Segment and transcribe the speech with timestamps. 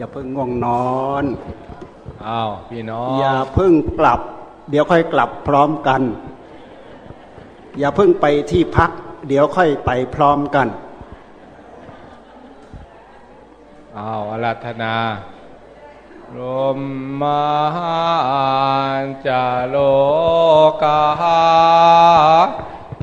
[0.00, 1.24] อย่าเพิ่งง่วงนอน
[2.26, 4.20] อ้าวพี่น้องอย่าเพิ่งกลับ
[4.70, 6.02] เดี๋ยวค่อยกลับพร้อมกัน
[7.78, 8.90] อย่าเพิ่งไปที่พัก
[9.28, 10.68] เดี๋ยวค่อยไปพร้อมกัน
[13.98, 14.94] อ้าวอารัธนา
[16.36, 16.40] ล
[16.78, 16.80] ม
[17.20, 17.42] มา
[19.26, 19.76] จะโล
[20.82, 21.00] กา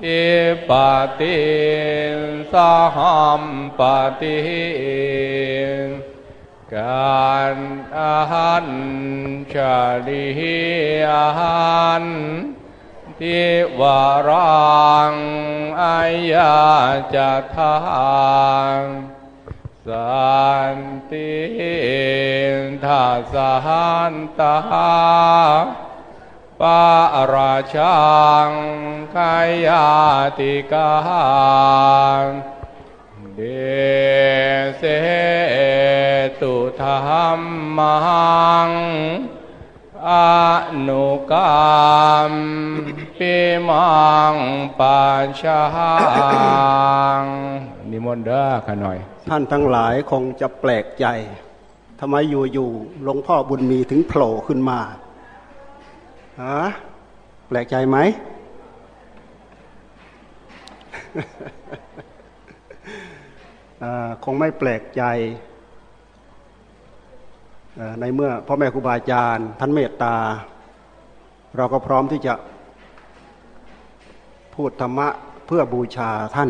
[0.05, 0.25] อิ
[0.69, 0.71] ป
[1.19, 1.37] ติ
[2.51, 2.53] ส
[2.95, 3.43] หัม
[3.79, 3.81] ป
[4.21, 4.37] ติ
[6.75, 7.57] การ
[7.97, 8.67] อาหัน
[9.53, 10.27] ชาลิ
[11.11, 12.05] อาหัน
[13.19, 13.39] ทิ
[13.79, 15.13] วารัง
[15.83, 16.01] อา
[16.33, 16.57] ยา
[17.13, 17.77] จะทา
[18.77, 18.79] ง
[19.87, 20.77] สัน
[21.11, 21.33] ติ
[22.85, 24.57] ทัสหันตา
[26.61, 26.83] ปา
[27.33, 28.05] ราชั
[28.47, 28.51] ง
[29.15, 29.87] กายา
[30.39, 30.91] ติกา
[33.39, 33.43] เด
[34.77, 34.83] เส
[36.41, 36.89] ตุธร
[37.21, 37.39] ร
[37.77, 38.69] มัง
[40.09, 40.11] อ
[40.87, 42.31] นุกรรม
[43.17, 43.35] ปิ
[43.69, 43.97] มั
[44.33, 44.35] ง
[44.79, 45.63] ปัญชา
[47.19, 47.23] ง
[47.91, 48.97] นิมนต์เด้อขน่อย
[49.29, 51.05] ท่านทั้งหลายคงจะแปลกใจ
[51.99, 52.15] ทำไม
[52.53, 54.79] อยู่ๆหลวงพ่อบุญมีถึงโผล่ขึ้นมา
[56.41, 56.61] ฮะ
[57.47, 57.97] แปลกใจไหม
[64.23, 65.01] คงไม่แปลกใจ
[67.99, 70.15] ในเมื่อพ่อแม่ครูบาอาจารย์ท่านเมตตา
[71.57, 72.33] เราก็พร้อมที่จะ
[74.55, 75.07] พูดธรรมะ
[75.47, 76.49] เพื่อบูชาท่าน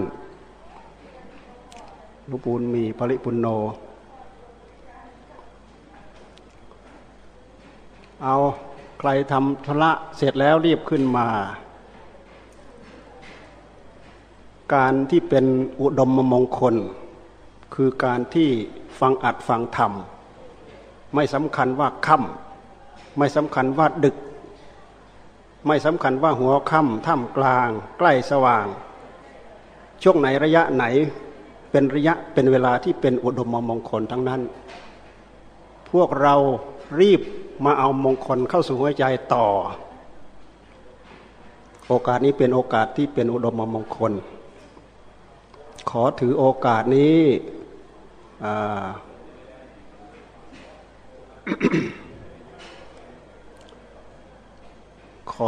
[2.27, 3.47] หลวงปู่มีปริปุณโน
[8.23, 8.35] เอา
[8.99, 11.27] ใครทำธุระเสร็จแล้วรีบขึ้นมา
[14.73, 15.45] การที่เป็น
[15.81, 16.75] อุดมมงคล
[17.73, 18.49] คือการที่
[18.99, 19.91] ฟังอัดฟังธรรม
[21.15, 24.15] ไม่สำคัญว่าค่ำไม่สำคัญว่าดึก
[25.67, 28.65] ไม่สำคัญว่าหัวค่ำท่ามกลาง ใกล้สว่าง
[30.03, 30.85] ช่วงไหนระยะไหน
[31.71, 34.41] เป็นระยะเป็นเวลาที่เป็นอุดมมงคลทั้งนั้น
[35.91, 36.35] พวกเรา
[37.01, 37.21] รีบ
[37.65, 39.45] มาเอามงคลเข้าสู่หัวใจต่อ
[41.87, 44.13] โอกาสนี้เป็นโอกาสที่เป็นอุดมมงคล
[45.89, 47.19] ขอถือโอกาสนี้
[48.37, 48.39] ข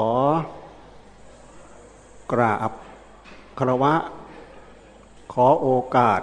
[0.06, 0.08] อ
[2.32, 2.72] กราบ
[3.58, 3.94] คารวะ
[5.34, 6.22] ขอโอกาส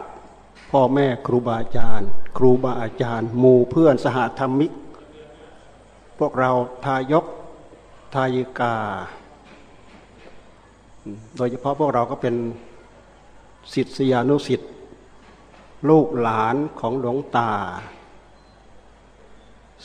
[0.70, 4.72] พ่อแม่ครูบาอาจารย์ ครูบาอาจารย์หมู่เพื่อนสหธรรมิก
[6.18, 6.50] พวกเรา
[6.84, 7.24] ทายก
[8.14, 8.74] ทายิกา
[11.36, 12.34] โดยเฉพาะพวกเราก็เป็น
[13.74, 14.70] ศิษยานุศิษย์
[15.88, 17.52] ลูกหลานของหลวงตา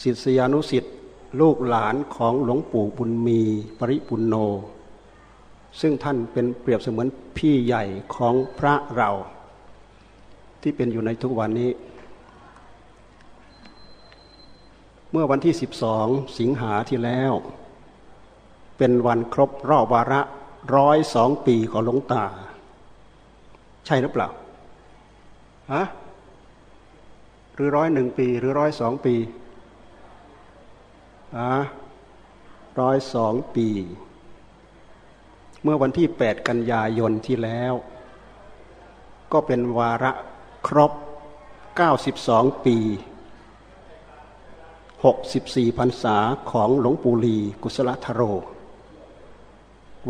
[0.02, 0.94] ศิษยานุศิษย์
[1.42, 3.42] ลูกหลานของหลวงปู่บุญมี
[3.80, 4.36] ปริปุณโน
[5.82, 7.08] ซึ่งท่านเป็นเปรียบเสมือน
[7.38, 7.84] พี่ใหญ่
[8.16, 9.10] ของพระเรา
[10.62, 11.72] ที่เป็นอยู่ในทุกวันนี้
[15.12, 15.54] เมื่อวันที่
[15.96, 17.34] 12 สิงหาที่แล้ว
[18.78, 20.22] เป็นวันครบรอบวาระ
[20.76, 22.26] ร้อยสองปีของหลวงตา
[23.86, 24.30] ใช่หรือเปล่า
[25.74, 25.84] ฮะ
[27.54, 29.16] หรือร้อยหนึ่งปี หรือร้อยสองปี
[31.38, 31.54] อะ
[32.80, 33.68] ร้อยสองปี
[35.64, 37.74] เมื่อวันที่ 8 กันยายนที่แล้ว
[39.32, 40.12] ก็เป็นวาระ
[40.68, 40.92] ครบ
[41.98, 42.78] 92 ปี
[44.94, 46.18] 64พรรษา
[46.52, 48.22] ของหลวงปู่ลีกุศลธโร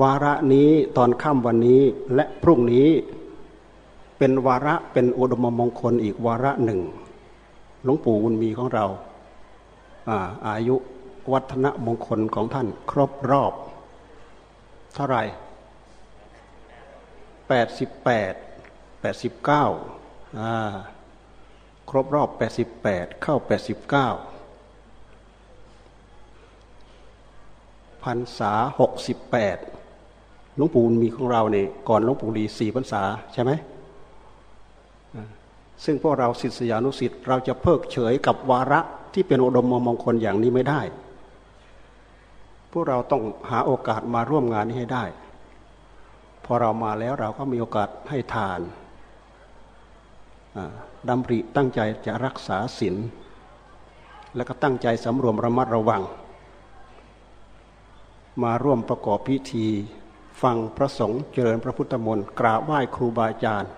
[0.02, 1.82] วาระนี้ตอนค่ำวันนี้
[2.16, 2.90] และพรุ่งนี้
[4.24, 6.82] เป็นวาระเป็นอุดมมงคลอีกวาระหนึ่ง
[7.84, 8.86] หลวงปู่บุญมีของเรา
[10.10, 10.18] อา
[10.48, 10.76] อายุ
[11.32, 13.54] วัฒนมงคลของท่านครบรอบ
[14.94, 15.24] เท่าไหร่
[17.48, 18.34] แปดสิบแปด
[19.02, 19.66] แปดสิบเก้า
[21.90, 24.08] ครบรอบแปดสิบแปดเข้าแปดสิบเก้า
[28.04, 29.58] พันษาหกสิบแปด
[30.56, 33.04] หลวงปู่มีของเราเนี่ยก่อนหลวงปู่ลีสี่พรรษา
[33.36, 33.54] ใช่ไหม
[35.86, 38.80] ซึ่งพวกเราศิษยานุศิษย์เราจะเพิกเฉยกับวาระ
[39.14, 40.82] ที่เป็นอุดมมงคลอย่างนี้ไม่ได้
[42.72, 45.06] พวกเราต้องหาโอกาสมาร่วมงานนี้ให้ได้
[46.46, 48.60] พอเรามาแล้วเราก็มีโอกาสให้ทาน
[51.10, 52.96] ดำริตั้งใจจะรักษาศีล
[54.36, 56.02] แล้วก็ตั้งใจสำรวมระมัดระวัง
[58.44, 59.68] มาร่วมประกอบพิธี
[60.42, 63.72] ฟังพระสงฆ์เจริญพระพุทธมนต์กราบไหว้ครูบาอาจารย์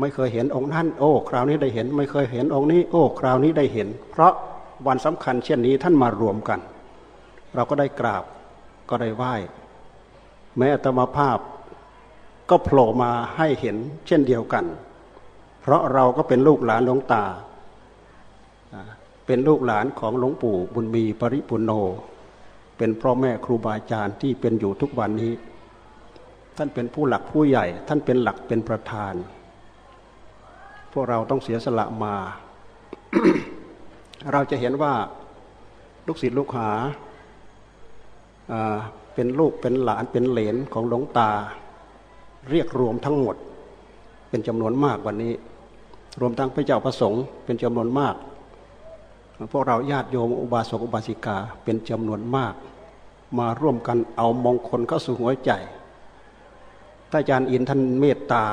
[0.00, 4.32] ไม่เคยเห็นองค์นั้นโอ้ คราวนี้ได้เห็น ไม่เคยเห็นองค์นี้ โอ้ คราวนี้ได้เห็น เพราะ
[4.86, 6.60] วันสำคัญเช่นนี้ท่านมารวมกัน
[7.54, 8.24] เราก็ได้กราบ
[8.90, 9.34] ก็ได้ไหว้
[10.58, 11.38] แม้ตมาภาพ
[12.50, 13.76] ก็โผล่มาให้เห็น
[14.06, 14.64] เช่นเดียวกัน
[15.62, 17.24] เพราะเราก็เป็นลูกหลานหลวงตา
[19.26, 21.70] เป็นลูกหลานของหลวงปู่บุญมีปริปุโน
[22.78, 25.32] เป็นพ่อแม่ครูบาอาจารย์ที่เป็นอยู่ทุกวันนี้
[26.56, 29.14] ท่านเป็นผู้หลักผู้ใหญ่ ท่านเป็นหลักเป็นประธาน
[30.98, 32.14] วกเราต้องเสียสละมา
[34.32, 34.94] เราจะเห็นว่า
[36.06, 36.70] ลูกศิษย์ลูกหา
[39.14, 41.30] เป็นลูกเป็นหลานเป็นเหลนของหลวงตา
[42.50, 43.36] เรียกรวมทั้งหมด
[44.28, 45.32] เป็นจำนวนมากวันนี้
[46.20, 48.14] รวมทั้งพระเจ้าประสงค์เป็นจำนวนมาก
[49.52, 52.54] พวกเราญาติโยมอุบาสกอุบาสิกาเป็นจำนวนมาก
[53.38, 55.50] มาร่วมกันเอามงคลเข้าสู่หัวใจ
[57.10, 58.44] ท่านอาจารย์อินท่านเมตตา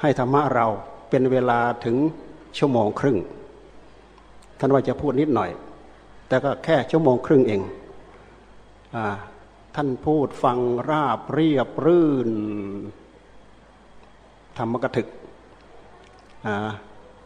[0.00, 0.66] ให้ธรรมะเรา
[1.10, 1.96] เป็นเวลาถึง
[2.58, 3.18] ชั่วโมงครึ่ง
[4.58, 5.50] ท่านว่าจะพูดนิดหน่อย
[6.28, 7.60] แต่ก็แค่ชั่วโมงครึ่งเอง
[8.96, 8.98] อ
[9.74, 10.58] ท่านพูดฟัง
[10.90, 12.30] ราบเรียบรื่น
[14.58, 15.08] ธรรมกถึก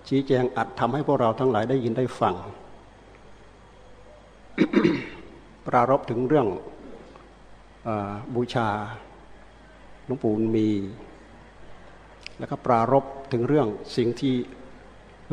[0.08, 2.34] ชี้แจงอัดทำให้พวกเราทั้งหลายได้ยินได้ฟัง
[5.66, 6.46] ปรารบถึงเรื่อง
[7.88, 7.90] อ
[8.34, 8.68] บูชา
[10.04, 10.68] หลวงปู่มี
[12.42, 14.34] แล้วก็ปรารบถึงเรื่องสิ่งที่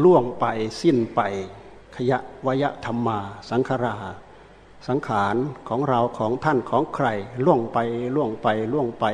[0.04, 0.46] ล่วงไป
[0.82, 1.22] สิ้นไป
[1.96, 3.20] ขยะวยธรรมา
[3.50, 3.96] สังขารา
[4.88, 5.36] สังขาร
[5.70, 7.08] ของเราของท่านของใคร
[7.46, 7.78] ล่วงไป
[8.16, 9.06] ล่วงไปล่วงไป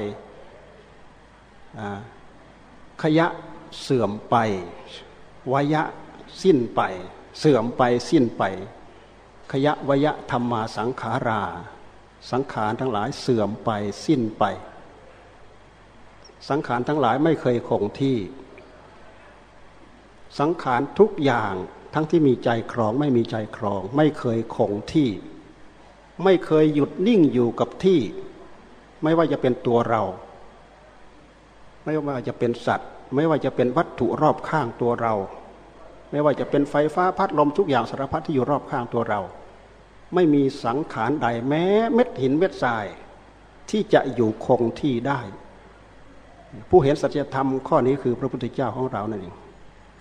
[3.03, 3.27] ขยะ
[3.81, 4.35] เสื่อมไป
[5.53, 5.83] วยะ
[6.43, 6.81] สิ้นไป
[7.39, 8.43] เสื่อมไปสิ้นไป
[9.51, 11.41] ขยะวยะธรรมาสังขารา
[12.31, 13.69] สังขารทั้งหลายเสื่อมไป
[14.05, 14.45] สิ้นไป
[16.49, 18.17] สังขารทั้งหลายไม่เคยคงที่
[20.39, 21.53] สังขารทุกอย่าง
[21.93, 25.09] ทั้งที่มีใจครองไม่มีใจครอง ไม่เคยคงที่
[26.23, 27.99] ไม่เคยหยุดนิ่งอยู่กับที่
[29.03, 30.03] ไม่ว่าจะเป็นตัวเรา
[31.85, 35.13] ไม่ว่าจะเป็นสัตว์ ไม่ว่าจะเป็นวัตถุรอบข้างตัวเรา
[36.11, 39.21] ไม่ว่าจะเป็นไฟฟ้าพัดลมทุกอย่างสารพัดที่อยู่รอบข้างตัวเรา
[40.13, 42.85] ไม่มีสังขารใดแม้เม็ดหินเม็ดทราย
[43.69, 45.21] ที่จะอยู่คงที่ได้
[46.69, 49.35] ผู้เห็นสัจธรรมข้อนี้คือพระพุทธเจ้าของเรานั่นเอง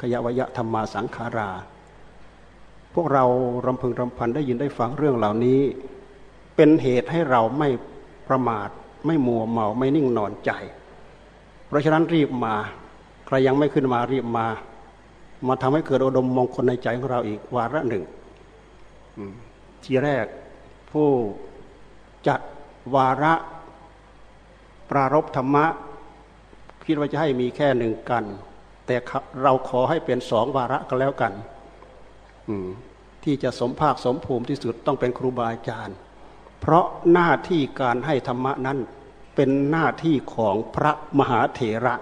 [0.01, 1.51] ขยะวยะธรรมาสังขารา
[2.95, 3.25] พวกเรา
[3.67, 5.61] รำพึงรำพันได้ยินได้ฟังเรื่องเหล่านี้
[6.56, 7.69] เป็นเหตุให้เราไม่
[8.29, 8.69] ประมาท
[9.06, 10.51] ไม่มัวเมาไม่นิ่งนอนใจ
[11.67, 12.55] เพราะฉะนั้นรีบมา
[13.27, 14.47] ใครยังไม่ขึ้นมารีบมา
[15.49, 18.05] มาทำให้เกิดอดมมงคลในใจของเราอีกวาระหนึ่ง
[19.85, 20.27] ทีแรก
[20.91, 21.09] ผู้
[22.29, 22.41] จัด
[22.95, 23.33] วาระ
[24.91, 25.65] ปรารบธรรมะ
[26.87, 28.25] คิดว่าจะให้มีแค่หนึ่งกัน
[28.87, 28.97] แต่
[29.43, 31.33] เราขอให้เป็นสองวาระก็แล้วกัน
[33.25, 35.97] ที่จะสมภาคสมภูมิที่สุดต้องเป็นครูบาอาจารย์
[36.61, 38.79] เพราะหน้าที่การให้ธรรมะนั้น
[39.35, 41.95] เป็นหน้าที่ของพระมหาเถระ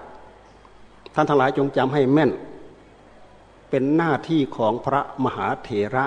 [1.13, 2.31] ท่านทั้งหลายจงจำให้แม่น
[3.69, 6.05] เป็นหน้าที่ของพระมหาเถระ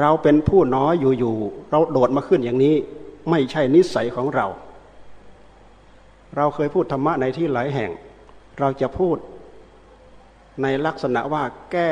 [0.00, 2.74] เราเป็นผู้น้อยอยู่ๆเราโดดมาขึ้นอย่างนี้
[3.30, 4.46] ไม่ใช่นิสัยของเรา
[6.36, 7.90] เราเคยพูดธรรมะในที่หลายแห่ง
[8.58, 9.16] เราจะพูด
[10.62, 11.90] ในลักษณะว่าแก้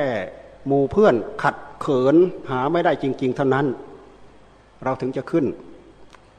[0.66, 2.16] หมู่เพื่อนขัดเขิน
[2.50, 3.66] หาไม่ได้จริง ๆ เท่านั้น
[4.84, 5.46] เราถึงจะขึ้น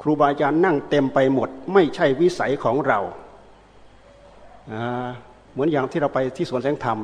[0.02, 3.00] ครูบาอาจารย์นั่งเต็มไปหมด ไม่ใช่วิสัยของเรา
[5.52, 7.00] เหมือนอย่างที่เราไปที่สวนแสงธรรม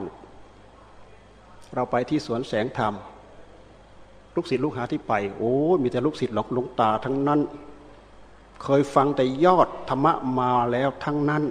[1.75, 2.93] เราไปที่สวนแสงธรรม
[4.35, 7.39] ลูกศิษย์ลูกหาที่ไป โอ้ มีแต่ลูกศิษย์หลอกลุงตาทั้งนั้น
[8.63, 11.43] เคยฟังแต่ยอดธรรมะมาแล้วทั้งนั้น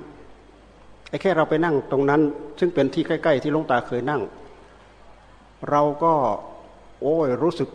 [1.09, 2.21] ไอ้แค่เราไปนั่งตรงนั้น
[2.59, 4.23] ซึ่งเป็นที่ใกล้ ๆ ที่ลุงตาเคยนั่ง
[5.71, 6.15] เราก็
[7.01, 7.69] โอ้ยรู้สึก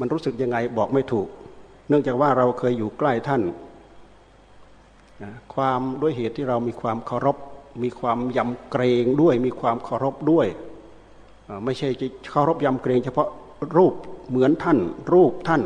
[0.00, 1.28] มันรู้สึกยังไงบอกไม่ถูก
[1.88, 3.42] เนื่องจากว่าเราเคยอยู่ใกล้ท่าน
[5.54, 7.36] ความด้วยเหตุที่เรามีความเคารพ
[7.82, 10.46] มีความยำเกรงด้วย มีความเคารพด้วย
[11.64, 11.88] ไม่ใช่
[12.30, 13.28] เคารพยำเกรง เฉพาะ
[13.76, 13.94] รูป
[14.28, 14.78] เหมือนท่าน
[15.12, 15.62] รูปท่าน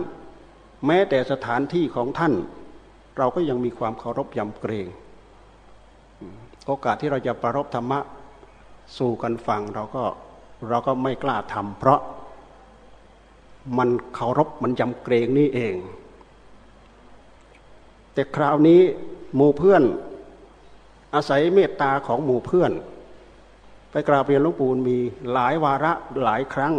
[0.87, 2.35] แม้แต่สถานที่ของท่าน
[3.19, 4.87] เราก็ยังมีความเคารพยำเกรง
[6.67, 8.01] โอกาสที่เราจะประรบธรรมะ
[8.99, 10.05] สู่กันฟังเราก็
[10.69, 12.01] เราก็ไม่กล้าทำเพราะ
[13.79, 15.75] มันเคารพมันยำเกรงนี่เอง
[18.13, 18.81] แต่คราวนี้
[19.35, 19.83] หมู่เพื่อน
[21.15, 22.73] อาศัยเมตตาของหมู่เพื่อน
[23.91, 24.99] ไปกราบเรียนหลวงปู่มี
[25.33, 26.75] หลายวาระหลายครั้ง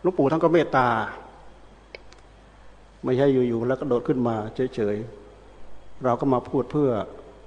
[0.00, 0.86] หลวงปู่ท่านก็เมตตา
[3.04, 4.34] ไม่ใช่อยู่ๆแล้วก็โดดขึ้นมา
[4.74, 6.90] เฉยๆเราก็มาพูดเพื่อ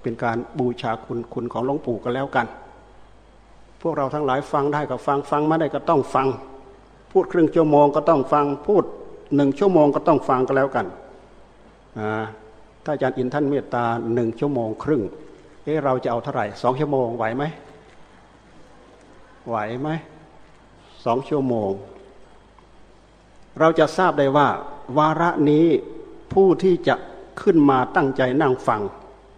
[0.01, 2.47] เป็นการบูชาคุณคุณของหลวงปู่กันแล้วกัน
[3.81, 6.27] พวกเราทั้งหลายฟังได้ก็ฟังฟังไม่ได้ก็ต้องฟัง
[7.11, 8.83] พูดครึ่งชั่วโมงก็ต้องฟัง พูด
[9.35, 10.85] หนึ่งชั่วโมงก็ต้องฟังก็แล้วกัน
[12.83, 15.01] ถ้าอาจารย์อินท่านเมตตาหนึ่งชั่วโมงครึ่ง
[15.63, 17.43] เอ๊ะเราจะเอาเท่าไหร่สองชั่วโมงไหวไหม
[19.47, 19.89] ไหวไหม
[21.05, 21.71] สองชั่วโมง
[23.59, 24.47] เราจะทราบได้ว่า
[24.97, 25.65] วาระนี้
[26.33, 26.95] ผู้ที่จะ
[27.41, 28.81] ขึ้นมาตั้งใจนั่งฟัง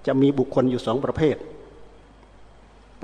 [0.08, 1.38] จะมีบุคคลอยู่สองประเภท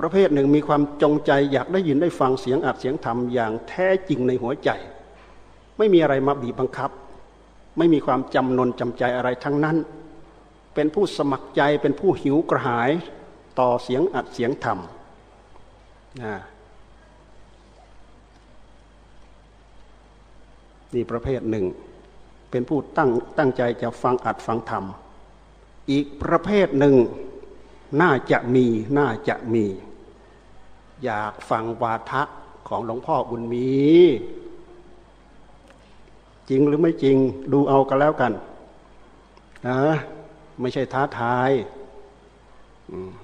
[0.00, 4.70] ประเภทหนึ่งมีความจงใจอยากได้ยินได้ฟังเสียงอัดเสียงธรรมอย่างแท้จริงในหัวใจ
[5.78, 6.90] ไม่มีอะไรมาบีบบังคับ
[7.78, 9.76] ไม่มีความจำนนจำใจอะไรทั้งนั้น
[10.74, 12.90] เป็นผู้สมัครใจเป็นผู้หิวกระหาย
[13.58, 14.78] ต่อเสียงอัดเสียงธรรม
[20.94, 21.66] นี่ประเภทหนึ่ง
[22.50, 24.84] เป็นผู้ตั้งตั้งใจจะฟังอัดฟังธรรม
[25.90, 26.94] อีกประเภทหนึ่ง
[28.00, 28.66] น่าจะมี
[28.98, 29.64] น่าจะมี
[31.04, 32.22] อยากฟังวาทะ
[32.68, 33.70] ของหลวงพ่อบุญมี
[36.48, 37.16] จริงหรือไม่จริง
[37.52, 38.32] ดูเอากันแล้วกัน
[39.66, 39.78] นะ
[40.60, 41.50] ไม่ใช่ท้าทาย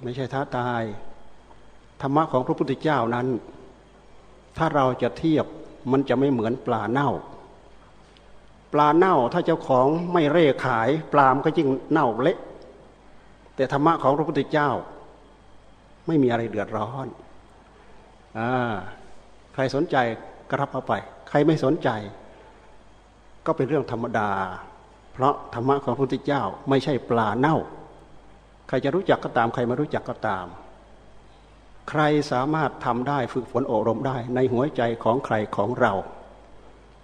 [0.03, 0.83] ไม่ใช่ท้าทาย
[2.01, 3.27] ธรรมะของพระพุทธเจ้านั้น
[4.57, 5.47] ถ้าเราจะเทียบ
[5.91, 7.11] มันจะไม่เหมือนปลาเน่า
[8.79, 12.39] ลาเน่าถ้าเจ้าของไม่เร่ขาย ปลามก็ยิ่งเน่าเละ
[13.57, 14.71] แต่ธรรมะของพระพุทธเจ้า
[16.07, 17.07] ไม่มีอะไรเดือดร้อน
[18.39, 18.41] อ
[19.55, 19.97] ใครสนใจ
[20.49, 20.93] ก็รับเอาไป
[21.29, 21.89] ใครไม่สนใจ
[23.47, 24.31] ก็เป็นเรื่องธรรมดา
[25.13, 27.57] เพราะธรรมะของพระพุทธเจ้า ไม่ใช่ปลาเน่า
[28.69, 30.47] ใครจะรู้จักก็ตาม ใครไม่รู้จักก็ตาม
[31.91, 32.03] ใคร
[32.33, 35.93] สามารถทำได้ฝึกฝนอบรมได้ในหัวใจของใครของเรา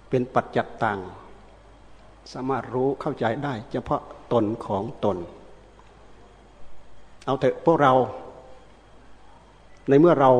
[0.09, 0.99] เป็นปัจจัตตัง
[2.33, 4.01] สามารถรู้เข้าใจได้ เฉพาะ
[4.33, 5.17] ตนของตน
[7.25, 7.93] เอาเถอะพวกเรา
[9.89, 10.31] ในเมื่อเรา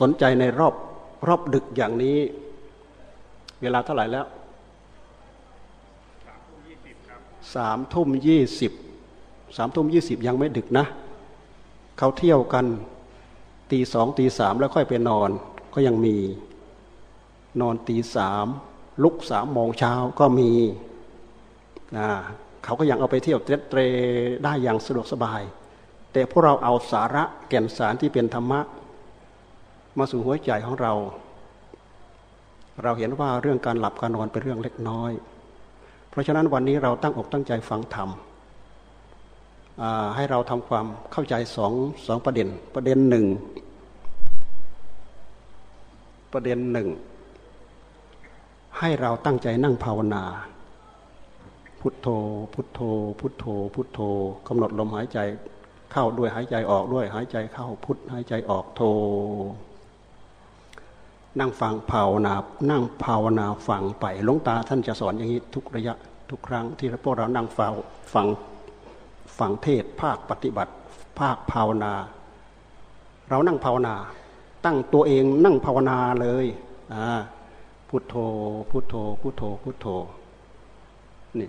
[0.00, 0.74] สนใจในรอบ
[1.28, 2.18] รอบดึกอย่างนี้
[3.62, 4.26] เวลาเท่าไหร่แล้ว
[7.54, 8.72] สามทุ่มยี่สิบ
[9.56, 10.86] สามทุ่มยี่สิบยังไม่ดึกนะ
[11.98, 12.66] เขาเที่ยวกัน
[13.70, 15.30] ตีสองตีสามแล้วค่อยไปนอน
[15.74, 16.16] ก็ยังมี
[17.60, 18.46] นอนตีสาม
[19.02, 20.50] ลุกสามโมงเช้าก็มี
[21.96, 22.08] นะ
[22.64, 23.80] เขาก็ยังเอาไปเที่ยวเตร
[24.44, 25.42] ได้อย่างสะดวกสบาย
[26.12, 28.60] แต่พวกเราเอาสาระแก่นสารที่เป็นธรรมะ
[29.98, 30.92] มาสู่หัวใจของเรา
[32.82, 35.12] เราเห็นว่าเรื่องการหลับการนอนเป็นเรื่องเล็กน้อย
[36.10, 38.08] เพราะฉะนั้นวันนี้เราตั้งอกตั้งใจฟังธรรม
[40.16, 41.72] ให้เราทำความเข้าใจสอง
[42.06, 43.26] สองประเด็น ประเด็นหนึ่ง
[46.32, 46.88] ประเด็นหนึ่ง
[48.78, 50.24] ให้เราตั้งใจนั่งภาวนา
[51.80, 52.08] พุทโธ
[52.54, 52.80] พุทโธ
[53.20, 54.00] พุทโธ พุทโธ
[54.48, 55.18] กำหนดลมหายใจ
[55.92, 58.82] เข้าด้วยหายใจออกด้วยหายใจเข้าพุทหายใจออกโธ
[61.40, 62.34] นั่งฟังภาวนา
[62.70, 65.94] นั่งภาวนาฟังไปหลวงตาท่านจะสอนอย่างนี้ทุกระยะ
[66.30, 67.72] ทุกครั้งที่พวกเรานั่งฟัง
[68.14, 68.26] ฟัง
[69.38, 70.72] ฟังเทศภาคปฏิบัติ
[71.18, 71.92] ภาคภาวนา
[73.28, 73.94] เรานั่งภาวนา
[74.64, 76.46] ตั้งตัวเองนั่งภาวนาเลย
[76.94, 77.20] อ่า
[77.94, 78.16] พุทโธ
[78.70, 79.86] พุทโธ พุทโธ พุทโธ
[81.38, 81.48] นี่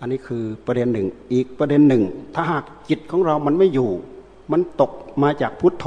[0.00, 2.02] อันนี้คือประเด็นหนึ่ง อีกประเด็นหนึ่ง
[2.34, 3.90] ถ้าหากจิตของเรามันไม่อยู่
[4.52, 4.92] มันตก
[5.22, 5.86] มาจากพุทโธ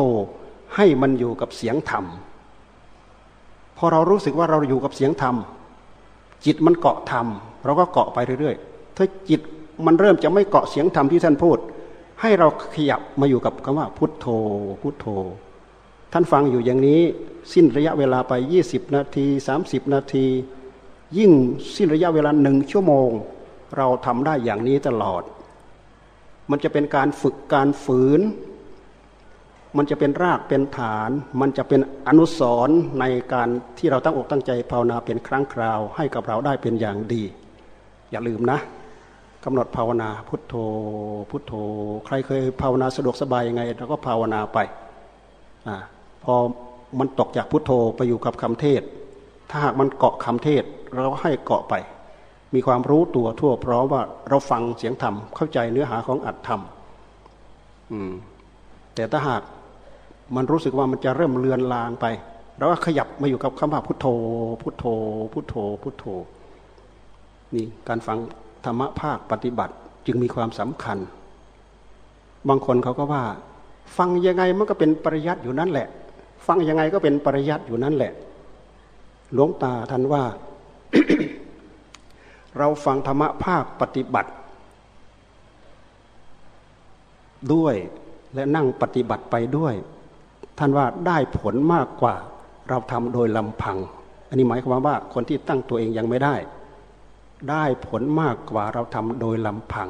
[0.76, 2.06] ให้มันอยู่กับเสียงธรรม
[3.78, 5.36] พอเรารู้สึกว่าเราอยู่กับเสียงธรรม
[6.46, 7.26] จิตมันเกาะธรรม
[7.66, 9.42] เราก็เกาะไปเรื่อยๆ ถ้าจิต
[9.86, 11.58] มันเริ่มจะไม่เกาะเสียงธรรมที่ท่านพูด
[12.22, 14.28] ให้เราขยับมาอยู่กับคำว่าพุทโธ
[14.82, 15.08] พุทโธ
[16.12, 17.02] ท่านฟังอยู่อย่างนี้
[17.54, 19.26] สิ้นระยะเวลาไป 20 นาที
[19.60, 20.28] 30 นาที
[21.18, 21.32] ยิ่ง
[21.76, 23.10] สิ้นระยะเวลาหนึ่งชั่วโมง
[23.78, 25.24] เราทำได้อย่างนี้ตลอด
[26.50, 28.22] มันจะเป็นการฝึกการฝืน
[29.78, 31.10] มันจะเป็นรากเป็นฐาน
[31.42, 37.24] มันจะเป็นอนุสรณ์ในการที่เราตั้งอกตั้งใจภาวนาเป็นครั้งคราว ให้กับเราได้เป็นอย่างดี
[38.12, 38.60] อย่าลืมนะ
[39.46, 40.54] กำหนดภาวนาพุทโธ
[41.30, 41.54] พุทโธ
[42.06, 44.58] ใครเคยภาวนาสะดวกสบายยังไงเราก็ภาวนาไป
[45.68, 45.78] อ่า
[46.24, 46.36] พอ
[47.00, 48.82] มันตกจากพุทโธไปอยู่กับคำเทศ
[49.50, 50.64] ถ้าหากมันเกาะคำเทศ
[50.96, 51.74] เราให้เกาะไป
[52.54, 56.62] มีความรู้ตัวทั่วพร้อมว่าเราฟังเสียงธรรมเข้าใจเนื้อหาของอัตธรรม
[58.96, 59.42] แต่ถ้าหาก
[60.36, 62.06] มันรู้สึกว่ามันจะเริ่มเลือนลางไป
[62.58, 64.08] เราก็ขยับมาอยู่กับคำว่าพุทโธ
[64.62, 64.86] พุทโธ
[65.34, 66.06] พุทโธ พุทโธ
[67.56, 68.18] นี่การฟัง
[68.66, 69.74] ธรรมะภาคปฏิบัติ
[70.06, 70.98] จึงมีความสำคัญ
[72.48, 73.24] บางคนเขาก็ว่า
[73.98, 75.88] ฟังยังไงมันก็เป็นปริยัติอยู่นั่นแหละ
[76.48, 78.14] ฟังยังไงก็เป็นปริยัติอยู่นั่นแหละ
[79.34, 80.24] หลวงตาท่านว่า
[82.58, 84.32] เราฟังธรรมะภาคปฏิบัติ
[87.54, 87.76] ด้วย
[88.34, 89.74] และนั่งปฏิบัติไปด้วย
[90.60, 92.16] ท่านว่าได้ผลมากกว่า
[92.70, 93.78] เราทำโดยลำพัง
[94.30, 96.36] อันนี้หมายความว่าคนที่ตั้งตัวเองยังไม่ได้
[97.50, 99.90] ได้ผลมากกว่าเราทำโดยลำพัง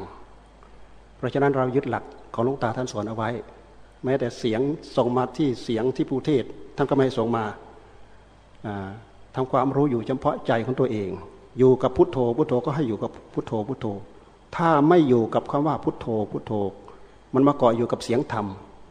[1.16, 2.04] เพราะฉะนั้นเรายึดหลัก
[2.34, 3.30] ของหลวงตาท่านสอนเอาไว้
[4.04, 4.60] แม้แต่เสียง
[4.96, 6.44] ส่งมาที่เสียงที่ผู้เทศ
[6.76, 7.44] ท่านก็ไม่ส่งมา
[9.34, 11.10] ทำความรู้อยู่เฉพาะใจของตัวเอง
[11.58, 13.86] อยู่กับพุทโธพุทโธก็ให้อยู่กับพุทโธพุทโธ
[14.56, 16.52] ถ้าไม่อยู่กับคำว่าพุทโธพุทโธ
[17.34, 18.46] มันมาเกาะอยู่กับเสียงธรรม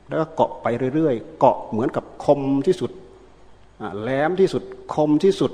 [0.08, 2.92] แล้วก็เกาะไปเรื่อยๆ เกาะเหมือนกับคมที่สุด
[4.00, 4.64] แหลมที่สุด
[4.94, 5.52] คมที่สุด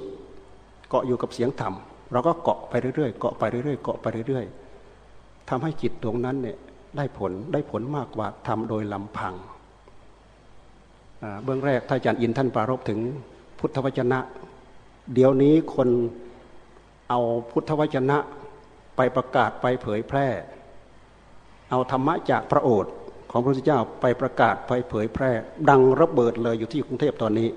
[0.89, 1.73] เกาะอยู่กับเสียงธรรม
[2.11, 6.57] เราก็เกาะไปเรื่อยๆเกาะไปเรื่อยๆเกาะไปเรื่อยๆทำให้จิตตรงนั้นเนี่ย
[6.95, 9.33] ได้ผลได้ผลมากกว่าทำโดยลำพัง
[11.43, 12.99] เบื้องแรกท่านอาจารย์อินท่านปรารบถึง
[13.59, 14.19] พุทธวจนะ
[15.13, 15.89] เดี๋ยวนี้คน
[17.09, 17.19] เอา
[17.51, 18.17] พุทธวจนะ
[18.95, 20.27] ไปประกาศไปเผยแพร่
[21.69, 22.93] เอาธรรมะจากพระโอษฐ์
[23.31, 25.31] ของพระพุทธเจ้าไปประกาศไปเผยแพร่
[25.69, 27.49] ดังระเบิดเลยอยู่ที่กรุงเทพตอนนี้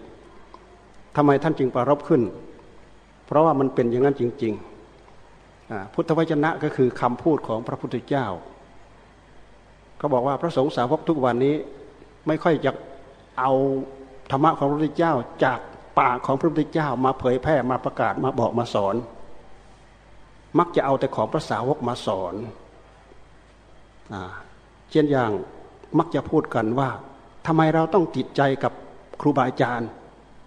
[1.16, 2.22] ทำไมท่านจึงปรารบขึ้น
[3.26, 4.52] เพราะว่ามันเป็นอย่างนั้นจริง
[5.18, 8.26] ๆ พุทธวจนะก็คือคำพูดของพระพุทธเจ้า
[10.00, 11.54] เขาบอกว่าพระสงฆ์สาวกทุกวันนี้
[12.26, 12.72] ไม่ค่อยจะ
[13.38, 13.52] เอา
[14.30, 15.12] ธรรมะของพระพุทธเจ้า
[15.44, 15.58] จาก
[15.98, 18.94] ปากของพระพุทธเจ้ามาเผยแพร่มาประกาศมาบอกมาสอน
[20.58, 22.34] มักจะเอาแต่ของพระสาวกมาสอน
[24.90, 25.30] เช่นอย่าง
[25.98, 26.90] มักจะพูดกันว่า
[27.46, 28.72] ทำไมเราต้องติดใจกับ
[29.20, 29.88] ครูบาอาจารย์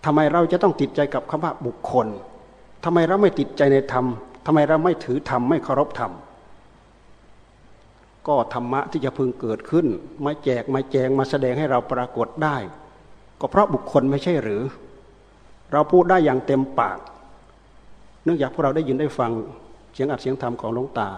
[0.05, 2.07] ทำไมเราจะต้องติดใจกับคำว่าบุคคล
[2.86, 4.05] ทำไมเราไม่ติดใจในธรรม
[4.45, 6.12] ทำไมเราไม่ถือธรรมไม่เคารพธรรม
[8.27, 9.88] ก็ธรรมะที่จะพึงเกิดขึ้น
[10.25, 12.58] มาแจกมาแจงมาแสดงให้เราปรากฏได้
[13.39, 14.62] ก็เพราะบุคคลไม่ใช่หรือ
[15.72, 16.98] เราพูดได้อย่างเต็มปาก
[18.24, 19.32] เนื่องจากพวกเราได้ยินได้ฟัง
[19.94, 21.10] เสียงอัดเสียงธรรมของหลวงตา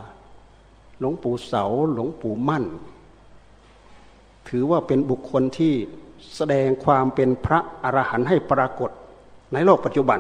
[0.99, 2.65] หลวงปู่เสาหลวงปู่มั่น
[4.49, 5.73] ถือว่าเป็นบุคคลที่
[6.35, 8.89] แสดงความเป็นพระอรหันต์ให้ปรากฏ
[9.53, 10.19] ในโลกปัจจุบัน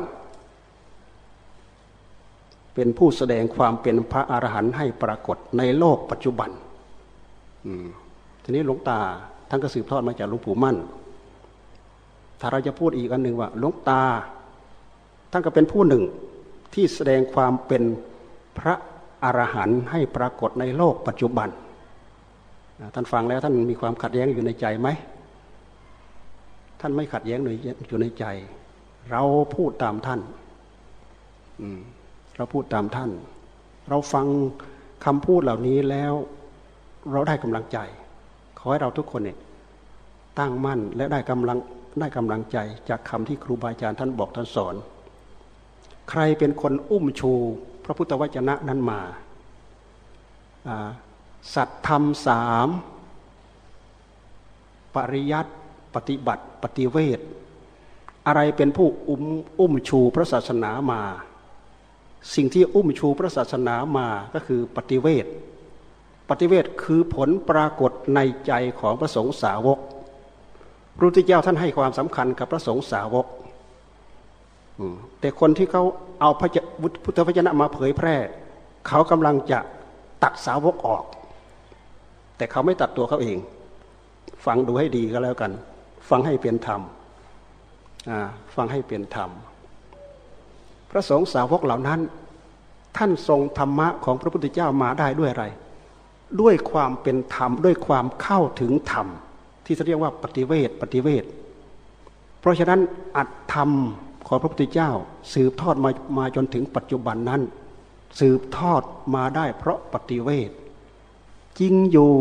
[2.73, 6.49] เป็นผู้แสดงความเป็นพระอรหันต์ให้ปรากฏในโลกปัจจุบัน
[8.43, 8.99] ทีนี้หลวงตา
[9.49, 10.77] ท่านก็สืบทอดมาจากหลวงปู่มั่น
[12.39, 14.01] ถ้าเราจะพูดอีกอันหนึ่งว่าหลวงตา
[15.31, 16.03] ท่านก็เป็นผู้หนึ่ง
[16.73, 17.83] ที่แสดงความเป็น
[18.57, 18.73] พระ
[19.23, 21.49] อรหันต์ให้ปรากฏในโลกปัจจุบัน
[22.95, 24.87] ท่านฟังแล้วท่านมีความขัดแย้งอยู่ในใจไหม
[26.81, 28.25] ท่านไม่ขัดแย้งอยู่ในใจ
[29.11, 29.23] เรา
[29.55, 30.19] พูดตามท่าน
[32.35, 33.11] เราพูดตามท่าน
[33.89, 34.27] เราฟัง
[35.05, 36.13] คำพูดเหล่านี้แล้ว
[37.11, 37.77] เราได้กำลังใจ
[38.59, 39.37] ขอให้เราทุกคนเนี่ย
[40.39, 41.57] ตั้งมั่นและได้กำลัง
[41.99, 42.57] ได้กำลังใจ
[42.89, 44.75] จากคำที่ครูบาอาจารย์ท่านบอกท่านสอน
[46.09, 47.31] ใครเป็นคนอุ้มชู
[47.85, 48.99] พระพุทธวจนะนั้นมา
[51.55, 52.67] สัตธรรมสาม
[54.95, 55.51] ปริยัติ
[55.95, 57.19] ปฏิบัติปฏิเวท
[58.27, 59.23] อะไรเป็นผู้อุ้ม
[59.59, 61.01] อุ้มชูพระศาสนามา
[62.35, 65.25] สิ่งที่อุ้มชูพระศาสนามาก็คือปฏิเวท
[66.29, 69.79] ปฏิเวทคือผลปรากฏในใจของพระสงฆ์สาวก
[70.95, 73.25] พระพุทธเจ้าท่านให้ความสำคัญกับพระสงฆ์สาวก
[75.19, 75.83] แต่คนที่เขา
[76.21, 76.49] เอาพระ
[77.03, 78.15] พุทธวจนะมาเผยแพร่
[78.87, 79.59] เขากำลังจะ
[80.23, 81.03] ตัดสาวกออก
[82.37, 83.37] แต่เขาไม่ตัดตัวเขาเอง
[84.45, 85.51] ฟังดูให้ดีก็แล้วกัน
[86.09, 86.81] ฟังให้เป็นธรรม
[88.55, 89.29] ฟังให้เป็นธรรม
[90.91, 91.99] พระสงฆ์สาวกเหล่านั้น
[92.97, 95.45] ท่านทรงธรรมะของพระพุทธเจ้ามาได้ด้วยอะไร
[96.41, 99.07] ด้วยความเป็นธรรม ด้วยความเข้าถึงธรรม
[99.65, 101.23] ที่เรียกว่าปฏิเวทปฏิเวท
[102.39, 102.81] เพราะฉะนั้น
[103.17, 103.69] อัตธรรม
[104.27, 104.91] ของพระพุทธเจ้า
[105.33, 107.41] สืบทอดมามาจนถึงปัจจุบันนั้น
[108.19, 108.83] สืบทอด
[109.15, 110.51] มาได้เพราะปฏิเวท
[111.59, 112.11] จริงอยู่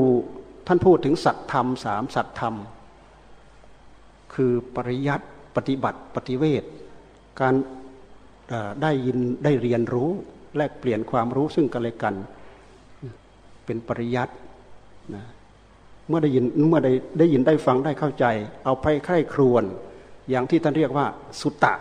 [0.67, 2.55] ท่านพูดถึงสัตธรรมสามสัตธรรม
[4.35, 6.65] คือปริยัติปฏิบัติปฏิเวท
[7.41, 7.55] การ
[8.83, 10.11] ได้ยินได้เรียนรู้
[10.57, 12.15] แลกเปลี่ยนความรู้ซึ่งกันและกัน
[13.67, 14.35] เป็นปริยัติ
[15.15, 15.25] นะ
[16.09, 18.25] เมื่อได้ยินเมื่อได้ได้ยินได้ฟังได้เข้าใจ
[18.65, 19.65] เอาไปใคร่ครวญ
[20.31, 21.07] อย่างที่ท่านเรียกว่า
[21.41, 21.75] สุตตะ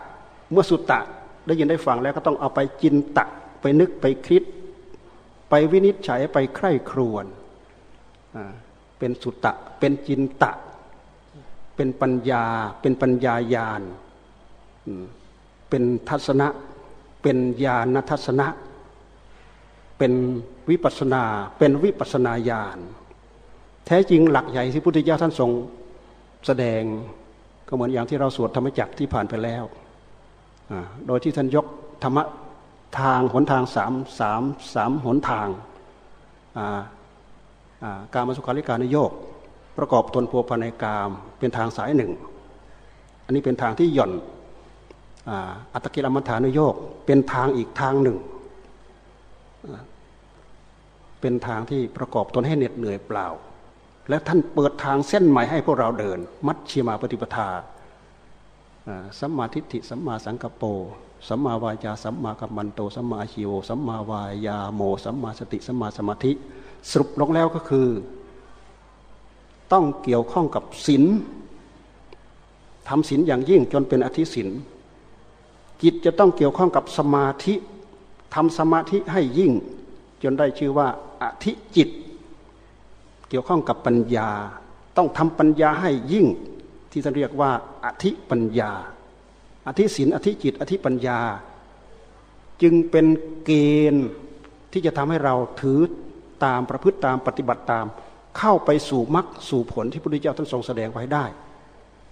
[0.52, 1.00] เมื่อสุตตะ
[1.48, 3.26] ได้ยินได้ฟังแล้วก็ต้องเอาไปจินตะ
[3.62, 4.44] ไปนึกไปคิด
[5.50, 7.26] ไปวินิจฉัยไปใคร่ครวญ
[9.00, 10.52] เป็นสุตตะ เป็นจินตะ
[11.76, 12.46] เป็นปัญญา
[12.82, 13.82] เป็นปัญญายาน
[15.70, 16.48] เป็นทัศนะ
[17.22, 18.48] เป็นญาณทัศนะ
[19.98, 20.14] เป็น
[20.70, 21.24] วิปัสนา
[21.58, 22.78] เป็นวิปัสนาญาณ
[23.86, 25.52] แท้จริงหลักใหญ่ที่พุทธเจ้าท่านทรง
[26.46, 26.82] แสดง
[27.68, 29.64] ก็เหมือนอย่างที่เราสวดธรรมจักรที่ผ่านไปแล้ว
[31.08, 31.66] โดยที่ท่านยก
[32.04, 32.18] ธรรม
[33.00, 34.42] ทางหนทางสามสาม
[34.74, 35.48] สามหนทาง
[38.14, 39.12] การมาสุขาริการนโยก
[39.78, 42.12] ประกอบตนพัวพันในกามเป็นทางสายหนึ่ง
[43.26, 44.12] อันนี้เป็นทางที่หย่อน
[45.74, 48.18] อัตกิลมัฐานุโยกเป็นทางอีกทางหนึ่ง
[51.24, 53.28] เป็นทางที่ประกอบตนให้เหน็ดเหนื่อยเปล่า
[54.10, 57.50] และท่านเปิดทางเส้นใหม่ให้พวกเราเดิน มัชชีมาปฏิปทา
[59.20, 60.68] สัมมาทิฏฐิสัมมาสังกปร
[61.28, 66.32] สัมมาวายาสัมมากัมมันโตสัมมาชีโวสัมมาวายาโมสัมมาสติสัมมาสมาธิ
[66.90, 67.88] สรุปลงแล้วก็คือ
[69.72, 71.04] ต้องเกี่ยวข้องกับศีล
[72.88, 74.50] ทำศีลอย่างยิ่งจนเป็นอธิศีล
[75.82, 77.54] จิตจะต้องเกี่ยวข้องกับสมาธิ
[78.34, 79.52] ทำสมาธิให้ยิ่ง
[80.24, 80.88] จนได้ชื่อว่า
[81.22, 81.90] อธิจิต
[83.30, 84.30] เกี่ยวข้องกับปัญญา
[84.98, 86.28] ต้องทำปัญญาให้ยิ่ง
[86.92, 87.52] ที่ท่านเรียกว่า
[87.86, 88.72] อธิปัญญา
[89.68, 91.20] อธิศินอธิจิต อธิปัญญา
[92.62, 93.06] จึงเป็น
[93.46, 93.52] เก
[93.94, 94.08] ณฑ์
[94.72, 95.80] ที่จะทำให้เราถือ
[96.46, 97.86] ตามประพฤติตามปฏิบัติตาม
[98.38, 101.26] เข้าไปสู่มรรคสู่ผลที่พระพุทธเจ้าท่านทรงแสดงไว้ได้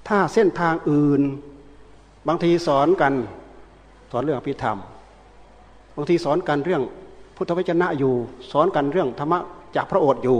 [0.07, 1.21] ถ้าเส้นทางอื่น
[2.27, 3.13] บางทีสอนกัน
[4.11, 4.79] สอนเรื่องอภิธรรม
[5.95, 6.83] บางทีสอนกันเรื่อง
[7.43, 8.13] พุทธวจนะอยู่
[8.51, 9.39] สอนกันเรื่องธรรมะ
[9.75, 10.39] จากพระโอษฐ์อยู่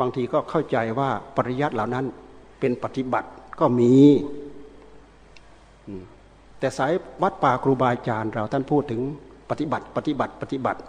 [0.00, 2.04] บางทีก็เข้าใจว่าปริยัติเหล่านั้น
[2.60, 3.28] เป็นปฏิบัติ
[3.60, 3.94] ก็มี
[6.58, 9.00] แต่สายวัดป่าครูบาอาจารย์เราท่านพูดถึง
[9.50, 10.80] ปฏิบัติ ปฏิบัติปฏิบัติ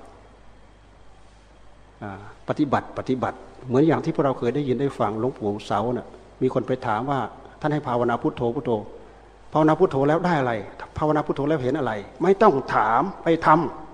[2.48, 6.08] ปฏิบัติปฏิบัติ เหมือนอย่างที่พวกเราเคยได้ยินได้ฟังหลวงปู่เสาเนะ่ย
[6.42, 7.20] มีคนไปถามว่า
[7.62, 8.72] ท่านให้ภาวนาพุทโธพุทโธ
[9.52, 10.54] ภาวนาพุทโธแล้วได้อะไร
[10.98, 13.89] ภาวนาพุทโธแล้วเห็นอะไร ไม่ต้องถามไปทำ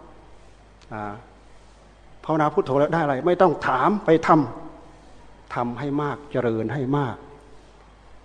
[2.24, 7.16] ภาวนาพุทโธแล้วได้อะไร ไม่ต้องถามไปทำทำให้มากเจริญให้มาก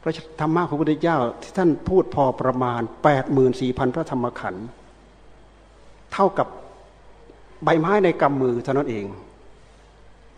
[0.02, 4.66] พระธรรมะของพระพุทธเจ้าที่ท่านพูดพอประมาณแปดหมื่นสี่พันพระธรรมขันธ์
[6.12, 6.48] เท่ากับ
[7.64, 9.04] ใบไม้ในกำมือเท่านั้นเอง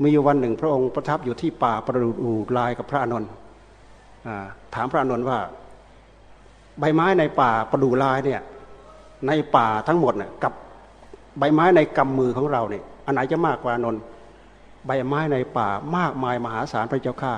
[0.05, 3.31] มีวันหนึ่งพระองค์ประทับอยู่ที่ป่าประดูลายกับพระอานนท์
[4.75, 5.39] ถามพระอานนท์ว่า
[6.79, 8.41] ใบไม้ในป่าประดูลายเนี่ย
[9.27, 10.53] ในป่าทั้งหมดเนี่ยกับ
[11.39, 14.03] ใบไม้ในกำมือของเราเนี่ยอันไหนจะมากกว่านนท์
[14.87, 17.35] ใบไม้ในป่ามากมายมหาศาลพระเจ้าข้า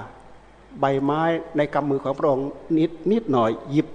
[0.80, 1.22] ใบไม้
[1.56, 3.88] ในกำมือของพระองค์นิดนิดหน่อยหยิบ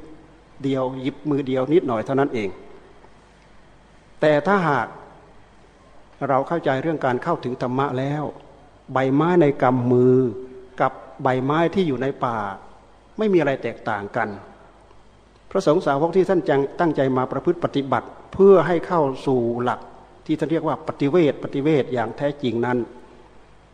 [0.64, 2.50] เดียวหยิบมือเดียวนิดหน่อยเท่านั้นเอง
[4.22, 4.88] แต่ถ้าหาก
[6.28, 8.24] เราเข้าใจเรื่องการเข้าถึงธรรมะแล้ว
[8.94, 10.16] ใบไม้ในกำมือ
[10.82, 10.92] กับ
[11.24, 12.38] ใบไม้ที่อยู่ในป่า
[13.18, 14.30] ไม่มีอะไรแตกต่างกัน
[15.52, 19.80] พระสงฆ์สาวกที่ท่านจังตั้งใจมาประพฤติปฏิบัติ เพื่อให้เข้าสู่หลัก
[20.26, 22.78] ที่ท่านเรียกว่าปฏิเวทปฏิเวทอย่างแท้จริงนั้น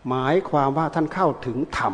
[0.10, 1.94] หมายความว่าท่านเข้าถึงธรรม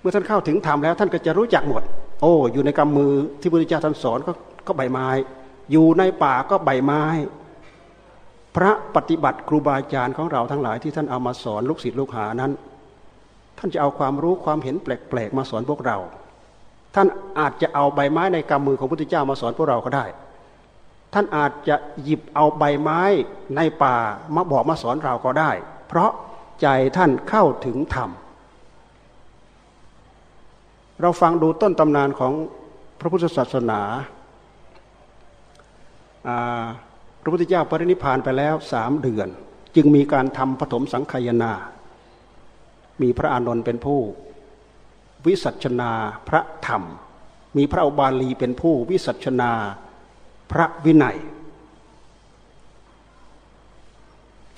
[0.00, 1.82] เมื่อท่านเข้าถึงธรรมแล้วท่านก็จะรู้จักหมด
[2.22, 4.32] โอ้ อยู่ในกำมือที่พระพุทธเจ้าท่านสอนก็
[4.66, 5.08] ก็ใบไม้
[5.72, 7.02] อยู่ในป่าก็ใบไม้
[8.56, 12.52] พระปฏิบัติครูบาอาจารย์ของเราทั้งหลายที่ท่านเอามาสอนลูกศิษย์ลูกหานั้น
[13.58, 15.96] ท่านจะเอาความรู้ความเห็นแปลกๆมาสอนพวกเรา
[16.94, 17.06] ท่าน
[17.38, 20.04] อาจจะเอาใบไม้ในกำมือของพระพุทธเจ้ามาสอนพวกเราก็ได้
[21.12, 23.00] ท่านอาจจะหยิบเอาใบไม้
[23.56, 23.96] ในป่า
[24.34, 25.50] มาบอกมาสอนเราก็ได้
[25.88, 26.10] เพราะ
[26.62, 26.66] ใจ
[26.96, 28.10] ท่านเข้าถึงธรรม
[31.00, 32.32] เราฟังดูต้นตำนานของ
[33.00, 33.80] พระพุทธศาสนา
[37.22, 39.28] พระพุทธเจ้าปรินิพานไปแล้วสามเดือน
[39.76, 41.52] จึงมีการทำปฐมสังขยนา
[43.02, 44.00] มีพระอานนท์เป็นผู้
[45.26, 45.90] วิสัชนา
[46.28, 46.82] พระธรรม
[47.56, 49.52] มีพระอุบาลีเป็นผู้วิสัชนา
[50.52, 51.16] พระวินัย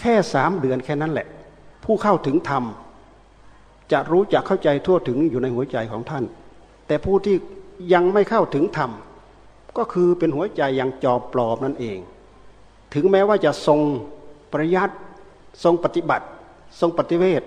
[0.00, 1.26] แค่สามเดือนแค่นั้นแหละ
[1.84, 2.64] ผู้เข้าถึงธรรม
[3.92, 6.24] จะรู้จะเข้าใจทั่วถึงอยู่ในหัวใจของท่าน
[6.86, 7.36] แต่ผู้ที่
[7.92, 8.90] ยังไม่เข้าถึงธรรม
[9.78, 11.98] ก็คือเป็นหัวใจยังจอบปลอบนั่นเอง
[12.94, 13.80] ถึงแม้ว่าจะทรง
[14.52, 14.94] ปริยัติ
[15.64, 16.26] ทรงปฏิบัติ
[16.80, 17.42] ทรงปฏิเวท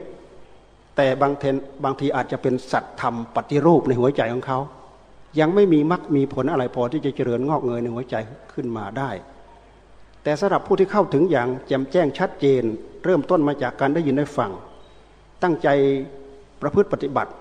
[0.96, 4.60] แต่บางเทนบางทีอาจจะเป็นสัตธรรมปฏิรูปในหัวใจของเขา
[5.40, 8.16] ยังไม่มีมรรคมีผลอะไรพอที่จะเจริญงอกเงยในหัวใจ
[8.54, 9.10] ขึ้นมาได้
[10.24, 12.64] แต่สำหรับผู้ที่เข้าถึงอย่างแจ่มแจ้งชัดเจน
[13.04, 14.52] เริ่มต้นมาจากการได้ยินได้ฟัง
[15.44, 15.68] ตั้งใจ
[16.62, 17.32] ประพฤติปฏิบัติ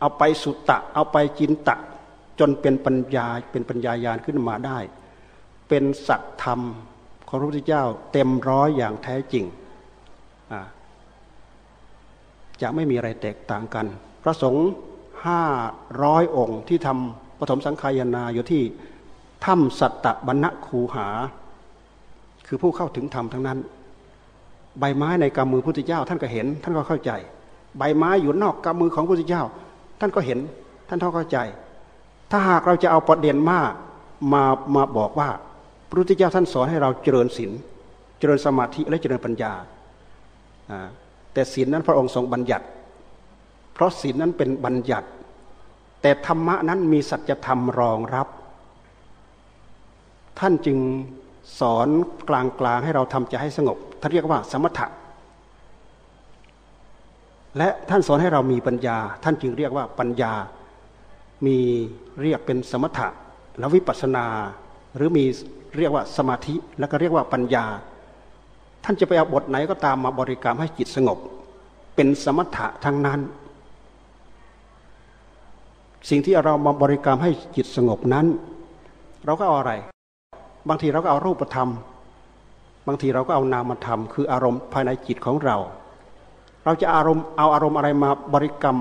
[0.00, 1.76] เอาไปสุตตะเอาไปจินตะ
[2.40, 4.78] จนเป็นปัญญาเป็นปัญญายาณขึ้นมาได้
[5.68, 6.60] เป็นสัตธรรม
[7.28, 9.44] ของพระพุทธเจ้าเต็มร้อยอย่างแท้จริง
[12.60, 13.86] จะไม่มีอะไรแตกต่างกัน
[14.22, 14.68] พระสงฆ์
[15.26, 15.42] ห้า
[16.02, 18.62] ร้อยองค์ที่ทำ ปฐมสังขายนาอยู่ที่
[19.44, 21.08] ถ้ำสัตตบรณคูหา
[22.46, 23.58] คือผู้เข้าถึงธรรมทั้งนั้น
[24.78, 27.10] ใบไม้ในกำมือพุทธเจ้า ท่านก็เห็น ท่านก็เข้าใจ
[27.78, 29.42] ใบไม้อยู่นอกกำมือของพระพุทธเจ้า
[30.00, 30.38] ท่านก็เห็น
[30.88, 31.38] ท่านท่เข้าใจ
[32.30, 33.72] ถ้าหากเราจะเอาประเด็นมาก
[34.32, 34.42] มา
[34.74, 35.28] มาบอกว่า
[35.88, 37.50] พระพุทธเจ้าท่านสอนให้เราเจริญศีล
[38.18, 39.52] เจริญสมาธิและเจริญปัญญา
[41.32, 42.66] แต่ศีลนั้นพระองค์ทรงบัญญัติ
[43.74, 45.08] เพราะศีลนั้นเป็นบัญญัติ
[46.02, 48.28] แต่ธรรมะนั้นมีสัจธรรมรองรับ
[50.38, 50.78] ท่านจึง
[51.60, 51.88] สอน
[52.28, 54.86] กลางๆให้เราทำใจให้สงบท่านเรียกว่าสมถะ
[57.58, 60.32] และท่านสอนให้เรามีปัญญา ท่านจึงเรียกว่าปัญญา
[61.46, 61.58] มี
[62.22, 63.08] เรียกเป็นสมถะ
[63.58, 64.26] แล้ววิปัสนา
[64.96, 65.24] หรือมี
[65.78, 67.64] เรียกว่าสมาธิ แล้วก็เรียกว่าปัญญา
[68.84, 71.18] ท่านจะไปเอาบทไหนก็ตามมาบริกรรมให้จิตสงบ
[71.94, 73.20] เป็นสมถะทั้งนั้น
[76.10, 78.26] สิ่งที่เรามาบริกรรมให้จิตสงบนั้น
[79.24, 79.72] เราก็เอาอะไร
[80.68, 81.68] บางทีเราก็เอารูปธรรม
[82.86, 85.56] บางทีเราก็เอานามธรรม คืออารมณ์ภายในจิตของเรา
[86.64, 88.78] เราจะอารมณ์เอาอารมณ์อะไรมาบริกรรม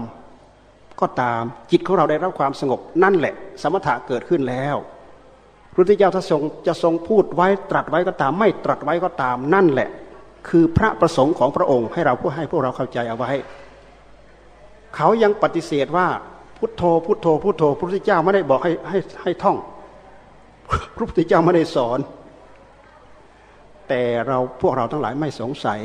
[1.01, 4.75] ก็ตามจิตของเราได้รับความสงบ นั่นแหละ สมถะเกิดขึ้นแล้ว
[5.73, 9.89] พระพุทธเจ้าถ้าทรงจะทรงพูดไว้ตรัสไว้ก็ตาม ไม่ตรัสไว้ก็ตาม นั่นแหละ
[10.49, 13.31] คือพระประสงค์ของพระองค์ให้เราผู้ให้พวกเราเข้าใจเอาไว้
[14.95, 16.07] เขายังปฏิเสธว่า
[16.61, 19.57] พุทโธพุทโธพุทโธ พระพุทธเจ้าไม่ได้บอกให้ให้ให้ท่อง
[20.95, 21.99] พระพุทธเจ้าไม่ได้สอน
[23.87, 25.79] แต่เราพวกเราทั้งหลายไม่สงสัย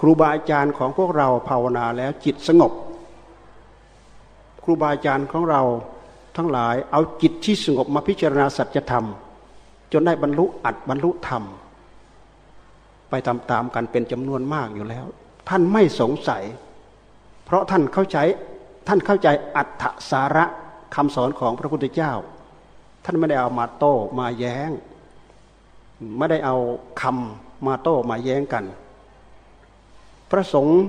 [0.00, 2.72] ครูบาอาจารย์ของพวกเราภาวนาแล้วจิตสงบ
[4.64, 5.62] ครูบาอาจารย์ของเรา
[6.36, 9.06] ทั้งหลายเอาจิตที่สงบมาพิจารณาสัจธรรม
[9.92, 11.42] จนได้บรรลุอัดบรรลุธรรม
[13.10, 15.06] ไปตามๆกันเป็นจำนวนมากอยู่แล้ว
[15.48, 16.42] ท่านไม่สงสัย
[17.44, 18.18] เพราะท่านเข้าใจ
[18.86, 20.44] ท่านเข้าใจอัตถสาระ
[20.94, 22.12] คำสอนของพระพุทธเจ้า
[23.04, 24.70] ท่านไม่ได้เอามาโต้มาแย้ง
[26.18, 26.56] ไม่ได้เอา
[27.00, 28.64] คำมาโต้มาแย้งกัน
[30.30, 30.80] พระสงฆ์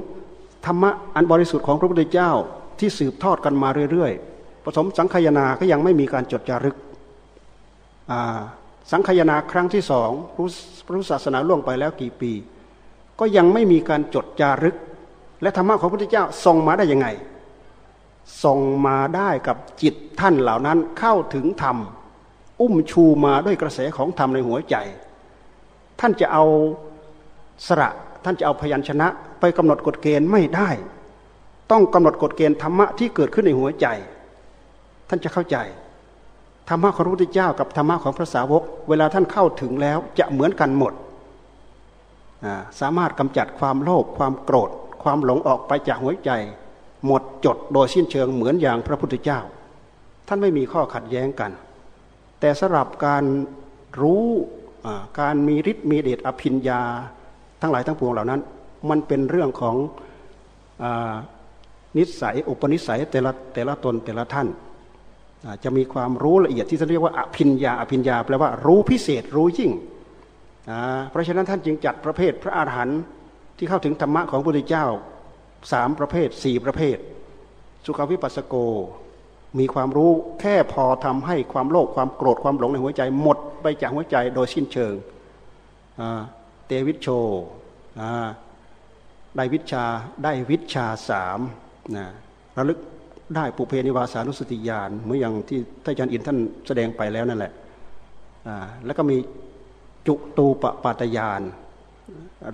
[0.65, 2.31] ธรรมะอันบริสุทธิ์ของพระพุทธเจ้า
[2.79, 6.77] ที่สืบทอดกันมาเรื่อยๆ ผสมสังคยนาก็ยังไม่มีการจดจารึก
[8.91, 10.35] สังคยนาครั้งที่สองพ
[10.87, 12.31] ระพุทธศาสนาล่วงไปแล้วกี่ปี
[13.19, 14.75] ก็ยังไม่มีการจดจารึก
[15.41, 17.07] และธรรมะของพระพุทธเจ้าส่งมาได้ยังไง
[18.43, 21.77] ส่งมาได้กับจิตท่านเหล่านั้นเข้าถึงธรรม
[22.61, 24.75] อุ้มชูมาด้วยกระแสของธรรมในหัวใจ
[25.99, 26.45] ท่านจะเอา
[27.67, 27.89] สระ
[28.23, 29.07] ท่านจะเอาพยัญชนะ
[29.39, 30.69] ไปกำหนดกฎเกณฑ์ไม่ได้
[31.71, 33.87] ต้องกำหนดกฎเกณฑ์ธรรมะที่เกิดขึ้นในหัวใจ
[35.09, 35.57] ท่านจะเข้าใจ
[36.69, 40.93] ธรรมะของพระพุทธเจ้ากับธรรมะของพระสาวก เวลาท่านเข้าถึงแล้วจะเหมือนกันหมด
[42.79, 44.69] สามารถกำจัดความโลภความโกรธ
[45.03, 46.31] ความหลงออกไปจากหัวใจ
[47.07, 49.39] หมดจดโดยสิ้นเชิงเหมือนอย่างพระพุทธเจ้า
[50.27, 51.51] ท่านไม่มีข้อขัดแย้งกัน
[52.39, 53.23] แต่สำหรับการ
[54.01, 54.25] รู้
[55.19, 56.81] การมีฤทธิ์มีเดชอภิญญา
[57.61, 58.41] ทั้งหลายทั้งปวงเหล่านั้น
[58.89, 59.75] มันเป็นเรื่องของ
[60.83, 60.85] อ
[61.97, 64.47] นิสัยอุปนิสัยแต่ละแต่ละตนแต่ละท่าน
[65.63, 69.71] จะมีความรู้ละเอียดที่เรียกว่าอภิญญาอภิญญาแปลว่ารู้พิเศษรู้ยิ่ง
[71.09, 72.99] เพราะฉะนั้นท่านจึงจัดประเภทพระอาหารหันต์
[73.57, 74.85] ที่เข้าถึงธรรมะของพระพุทธเจ้า
[75.71, 76.97] สามประเภทสี่ประเภท
[77.85, 78.55] สุขวิปัสสโก
[79.59, 84.93] มีความรู้แค่พอทำให้ความโลภความโกรธความหลงในหัวใจหมดไปจากหัวใจโดยสิ้นเชิง
[86.67, 87.07] เตวิชโช
[89.35, 89.85] ได้วิชา
[90.23, 91.39] ได้วิชาสาม
[91.97, 92.07] นะ
[92.57, 92.79] ระลึก
[93.35, 97.51] ได้ปุเพนิวาสานุสติญาณเหมือนอย่างที่ท่านอาจารย์อินท่านแสดงไปแล้วนั่นแหละ
[98.85, 99.17] แล้วก็มี
[100.07, 101.41] จุตูปปาตยาน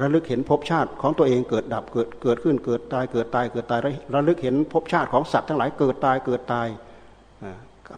[0.02, 3.80] ระลึกเห็นภพชาติของตัวเองเกิดดับเกิดเกิดขึ้นเกิดตายเกิดตายเกิดตาย
[4.14, 6.68] ระลึกเห็นภพชาติของสัตว์ทั้งหลายเกิดตายเกิดตาย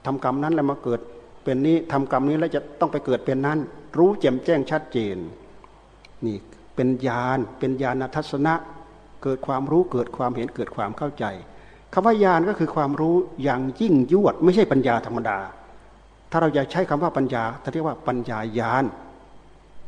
[0.05, 0.99] ทำกรรมนั้นแล้วมาเกิด
[1.43, 3.59] เป็นนี้ทำกรรมนี้แล้วจะต้องไปเกิดเป็นนั้น
[3.97, 5.17] รู้แจ่มแจ้งชัดเจน
[6.25, 6.37] นี่
[6.75, 8.53] เป็นญาณเป็นญาณทัศนะ
[9.23, 11.25] เกิดความรู้เกิดความเห็นเกิดความเข้าใจ
[11.93, 15.37] คำว่าญาณก็คือความรู้อย่างยิ่งยวด ไม่ใช่ปัญญาธรรมดา
[16.31, 18.85] ถ้าเราอยากใช้คำว่าปัญญาเขาเรียกว่าปัญญาญาณ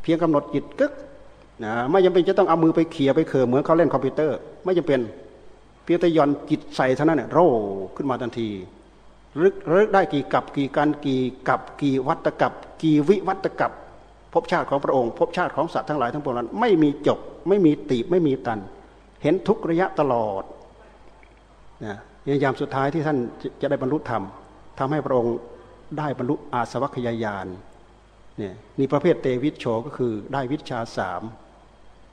[0.01, 0.93] เพียงกำหนดจิตกึก
[1.65, 4.99] นะไม่จำเป็นจะต้องเอามือไปเขี่ยไปเขี่ยเหมือนเขาเล่นคอมพิวเตอร์ ไม่จำเป็น
[5.83, 7.39] เพียงแต่ย่อนจิตใส่เท่านั้นเนี่ยโร
[7.95, 8.49] ขึ้นมาทันที
[9.41, 13.71] รึกรึกได้กี่กับกี่การกี่กับกี่วัตกับกี่วิวัตกับ
[14.33, 18.59] ภพชาติของพระองค์ภพชาติของสัตว์ทั้งหลายทั้งปวงนั้น ไม่มีจบไม่มีตีบไม่มีตัน
[19.23, 20.43] เห็นทุกระยะตลอด
[21.85, 21.97] นะ
[22.43, 23.17] ยามสุดท้ายที่ท่าน
[23.61, 24.23] จะได้บรรลุธรรม
[24.79, 25.35] ทำให้พระองค์
[25.97, 27.47] ได้บรรลุอาสวัคยายาน
[28.37, 31.21] เนี่ยนี่ประเภทเตวิชโชก็คือได้วิชาสาม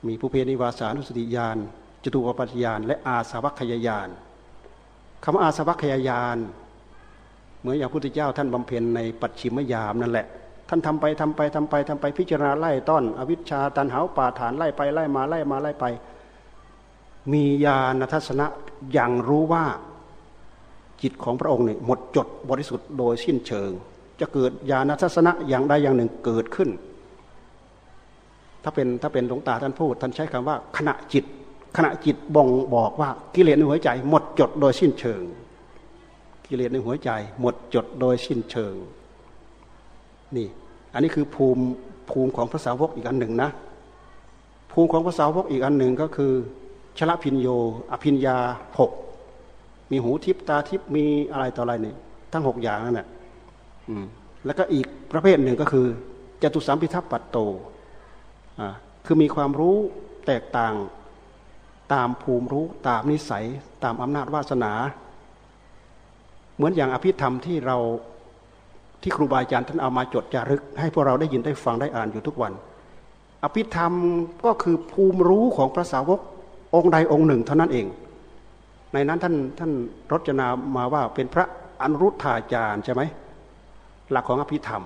[0.07, 1.57] มีภูเพนิวาสานุสติญาณ
[2.03, 4.09] จตุปปัฏญาณและอาสวัคยายาน
[5.23, 6.37] คำว่าอาสวัคยายาน
[7.59, 10.27] เหมือนอย่างพุทธเจ้าท่านบำเพ็ญในปัจฉิมยามนั่นแหละ
[10.69, 15.85] ท่านทำไปทำไปทำไปทำไปพิจารณาไล่ต้อน อวิชชาตันหาป่าฐานไล่ไปไล่มาไล่มาไล่ไป
[17.31, 18.45] มีญาณทัศนะ
[18.93, 19.65] อย่างรู้ว่า
[21.01, 23.71] จิตของพระองค์เนี่ยหมดจดบริสุทธิ์โดยสิ้นเชิง
[24.19, 26.69] จะเกิดญาณทัศนะอย่างใดอย่างหนึ่งเกิดขึ้น
[28.65, 31.25] ถ้าเป็นถ้าเป็นหลวงตาท่านพูด ท่านใช้คำว่าขณะจิต
[31.77, 35.23] ขณะจิตบ่งบอกว่ากิเลสในหัวใจ หมดจดโดยสิ้นเชิง
[36.47, 37.09] กิเลสในหัวใจ
[37.41, 38.73] หมดจดโดยสิ้นเชิง
[40.35, 40.47] นี่
[40.93, 41.63] อันนี้คือภูมิ
[42.09, 43.49] ภูมิของพระสาวกอีกอันหนึ่งนะ
[44.71, 46.31] ภูมิของพระสาวกอีกอันหนึ่งก็คือ
[46.97, 47.47] ชละพินโย
[47.91, 48.37] อภินยา
[48.79, 48.91] หก
[49.91, 51.93] มีหูทิพตาทิพมีอะไรต่ออะไรนี่
[52.33, 53.07] ทั้งหกอย่างนั่นแหละ
[54.45, 55.85] แล้วก็อีกประเภทหนึ่งก็คือ
[56.41, 57.37] จตุสัมพิทัพปัตโต
[59.05, 59.75] คือมีความรู้
[60.27, 60.73] แตกต่าง
[61.93, 63.45] ตามภูมิรู้ตามนิสัย
[63.83, 64.71] ตามอำนาจวาสนา
[66.55, 67.77] เหมือนอย่างอภิธรรมที่เรา
[69.01, 72.53] ที่ครูบาอาจารย์ท่านเอามาจดจารึก ให้พวกเราได้ยินได้ฟังได้อ่านอยู่ทุกวัน
[73.43, 73.93] อภิธรรม
[74.45, 76.19] ก็คือภูมิรู้ของพระสาวก
[76.75, 77.85] องค์ใดองค์หนึ่งเท่านั้นเอง
[78.93, 79.71] ในนั้นท่านท่าน
[80.11, 81.45] รจนามาว่าเป็นพระ
[81.81, 83.01] อนุรุทธาจารย์ใช่ไหม
[84.11, 84.83] หลักของอภิธรรม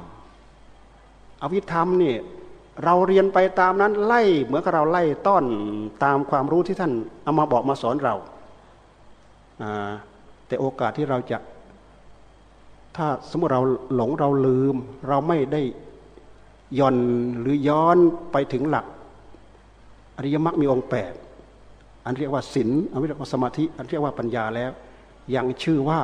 [1.43, 2.13] อภิธรรมนี่
[2.83, 5.45] เราเรียนไปตามนั้นไล่เหมือนกับเราไล่ต้อน
[6.03, 6.91] ตามความรู้ที่ท่าน
[7.23, 8.15] เอามาบอกมาสอนเรา
[10.47, 11.37] แต่โอกาสที่เราจะ
[12.95, 13.61] ถ้าสมมติเรา
[13.95, 14.75] หลงเราลืม
[15.07, 15.61] เราไม่ได้
[16.79, 16.97] ย่อน
[17.39, 17.97] หรือย้อน
[18.31, 18.85] ไปถึงหลัก
[20.17, 21.13] อริยมรรคมีองค์แปด
[22.05, 24.71] อันเรียกว่าศีลอันเรียกว่าสมาธิ อันเรียกว่าปัญญาแล้ว
[25.35, 25.99] ยังชื่อว่า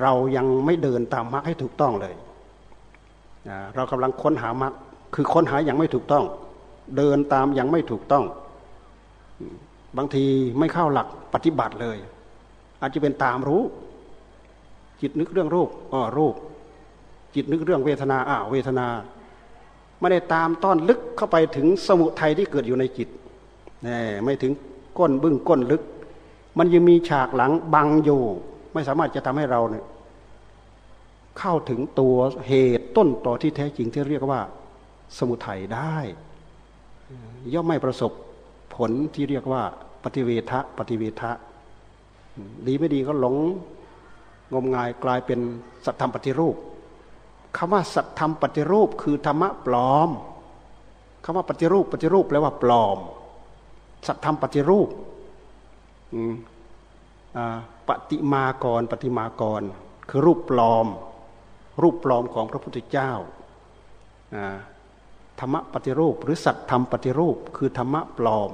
[0.00, 2.14] เรายังไม่เดินตามมรรคให้ถูกต้องเลย
[3.74, 4.74] เรากำลังค้นหามรรค
[5.14, 6.24] คือค้นหาอย่างไม่ถูกต้อง
[6.96, 8.24] เดินตามอย่างไม่ถูกต้อง
[9.96, 10.24] บางที
[10.58, 11.98] ไม่เข้าหลักปฏิบัติเลย
[12.80, 13.62] อาจจะเป็นตามรู้
[15.00, 16.34] จิตนึกเรื่องรูปอ๋อรูป
[17.34, 18.86] จิตนึกเรื่องเวทนาอ้าวเวทนา
[20.00, 23.08] ไม่ได้ตามต้อนลึกเข้าไปถึงสมุทัยที่เกิดอยู่ในจิต
[23.86, 24.52] นี่ไม่ถึง
[24.98, 25.82] ก้นบึ้งก้นลึก
[26.58, 28.22] มันยังมีฉากหลังบังอยู่
[28.72, 29.84] ไม่สามารถจะทำให้เราเนี่ย
[31.38, 34.40] เข้าถึงตัวเหตุต้นต่อที่แท้จริงที่เรียกว่า
[35.18, 35.96] สมุทัยได้
[37.54, 38.12] ย่อมไม่ประสบ
[38.74, 39.62] ผลที่เรียกว่า
[40.04, 41.30] ปฏิเวทะปฏิเวทะ
[42.66, 43.36] ดีไม่ดีก็หลง
[44.52, 45.40] งมงายกลายเป็น
[45.84, 46.56] สัตธรรมปฏิรูป
[47.56, 50.08] คำว่าสัตธรรมปฏิรูปคือธรรมะปลอม
[51.24, 52.98] คำว่าปฏิรูปปฏิรูปแปลว่าปลอม
[54.06, 54.88] สัตธรรมปฏิรูป
[57.88, 59.62] ปฏิมากรปฏิมากร
[60.08, 60.86] คือรูปปลอม
[61.82, 63.12] รูปปลอมของพระพุทธเจ้า
[65.40, 68.50] ธรรมะปฏิรูป หรือสัตธรรมปฏิรูป คือธรรมะปลอม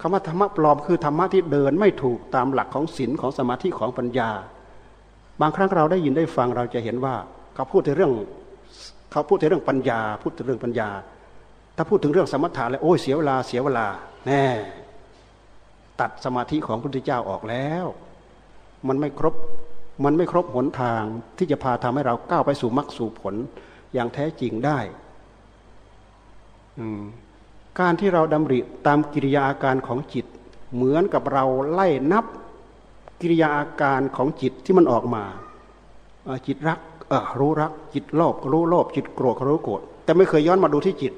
[0.00, 4.30] คำว่าธรรมะปลอมคือธรรมะที่เดินไม่ถูกตามหลักของศีลของสมาธิของปัญญา
[5.40, 7.14] บางครั้งเราได้ยินได้ฟังเราจะเห็นว่า
[7.54, 8.12] เขาพูดถึงเรื่อง
[9.12, 10.88] เขาพูดถึงเรื่องปัญญา พูดถึงเรื่องปัญญา
[11.76, 13.86] ถ้าพูดถึงเรื่องสมถะแล้วโอ้ยเสียเวลาเสียเวลา
[14.26, 14.44] แน่
[16.00, 17.84] ตัดสมาธิของพระพุทธเจ้าออกแล้ว
[18.88, 19.34] มันไม่ครบ
[20.04, 21.02] มันไม่ครบหนทาง
[21.38, 23.34] ที่จะพาทำให้เราก้าวไปสู่มรรคสู่ผล
[23.94, 24.78] อย่างแท้จริงได้
[27.80, 30.26] การที่เราดำริตามกิริยาอาการของจิต
[30.74, 32.24] เหมือนกับเราไล่นับ
[33.20, 35.24] กิริยาอาการของจิตที่มันออกมา
[36.46, 36.78] จิตรัก
[37.38, 41.12] รู้รัก จิตโลภรู้โลภจิตโกรธรู้โกรธแต่ไม่เคยย้อนมาดูที่จิต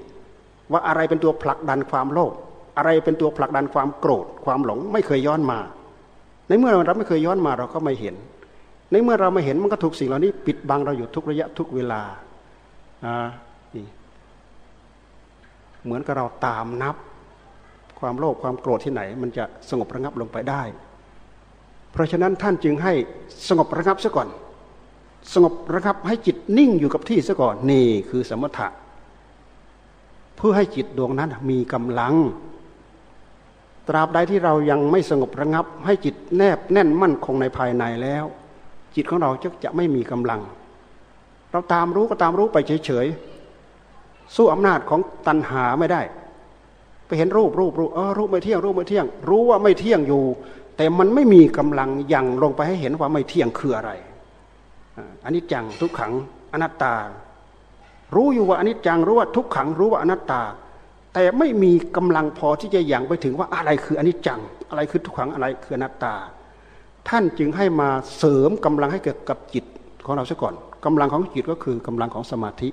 [0.72, 2.32] ว่าอะไรเป็นตัวผลักดันความโลภ
[2.76, 5.58] อะไรเป็นตัวผลักดันความโกรธความหลง ไม่เคยย้อนมา
[6.48, 8.14] ในเมื่อเราไม่เคยย้อนมาเราก็ไม่เห็น
[8.90, 12.02] ในเมื่อเราไม่เห็นมันก็ถูกสิ่งเหล่านี้ ปิดบังเราอยู่ทุกระยะทุกเวลา
[13.04, 13.26] อ่า
[15.88, 16.96] เหมือนกับเราตามนับ
[18.00, 20.62] ความโลภความโกรธที่ไหน มันจะสงบระงับลงไปได้
[21.92, 22.92] เพราะฉะนั้นท่านจึงให้
[23.48, 24.28] สงบระงับซะก่อน
[25.34, 28.68] สงบระงับให้จิตนิ่งอยู่กับที่ซะก่อนนี่คือสมถะ
[30.36, 32.14] เพื่อให้จิตดวงนั้นมีกำลัง
[33.88, 38.24] ตราบใดที่เรายังไม่สงบระงับ ให้จิตแนบแน่นมั่นคงในภายในแล้ว
[38.94, 40.40] จิตของเราจะจะไม่มีกำลัง
[41.52, 43.06] เราตามรู้ก็ตามรู้ไปเฉย
[44.36, 46.02] สู้อำนาจของตัณหาไม่ได้
[47.06, 50.24] ไปเห็นรูปรูปรูปเออรูปไม่เที่ยงรูปไม่เที่ยง รู้ว่าไม่เที่ยงอยู่
[50.76, 53.90] แต่มันไม่มีกำลังยังลงไปให้เห็นว่าไม่เที่ยงคืออะไร
[55.24, 56.12] อันนี้จังทุกขัง
[56.52, 56.94] อนัตตา
[58.14, 60.42] รู้อยู่ว่าอันนิจจังรู้ว่าทุกขังรู้ว่าอนัตตา
[61.14, 66.14] แต่ไม่มีกำลังพอที่จะยังไปถึงว่าอะไรคืออันิจจัง อะไรคือทุกขังอะไรคืออนัตตา
[67.08, 69.64] ท่านจึงให้มาเสริมกำลังให้เกิดกับจิต
[70.04, 70.54] ของเราซะก่อน
[70.84, 72.68] กำลังของจิตก็คือกำลังของสมาธิ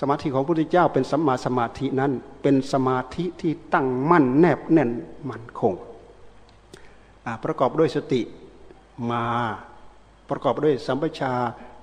[0.00, 4.90] สมาธิของพระพุทธเจ้าเป็นสัมมาสมาธินั้น เป็นสมาธิที่ตั้งมั่นแนบแน่น
[5.30, 5.74] มั่นคง
[7.44, 8.22] ประกอบด้วยสติ
[9.10, 9.24] มา
[10.30, 11.32] ประกอบด้วยสัมปชา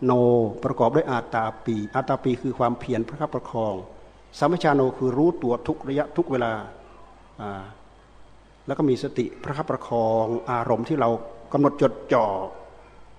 [0.04, 0.12] โน
[0.64, 3.76] ประกอบด้วยอาตาปี อาตาปีคือความเพียรพระคับประคอง
[4.40, 6.54] สัมปชาโนคือรู้ตัวทุกระยะทุกเวลา
[8.66, 11.10] แล้วก็มีสติพระคับประคองอารมณ์ที่เรา
[11.54, 12.26] กำหนดจดจ่อ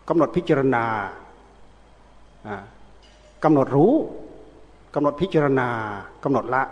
[0.08, 0.84] กำหนดพิจารณา
[3.44, 3.94] กำหนดรู้
[4.94, 5.68] กำหนดพิจารณา
[6.24, 6.62] กำหนดละ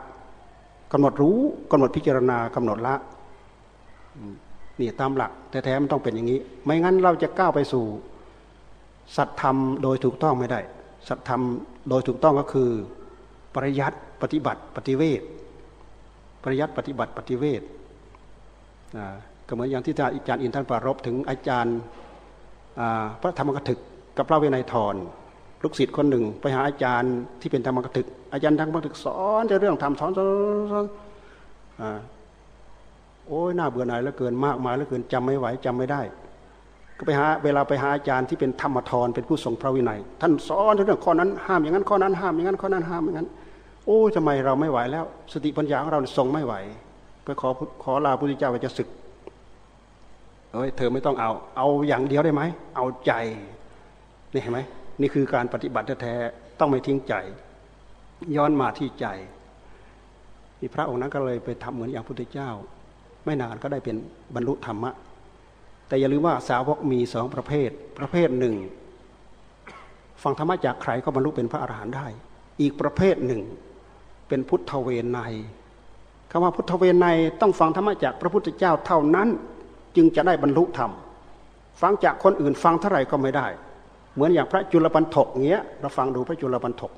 [0.93, 1.39] กำหนดรู้
[1.71, 2.95] กำหนดพิจารณากำหนดละ
[4.81, 7.85] นี่ตามหลักแท้ๆมันต้องเป็นอย่างนี้ ไม่งั้นเราจะก้าวไปสู่
[9.17, 10.61] สัตธรรมโดยถูกต้องไม่ได้
[11.09, 11.43] สัตธรรม
[11.89, 12.71] โดยถูกต้องก็คือ
[13.55, 15.23] ปริยัติปฏิบัติ ปฏิเวท
[16.43, 17.63] ปริยัติปฏิบัติปฏิเวท
[19.47, 21.79] ก็เหมือนอย่างที่อาจารย์อินท่านปรารบถึงอาจารย์
[23.21, 23.79] พระธรรมกถึก
[24.17, 24.95] กับพระเวไนทร
[25.63, 30.21] ลูกศิษย์คนหนึ่ง ไปหาอาจารย์ที่เป็นธรรมกถึก อาจารย์ธรรมกถึกสอนจะเรื่องธรรมสอนส
[30.79, 30.85] อน
[33.29, 36.01] โอ้ยน่าเบื่อหน่ายเหลือเกินมากมายเหลือเกินจำไม่ไหวจำไม่ได้
[36.99, 43.29] ก็ไปหาเวลาไปหาอาจารย์ที่เป็นธรรมทรเป็นผู้ทรงพระวินัย ท่านสอนเรื่องข้อนั้นห้ามอย่างนั้นข้อนั้นห้ามอย่างนั้นข้อนั้นห้ามอย่างนั้น
[43.87, 46.55] โอ้ทำไมเราไม่ไหวแล้ว สติปัญญาของเราทรงไม่ไหว
[47.25, 47.49] ไปขอ
[47.83, 48.89] ขอลาพระพุทธเจ้าไปจะศึก
[50.53, 52.43] เอ้ยเธอไม่ต้องเอา เอาอย่างเดียวได้ไหม
[52.77, 53.13] เอาใจ
[54.33, 54.61] นี่เห็นไหม
[55.01, 57.15] นี่คือการปฏิบัติแท้ๆต้องไม่ทิ้งใจ
[58.37, 59.07] ย้อนมาที่ใจ
[60.61, 62.51] มีพระองค์นั้นก็เลยไปทำเหมือนอย่างพุทธเจ้า
[63.25, 63.97] ไม่นานก็ได้เป็น
[64.35, 64.91] บรรลุธรรมะ
[65.89, 68.55] แต่อย่าลืมว่าสาวกมีสองประเภท ประเภทหนึ่ง
[70.23, 72.07] ฟังธรรมะจากใครก็บรรลุเป็นพระอรหันต์ได้
[72.61, 73.43] อีกประเภทหนึ่ง
[74.29, 75.19] เป็นพุทธเวไน
[76.31, 77.07] คำว่าพุทธเวไน
[77.41, 79.29] ต้องฟังธรรมะจากพระพุทธเจ้าเท่านั้น
[79.97, 80.91] จึงจะได้บรรลุธรรม
[81.81, 83.47] ฟังจากคนอื่นฟังเท่าไหร่ก็ไม่ได้
[84.15, 86.93] เหมือนอย่างพระจุลปันถกเงี้ยเราฟังดูพระจุลปันถก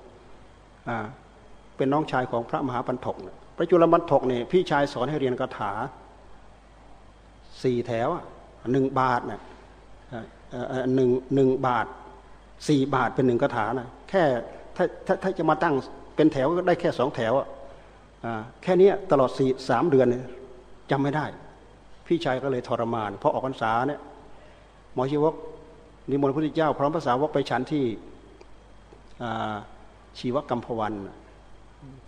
[1.77, 3.17] เป็นน้องชายของพระมหาปันถก
[3.57, 5.73] พระจุลปันถกเนี่ยพี่ชายสอนให้เรียนคาถา
[7.63, 8.09] สี่แถว
[8.73, 9.41] หนึ่งบาทนะ
[10.95, 11.87] หนึ่งหนึ่งบาท
[12.69, 14.23] สี่บาทเป็นหนึ่งคาถานะแค่
[14.77, 15.75] ถ้าถ้าถ้าจะมาตั้ง
[16.17, 17.33] เป็นแถวก็ได้แค่สองแถว
[18.63, 20.07] แค่นี้ตลอดสี่สามเดือน
[20.91, 21.27] จำไม่ได้
[22.07, 24.01] พี่ชายก็เลยทรมานพอออกพรรษาเนี่ย
[24.95, 25.35] หมอชีวก
[26.11, 27.85] นิมนต์พระพุทธเจ้า พร้อมภาษาวกไปฉันที่
[30.19, 30.93] ชีวกรรมพวัน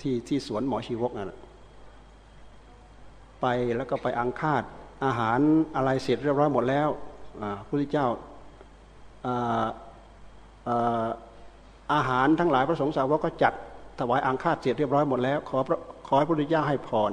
[0.01, 1.33] ที่ที่สวนหมอชีวกนั่น
[3.41, 4.63] ไปแล้วก็ไปอังคาด
[5.05, 5.39] อาหาร
[5.77, 6.89] อะไรเสร็จเรียบร้อยหมดแล้ว
[7.59, 8.07] พระพุทธเจ้า
[11.95, 13.53] อาหารทั้งหลายพระสงฆ์สาวกก็จัด
[13.99, 15.59] ถวายอังคาดเสร็จเรียบร้อยหมดแล้ว ขอ
[16.07, 17.13] ขอให้พระพุทธเจ้าให้พร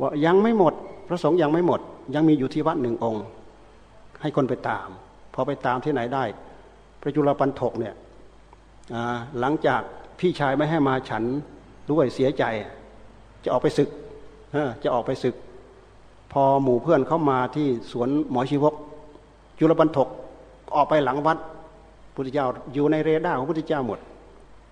[0.00, 0.74] ว่ายังไม่หมด
[1.08, 1.80] พระสงฆ์ยังไม่หมด
[2.14, 3.24] ยังมีอยู่ที่วัดหนึ่งองค์
[4.22, 4.88] ให้คนไปตาม
[5.34, 6.24] พอไปตามที่ไหนได้
[7.00, 7.94] พระจุลปันถกเนี่ย
[9.40, 9.80] หลังจาก
[10.20, 11.22] พี่ชายไม่ให้มาฉัน
[11.90, 12.44] ด้วยเสียใจ
[13.44, 13.88] จะออกไปศึก
[14.82, 15.34] จะออกไปศึก
[16.32, 18.74] พอหมู่เพื่อนเข้ามาที่สวนหมอชีวก
[19.58, 20.08] จุลปันถก
[20.76, 21.38] ออกไปหลังวัด
[22.14, 23.98] พุทธเจ้าอยู่ในเรดาร์ของพุทธเจ้าหมด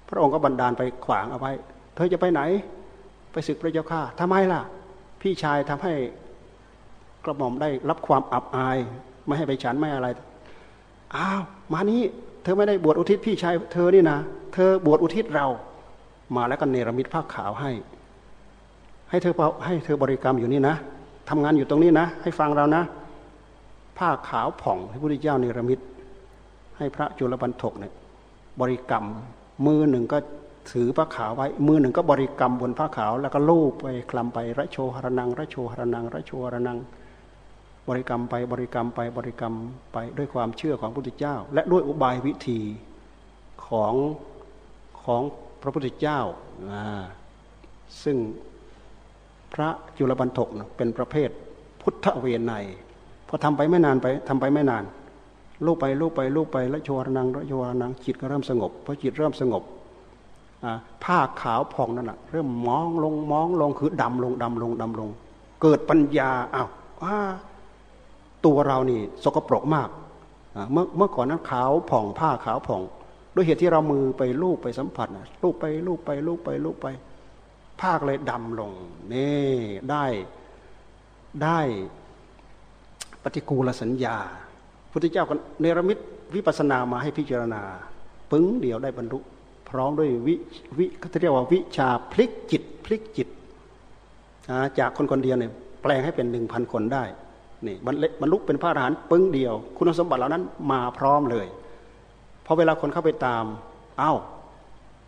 [0.08, 1.52] พระองค์ก็บันดาลไปขวางเอาไว้
[1.94, 2.40] เธอจะไปไหน
[3.32, 4.60] ไปศึกพระเจ้าข้าทำไมล่ะ
[5.22, 5.92] พี่ชายทำให้
[7.24, 8.76] กระหม่อมได้รับความอับอาย
[9.26, 10.08] ไม่ให้ไปฉันไม่อะไร
[11.16, 11.42] อ้าว
[11.72, 12.02] มานี้
[12.42, 14.18] เธอไม่ได้บวชอุทิศพี่ชายเธอนี่นะ
[14.54, 15.46] เธอบวชอุทิศเรา
[16.36, 17.70] มาแล้วก็เนรมิตผ้าขาวให้
[19.10, 19.34] ให้เธอ
[19.64, 20.76] ให้เธอบริกรรมอยู่นี่นะ
[21.28, 22.82] ทำงานอยู่ตรงนี้นะ ให้ฟังเรานะ
[23.98, 25.78] ผ้าขาวผ่องให้พระพุทธเจ้าเนรมิต
[26.78, 27.92] ให้พระจุลบรรทกเนี่ย
[28.60, 29.04] บริกรรม
[29.66, 30.18] มือหนึ่งก็
[30.72, 36.78] ถือผ้าขาวไว้ มือหนึ่งก็บริกรรมบนผ้าขาว แล้วก็ลูบไปคลำไประโชหรนัง ระโชหรนัง ระโชหรนัง
[37.88, 39.54] บริกรรมไปบริกรรมไปบริกรรม
[39.92, 42.60] ไปด้วยความเชื่อของพระพุทธเจ้า และด้วยอุบายวิธี
[43.66, 43.94] ของ
[45.04, 45.22] ของ
[45.62, 46.20] พระพุทธเจ้า
[48.02, 48.16] ซึ่ง
[49.54, 49.68] พระ
[49.98, 51.30] จุลบรรทกเป็นประเภท
[51.82, 52.52] พุทธเวไน
[53.28, 54.84] พอทำไปไม่นานไปทำไปไม่นาน
[55.66, 59.62] ลูกไปลูกไปลูกไปล้วโชวรนังล้วโชวรนังจิตก็เริ่มสงบพอจิตเริ่มสงบ
[61.04, 65.08] ผ้าขาวผ่องนั่นแหะเริ่มมองลงมองลงคือดำลงดำลงดำลง
[65.62, 66.68] เกิดปัญญาอ้าว
[67.02, 67.16] ว่า
[68.46, 69.88] ตัวเรานี่สกปรกมาก
[70.72, 72.82] เมื่อเมื่อก่อนนั้นขาวผ่องผ้าขาวผ่อง
[73.34, 75.08] ด้วยเหตุที่เรามือไปลูบไปสัมผัส
[75.42, 76.86] ลูบไปลูบไปลูบไปลูบไป
[77.80, 78.72] ภาเลยดำลง
[79.12, 79.52] นี่
[79.90, 80.04] ได้
[81.42, 81.58] ได้
[83.22, 84.16] ปฏิกูลสัญญา
[84.90, 85.98] พุทธเจ้าก็เนรมิต
[86.34, 87.62] วิปัสนามาให้พิจารณา
[88.30, 89.18] ปึ้งเดียวได้บรรลุ
[89.68, 90.34] พร้อมด้วยวิ
[90.78, 93.28] วิเขาเรียกว่าวิชาพลิกจิตพลิกจิต
[94.78, 97.04] จากคนคนเดียวเนี่ยแปลงให้เป็นหนึ่งพันคนได้
[97.66, 101.46] นี่บรรลุเป็นพระอรหันต์ปึ้งเดียว คุณสมบัติเหล่านั้นมาพร้อมเลย
[102.46, 103.44] พอเวลาคนเข้าไปตาม
[103.98, 104.12] เอา้า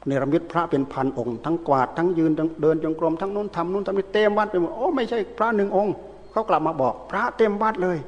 [0.07, 2.33] เนรมิตพระเป็นพันองค์ทั้งกวาดทั้งยืน
[2.63, 5.95] เดินจงกรมทั้งนู้นทำนู้นทำนี่เต็มวัดไปหมดโอ้ไม่ใช่พระหนึ่งองค์
[6.33, 7.99] เขากลับมาบอกพระเต็มวัดเลย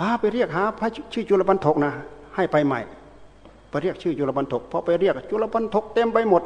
[0.00, 1.92] อาไปเรียกหาพระชื่อจุลปันทกนะ
[2.36, 2.80] ให้ไปใหม่
[3.70, 6.42] ไปเรียกชื่อจุลปันทกพอไปเรียกจุลปันทกเต็มไปหมด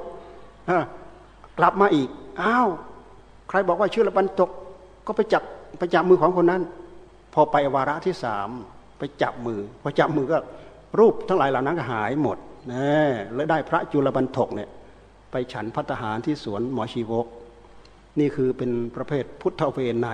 [1.59, 2.09] กลับมาอีก
[2.41, 2.69] อ้าว
[3.49, 4.51] ใครบอกว่าชื่อจุลปันทก
[5.07, 5.43] ก็ไปจับ
[5.79, 6.63] ไปจับมือของคนนั้น
[7.39, 8.49] พอไปวาระที่สาม
[8.99, 10.39] ไปจับมือพอจับมือก็
[10.99, 12.39] รูปทั้งหลายเหล่านั้นก็หายหมด
[12.73, 12.87] นะ
[13.35, 14.71] แล้วได้พระจุลบรรทกเนี่ย
[15.31, 17.27] ไปฉันพัฒหารที่สวนหมอชีวก
[18.21, 20.09] นี่คือเป็นประเภทพุทธเวไน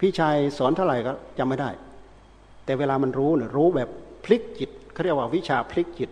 [0.00, 1.70] พี่ชายสอนเท่าไหร่ก็จำไม่ได้
[2.64, 3.88] แต่เวลามันรู้เนี่ยรู้แบบ
[4.24, 6.10] พลิกจิตเขาเรียกว่าวิชาพลิกจิต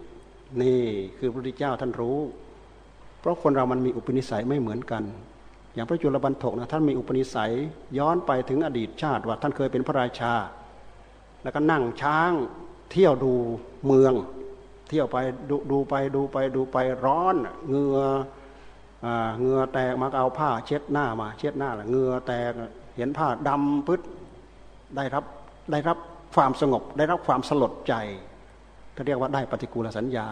[0.62, 0.80] นี่
[1.18, 2.18] คือพระพุทธเจ้าท่านรู้
[3.20, 5.02] เพราะคนเรามันมีอุปนิสัยไม่เหมือนกัน
[5.76, 7.52] อย่างพระจุลบรรทกนะท่านมีอุปนิสัย
[7.98, 10.34] ย้อนไปถึงอดีตชาติว่าท่านเคยเป็นพระราชา
[11.42, 12.32] แล้วก็นั่งช้าง
[12.90, 13.34] เที่ยวดู
[13.86, 14.14] เมือง
[14.88, 15.16] เที่ยวไป
[15.50, 17.36] ดูดูไปดูไปดูไปร้อน
[17.68, 17.98] เงือ
[19.40, 22.52] เงือแตกมาเอาผ้าเช็ดหน้ามาเช็ดหน้าละเงือแตก
[22.96, 24.00] เห็นผ้าดำปึ๊ด
[24.96, 25.24] ได้รับ
[25.72, 25.98] ได้รับ
[26.34, 27.94] ความสงบ ได้รับความสลดใจ
[28.94, 30.26] เขาเรียกว่าได้ปฏิกูลสัญญา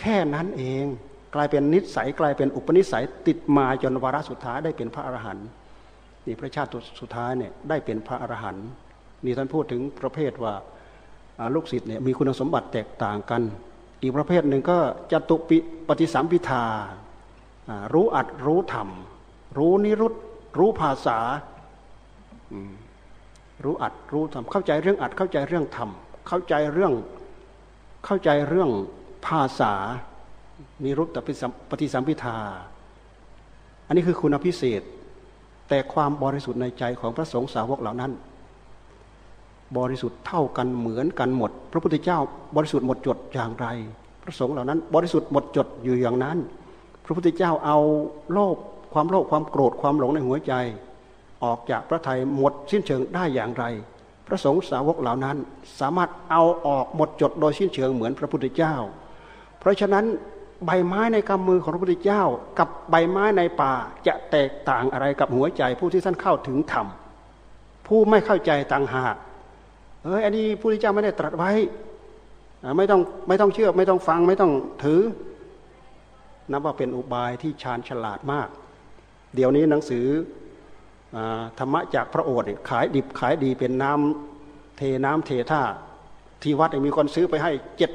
[0.00, 0.84] แค่นั้นเอง
[1.34, 5.46] กลายเป็นนิสัยกลายเป็นอุปนิสัยติดมาจนวาระสุดท้ายได้เป็นพระอรหันต์
[6.26, 6.70] นี่พระชาติ
[7.00, 8.66] สุดท้ายเนี่ยได้เป็นพระอรหันต์
[9.24, 10.54] นี่ท่านพูดถึงประเภทว่า
[11.54, 13.42] ลูกศิษย์เนี่ยมีคุณสมบัติแตกต่างกัน
[14.02, 14.78] อีกประเภทหนึ่งก็
[15.12, 15.58] จตุปิ
[15.88, 16.64] ปฏิสัมพิทา
[17.92, 18.88] รู้อัดรู้ธรรม
[19.58, 20.14] รู้นิรุต
[20.58, 21.18] รู้ภาษา
[23.64, 25.90] รู้อัดรู้ธรรมเข้าใจเรื่องอัดเข้าใจเรื่องธรรม
[26.28, 26.92] เข้าใจเรื่อง
[28.06, 28.70] เข้าใจเรื่อง
[29.26, 29.74] ภาษา
[30.84, 31.16] นิรุตต
[31.70, 32.36] ปฏิสัมพิทา
[33.86, 34.82] อันนี้คือคุณพิเศษ
[35.68, 38.12] แต่ความบริสุทธิ์ในใจของพระสงฆ์สาวกเหล่านั้น
[39.78, 42.18] บริสุทธิ์เท่ากันเหมือนกันหมด พระพุทธเจ้า
[42.56, 43.66] บริสุทธิ์หมดจดอย่างไร
[44.22, 46.38] พระสงฆ์เหล่านั้น บริสุทธิ์หมดจดอยู่อย่างนั้น
[47.04, 47.78] พระพุทธเจ้าเอา
[48.32, 48.56] โลภ
[48.92, 50.52] ความโลภความโกรธความหลงในหัวใจ
[51.44, 53.64] ออกจากพระไทยหมดสิ้นเชิงได้อย่างไร
[54.26, 55.36] พระสงฆ์สาวกเหล่านั้น
[55.80, 58.74] สามารถเอาออกหมดจดโดยสิ้นเชิงเหมือนพระพุทธเจ้า
[59.58, 60.04] เพราะฉะนั้น
[60.66, 62.22] ใบไม้ในกำมือของพระพุทธเจ้า
[62.58, 63.72] กับใบไม้ในป่า
[64.06, 66.86] จะแตกต่างอะไรกับหัวใจผู้ที่ท่านเข้าถึงธรรม
[67.86, 69.14] ผู้ไม่เข้าใจต่างหาก
[70.04, 71.52] เอ้ยอันนี้พระพุทธเจ้าไม่ได้ตรัสไว้
[72.76, 74.52] ไม่ต้องไม่ต้องเชื่อไม่ต้องฟังไม่ต้อง
[74.84, 75.02] ถือ
[76.50, 78.48] นับว่าเป็นอุบายที่ชาญฉลาดมาก
[79.34, 80.06] เดี๋ยวนี้หนังสือ
[81.58, 85.62] ธรรมะจากพระโอษฐ์ขายดิบขายดีเป็นน้ำเทน้ำเทท่า
[86.42, 87.90] ที่วัดมีคนซื้อไปให้เจ็ด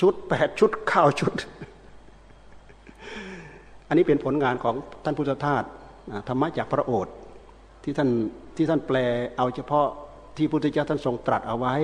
[0.00, 1.34] ชุดแปดชุดข้าวชุด
[3.88, 4.74] อันนี้เป็นผลงานของ
[5.04, 5.64] ท่านพุทธทาส
[6.28, 7.14] ธรรมะจากพระโอษฐ์
[7.84, 8.10] ที่ท่าน
[8.56, 8.96] ที่ท่านแปล
[9.36, 9.86] เอาเฉพาะ
[10.36, 11.74] ที่พุทธเจ้าท่านทรงตรัสเอาไว้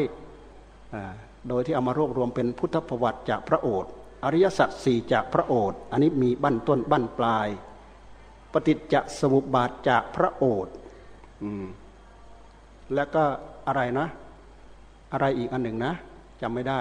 [1.49, 3.91] โดยที่เอามารวบรวมเป็นพุทธประวัติจากพระโอษฐ์
[4.25, 7.49] อริยสัจสี่จากพระโอษฐ์อันนี้มีบั้นต้นบั้นปลาย
[8.53, 10.75] ปฏิจจสมุปบาทจากพระโอษฐ์
[12.95, 13.23] แล้วก็
[13.67, 14.07] อะไรนะ
[15.13, 15.93] อะไรอีกอันหนึ่งนะ
[16.41, 16.81] จำไม่ได้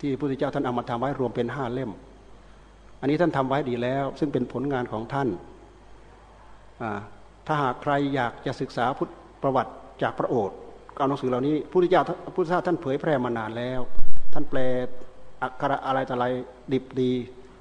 [0.00, 1.90] ที่พระพุทธเจ้าท่านเอามาทำไว้รวมเป็นห้าเล่ม
[3.00, 5.28] อันนี้ท่านทำไว้ดีแล้ว ซึ่งเป็นผลงานของท่าน
[7.46, 9.12] ถ้าหากใครอยากจะศึกษาพุทธ
[9.42, 9.72] ประวัติ
[10.02, 10.56] จากพระโอษฐ์
[10.98, 13.80] เอาหนังสือเหล่านี้พระพุทธเจ้าพระพุทธเจ้าท่านเผยแพร่มานานแล้ว
[14.32, 14.58] ท่านแปล
[15.42, 16.26] อักขระอะไรต่ออะไร
[16.72, 17.10] ดิบดี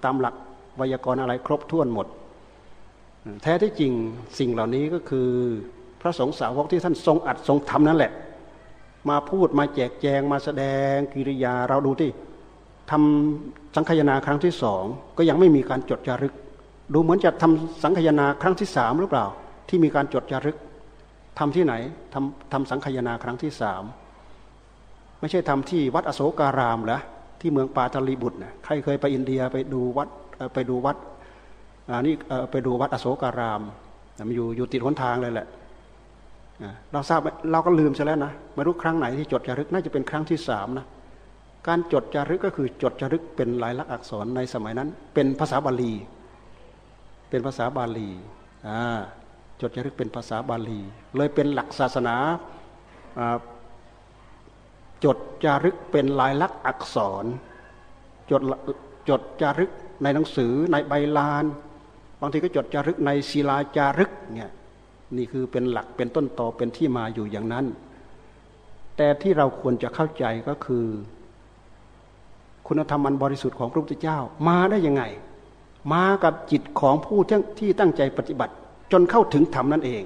[0.04, 0.36] ตามหลัก
[0.78, 2.08] ไวยากรณ์อะไรครบถ้วนหมด
[3.44, 3.94] แท้ที่จริง
[4.40, 5.30] สิ่งเหล่านี้ก็คือ
[6.02, 8.12] พระสงฆ์สาวกที่ท่านทรงอัดทรงทำนั่นแหละ
[9.10, 12.12] มาพูดมาแจกแจงมาแสดงกิริยาเราดูที่
[12.92, 14.84] ทำสังคยนาครั้งที่สอง
[15.18, 16.34] ก็ยังไม่มีการจดจารึก
[16.94, 19.26] ดูเหมือนจะทำสังคยนาครั้งที่สามหรือเปล่า
[19.70, 20.58] ที่มีการจดจารึก
[21.40, 21.74] ทำที่ไหน
[22.14, 23.84] ทำทำสังคยนาครั้งที่สาม
[25.20, 27.00] ไม่ใช่ทำที่วัดอโศการามเหรอ
[27.42, 30.08] ที่เมืองปาตลีบุตรนะใครเคยไปอินเดียไปดูวัด
[30.54, 30.98] ไปดูวัด
[31.90, 32.14] อันนี้
[32.52, 33.62] ไปดูวัดอโศการาม
[34.28, 35.48] มันอยู่อยู่ติดหนทางเลยแหละ
[36.92, 37.20] เราทราบ
[37.52, 40.86] เราก็ลืมซะแล้วนะไม่รู้ครั้งไหนที่จดจารึกน่าจะเป็นครั้งที่สามนะ
[41.68, 45.94] การจดจารึกก็คือจดจารึกเป็นลายลักษณ์อักษรในสมัยนั้น เป็นภาษาบาลี
[47.30, 48.10] เป็นภาษาบาลี
[49.62, 50.80] จดจารึกเป็นภาษาบาลี
[51.18, 52.16] เลยเป็นหลักศาสนา
[55.06, 57.26] จดจารึกเป็นลายลักษณ์อักษร
[58.32, 58.42] จด
[59.10, 59.72] จดจารึก
[60.04, 61.46] ในหนังสือในใบลาน
[62.22, 64.52] บางทีก็จดจารึกในศิลาจารึกเนี่ย
[65.18, 67.66] นี่คือเป็นหลักเป็นต้นตอเป็นที่มาอยู่อย่างนั้น
[68.98, 70.86] แต่ที่เราควรจะเข้าใจก็คือ
[72.68, 75.04] คุณธรรมอันบริสุทธิ์ของพระพุทธเจ้า มาได้ยังไง
[75.94, 77.20] มากับจิตของผู้
[77.60, 78.54] ที่ตั้งใจปฏิบัติ
[78.92, 80.04] จนเข้าถึงธรรมนั่นเอง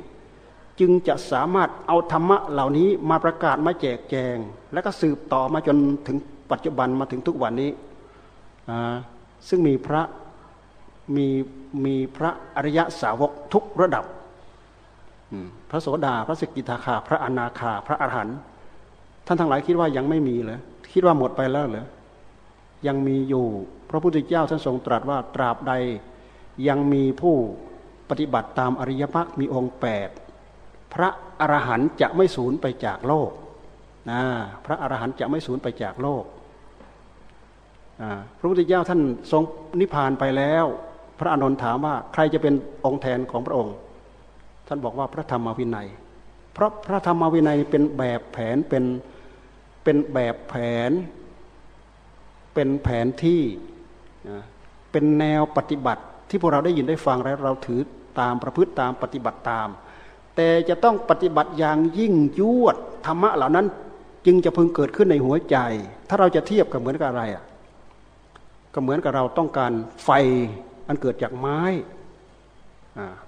[0.80, 4.38] จึงจะสามารถเอาธรรมะเหล่านี้มาประกาศมาแจกแจง
[4.74, 5.78] แล้วก็สืบต่อมาจน
[6.08, 6.18] ถึง
[6.52, 7.72] ปัจจุบันมาถึงทุกวันนี้
[9.48, 10.02] ซึ่งมีพระ
[11.16, 11.28] มี
[11.86, 14.06] มีพระอริยสาวกทุกระดับ
[15.70, 18.38] พระโสดา พระสกิทาคา พระอนาคา พระอรหันต์
[19.26, 20.60] ท่านทั้งหลายคิดว่ายังไม่มีเลย
[20.94, 21.86] คิดว่าหมดไปแล้วเหรอ
[22.88, 23.46] ยังมีอยู่
[23.90, 25.74] พระพุทธเจ้าท่านทรงตรัสว่าตราบใด
[26.68, 27.36] ยังมีผู้
[28.10, 30.10] ปฏิบัติตามอริยมรรคมีองค์แปด
[30.94, 31.10] พระ
[31.42, 33.32] อรหันต์จะไม่สูญไปจากโลก
[34.12, 34.22] นะ
[34.66, 36.24] พระอรหันต์จะไม่สูญไปจากโลก
[38.40, 39.02] พระพุทธเจ้าท่าน
[39.32, 39.44] ทรง
[39.80, 40.66] นิพพานไปแล้ว
[41.20, 42.54] พระอานนถามว่าใครจะเป็น
[42.86, 43.74] องค์แทนของพระองค์
[44.68, 45.88] ท่านบอกว่าพระธรรมวินัย
[46.54, 48.84] เพราะพระธรรมวินัยเป็นแบบแผนเป็น
[49.84, 50.54] เป็นแบบแผ
[50.90, 50.92] น
[52.54, 53.42] เป็นแผนที่
[54.92, 57.82] เป็นแนวปฏิบัติ ที่พวกเราได้ยินได้ฟังแล้วเราถือ
[58.20, 59.68] ตามประพฤติตามปฏิบัติตาม
[60.36, 63.68] แต่จะต้องปฏิบัติอย่างยิ่งยวดธรรมะเหล่านั้น
[64.26, 65.58] จึงจะพึงเกิดขึ้นในหัวใจ
[66.10, 67.44] ถ้าเราจะเทียบกับเหมือนกับอะไรอะ
[68.74, 69.72] ก็เหมือนกับเราต้องการ
[70.04, 70.10] ไฟ
[70.88, 71.60] อันเกิดจากไม้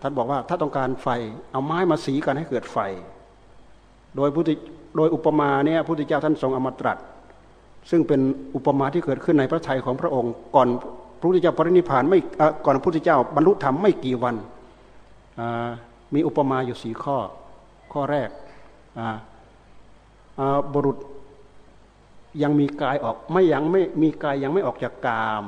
[0.01, 1.07] ท่านบอกว่าถ้าต้องการไฟ
[1.51, 2.77] เอาไม้มาสีกันให้เกิดไฟ
[4.15, 4.51] โดยพุทธ
[4.97, 6.97] โดยอุปมาเนี่ยพุทธเจ้าท่านทรงอมตรัส
[7.89, 8.21] ซึ่งเป็น
[8.55, 10.67] อุปมาที่เกิดขึ้นในพระทัยของพระองค์ ก่อน
[11.19, 12.19] พระพุทธเจ้าปรินิพานไม่
[12.65, 14.35] ก่อนพระพุทธเจ้าบรรลุธรรมไม่กี่วัน
[16.13, 17.17] มีอุปมาอยู่สี่ข้อ
[17.93, 18.29] ข้อแรก
[20.73, 20.97] บุรุษ
[22.43, 25.43] ยังมีกายออกไม่ยังไม่มีกายยังไม่ออกจากกาม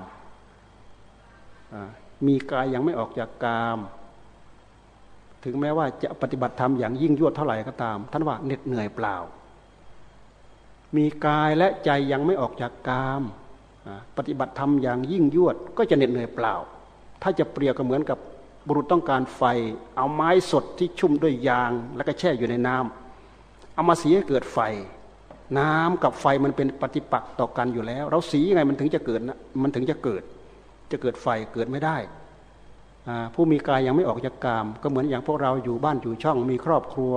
[2.28, 3.78] มีกายยังไม่ออกจากกาม
[5.44, 9.16] ถึงแม้ว่าจะปฏิบัติธรรมอย่างยิ่งยวดเท่าไหร่ก็ตาม ท่านว่าเหน็ดเหนื่อยเปล่า
[10.96, 13.24] มีกายและใจยังไม่ออกจากกาม
[14.18, 16.54] ปฏิบัติธรรมอย่างยิ่งยวดก็จะเหน็ดเหนื่อยเปล่า
[17.22, 18.18] ถ้าจะเปรียบก็เหมือนกับ
[18.68, 19.44] บุรุษต้องการไฟ
[19.96, 24.60] เอาไม้สดที่ชุ่มด้วยยาง แล้วก็แช่อยู่ในน้ำเอามาสีให้เกิดไฟ
[25.60, 30.24] น้ำกับไฟมันเป็นปฏิปักษ์ต่อกันอยู่แล้ว เราสียังไงมันถึงจะเกิดนะมันถึงจะเกิด
[30.92, 31.98] จะเกิดไฟเกิดไม่ได้
[33.34, 37.14] ผู้มีกายยังไม่ออกจากกาม ก็เหมือนอย่างพวกเราอยู่บ้านอยู่ช่อง มีครอบครัว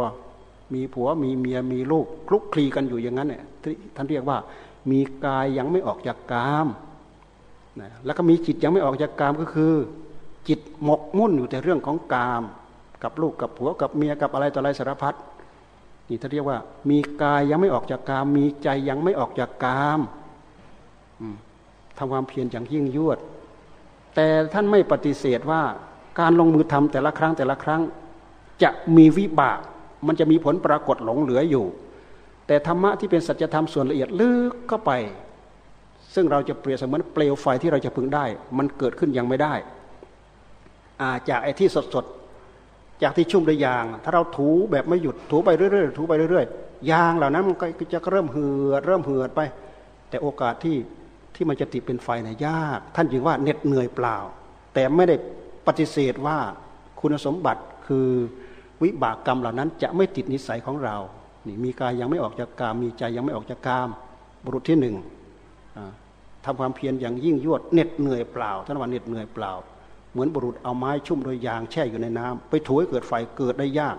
[0.74, 3.42] มีผัวมีเมียมีลูกคลุกคลีกันอยู่อย่างนั้นเนี่ย
[3.96, 4.38] ท่านเรียกว่า
[4.90, 6.66] มีกายยังไม่ออกจากกาม
[7.80, 9.74] นะแล้วก็มีจิตยังไม่ออกจากกามก็คือ
[10.48, 12.42] จิตหมกมุ่นอยู่แต่เรื่องของกาม
[13.02, 15.14] กับลูกกับผัวกับเมียกับอะไรต่ออะไรสารพัด
[16.08, 16.58] นี่ท่านเรียกว่า
[16.90, 20.00] มีกายยังไม่ออกจากกาม มีใจยังไม่ออกจากกาม
[21.98, 23.18] ทำความเพียรอย่างยิ่งยวด
[24.14, 25.62] แต่ท่านไม่ปฏิเสธว่า
[26.20, 27.82] การลงมือทำแต่ละครั้งแต่ละครั้ง
[28.62, 29.58] จะมีวิบาก
[30.06, 31.66] มันจะมีผลปรากฏหลงเหลืออยู่
[32.46, 34.92] แต่ธรรมะที่เป็นสัจธรรมส่วนละเอียดลึกเข้าไป
[36.14, 38.24] ซึ่งเราจะเปรียบเสมือนเปลวไฟที่เราจะพึงได้
[38.58, 39.54] มันเกิดขึ้นยังไม่ได้
[41.00, 49.40] อาจากไอ้ที่สดๆจากที่ชุ่มด้วยยาง ถ้าเราถูแบบไม่หยุดถูไปเรื่อยๆถูไปเรื่อยๆยางเหล่านั้นมันก็จะเริ่มเหือดเริ่มเหือดไป
[50.08, 50.76] แต่โอกาสที่
[51.34, 54.16] ที่มันจะติดเป็นไฟเนี่ยยาก ท่านจึงว่าเหน็ดเหนื่อยเปล่า
[54.74, 55.16] แต่ไม่ได้
[55.66, 56.38] ปฏิเสธว่า
[57.00, 58.08] คุณสมบัติคือ
[58.82, 60.96] วิบากกรรมเหล่านั้นจะไม่ติดนิสัยของเรา
[61.46, 63.88] นี่มีกายยังไม่ออกจากกาม มีใจยังไม่ออกจากกาม
[64.44, 64.96] บุรุษที่หนึ่ง
[66.44, 69.52] ทำความเพียรอย่างยิ่งยวดเหน็ดเหนื่อยเปล่าท่านว่าเหน็ดเหนื่อยเปล่า
[70.12, 73.96] เหมือนบุรุษเอาไม้ชุ่มโดยยางแช่อยู่ในน้ำไปถูให้เกิดไฟเกิดได้ยาก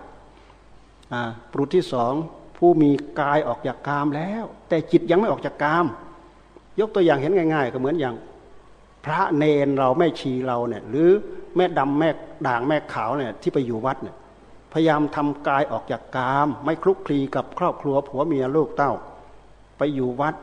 [1.50, 2.12] บุรุษที่สอง
[2.58, 5.86] ผู้มีกายออกจากกามแล้ว แต่จิตยังไม่ออกจากกาม
[6.80, 8.14] ยกตัวอย่างเห็นง่าย ๆ ก็เหมือนอย่าง
[9.04, 11.10] พระเนนเราแม่ชีเราเนี่ย หรือ
[11.56, 12.10] แม่ดำแม่
[12.46, 14.16] ด่างแม่ขาวเนี่ยที่ไปอยู่วัดเนี่ย
[14.72, 18.92] พยายามทำกายออกจากกาม ไม่คลุกคลีกับครอบครัวผัวเมียลูกเต้า
[19.78, 20.34] ไปอยู่วัด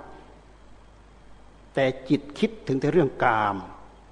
[1.75, 3.55] แต่จิตคิดถึงแต่เรื่องกาม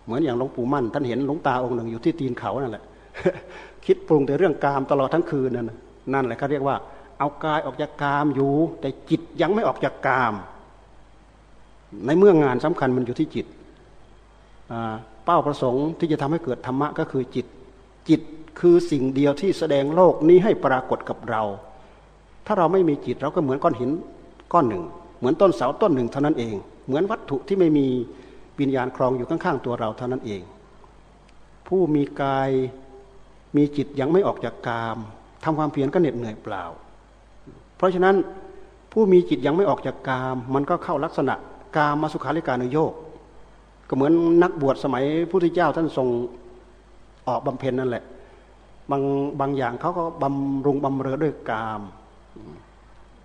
[0.06, 2.84] เหมือนอย่างหลวงปู่มั่น ท่านเห็นหลวงตาองค์หนึ่งอยู่ที่ตีนเขานั่นแหละ
[3.86, 5.72] คิดปรุงแต่เรื่องกามตลอดทั้งคืนนั่น
[6.14, 6.76] นั่นแหละเขาเรียกว่า
[7.20, 10.34] เอากายออกจากกามอยู่ แต่จิตยังไม่ออกจากกาม
[12.06, 13.46] ในเมื่องานสำคัญมันอยู่ที่จิต
[15.26, 17.46] เป้าประสงค์ที่จะทำให้เกิดธรรมะก็คือจิต
[18.10, 18.22] จิต
[18.60, 21.44] คือสิ่งเดียวที่แสดงโลกนี้ให้ปรากฏกับเรา
[22.46, 23.92] ถ้าเราไม่มีจิตเราก็เหมือนก้อนหิน
[24.54, 24.84] ก้อนหนึ่ง
[25.20, 27.86] เหมือนต้นเสาต้นหนึ่งเท่านั้นเอง เหมือนวัตถุที่ไม่มี
[28.60, 30.42] วิญญาณครองอยู่ข้างๆตัวเราเท่านั้นเอง
[31.68, 32.50] ผู้มีกาย
[33.56, 34.98] มีจิตยังไม่ออกจากกาม
[35.44, 36.64] ทำความเพียรก็เหน็ดเหนื่อยเปล่า
[37.78, 38.16] เพราะฉะนั้น
[38.92, 41.36] ผู้มีจิตยังไม่ออกจากกาม มันก็เข้าลักษณะ
[41.76, 42.94] กามมาสุขาริการนโยก
[43.90, 44.14] ก็เหมือน
[44.44, 46.08] นักบวชสมัยพระพุทธเจ้าท่านทรง
[47.28, 48.04] ออกบำเพ็ญนั่นแหละ
[48.92, 49.04] บาง
[49.40, 51.82] บางอย่างเขาก็บำรุงบำเรอด้วยกาม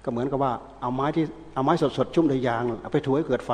[0.04, 1.24] ก็เหมือนกับว่าเอาไม้ที่
[1.54, 3.50] เอาไม้สดๆชุ่มด้วยยางเอาไปถูให้เกิดไฟ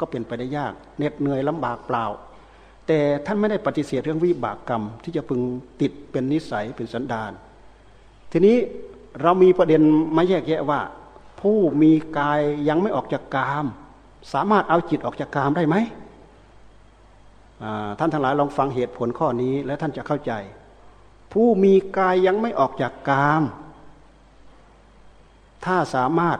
[0.00, 2.04] ก็เป็นไปได้ยากเหน็ดเหนื่อยลำบากเปล่า
[2.86, 5.40] แต่ท่านไม่ได้ปฏิเสธเรื่องวิบากกรรม ที่จะพึง
[5.80, 7.32] ติดเป็นนิสัยเป็นสันดาน
[8.32, 8.56] ทีนี้
[9.22, 9.82] เรามีประเด็น
[10.16, 10.80] มาแยกแยะว่า
[11.40, 13.66] ผู้มีกายยังไม่ออกจากกาม
[14.32, 15.76] สามารถเอาจิตออกจากกามได้ไหม
[17.98, 20.32] ท่านทั้งหลายลองฟังเหตุผลข้อนี้และท่านจะเข้าใจ
[21.32, 23.42] ผู้มีกายยังไม่ออกจากกาม
[25.64, 26.38] ถ้าสามารถ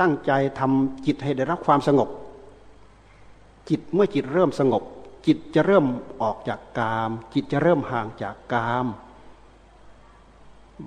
[0.00, 2.08] ตั้งใจทำจิตให้ได้รับความสงบ
[3.68, 4.82] จิตเมื่อจิตเริ่มสงบ
[5.26, 5.84] จิตจะเริ่ม
[6.22, 8.86] ออกจากกาม จิตจะเริ่มห่างจากกาม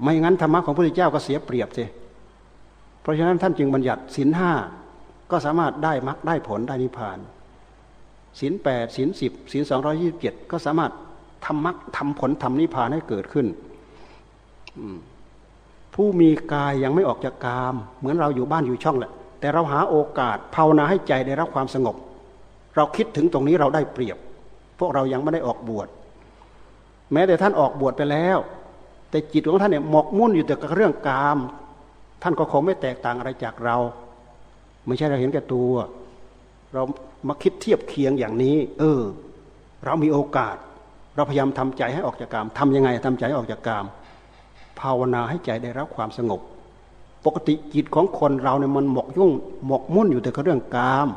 [0.01, 1.85] ไม่งั้นธรรมะของพระพุทธเจ้าก็เสียเปรียบสิ
[3.01, 4.51] เพราะฉะนั้นท่านจึงบัญญัติศีลห้า
[5.31, 7.17] ก็สามารถได้มรรคได้ผลได้นิพพาน
[8.39, 10.91] ศีลแปดศีลสิบศีลสองร้อยี่สิบเจ็ดก็สามารถ
[11.45, 13.47] ทำมรรคทำผลทำนิพพานให้เกิดขึ้น
[15.95, 21.95] ผู้มีกายยังไม่ออกจากกาม เหมือนเราอยู่บ้านอยู่ช่องแหละ แต่เราหาโอกาสภาวนาให้ใจได้รับความสงบ
[22.75, 24.17] เราคิดถึงตรงนี้เราได้เปรียบ
[24.79, 25.87] พวกเรายังไม่ได้ออกบวช
[27.13, 28.37] แม้แต่ท่านออกบวชไปแล้ว
[29.09, 31.37] แต่จิตของท่านเนี่ยหมกมุ่นอยู่แต่กับเรื่องกาม
[32.23, 33.77] ท่านก็คงไม่แตกต่างอะไรจากเรา
[34.87, 35.71] ไม่ใช่เราเห็นแก่ตัว
[36.73, 36.83] เรา
[37.27, 39.01] มาคิดเทียบเคียงอย่างนี้ เออ
[39.85, 40.55] เรามีโอกาส
[41.15, 43.85] เราพยายามทำใจให้ออกจากกามทำยังไงทำใจให้ออกจากกาม
[44.79, 46.39] ภาวนาให้ใจได้รับความสงบ
[47.25, 49.31] ปกติจิตของคนเราเนี่ยมันหมกยุ่ง
[49.67, 51.07] หมกมุ่นอยู่แต่กับเรื่องกาม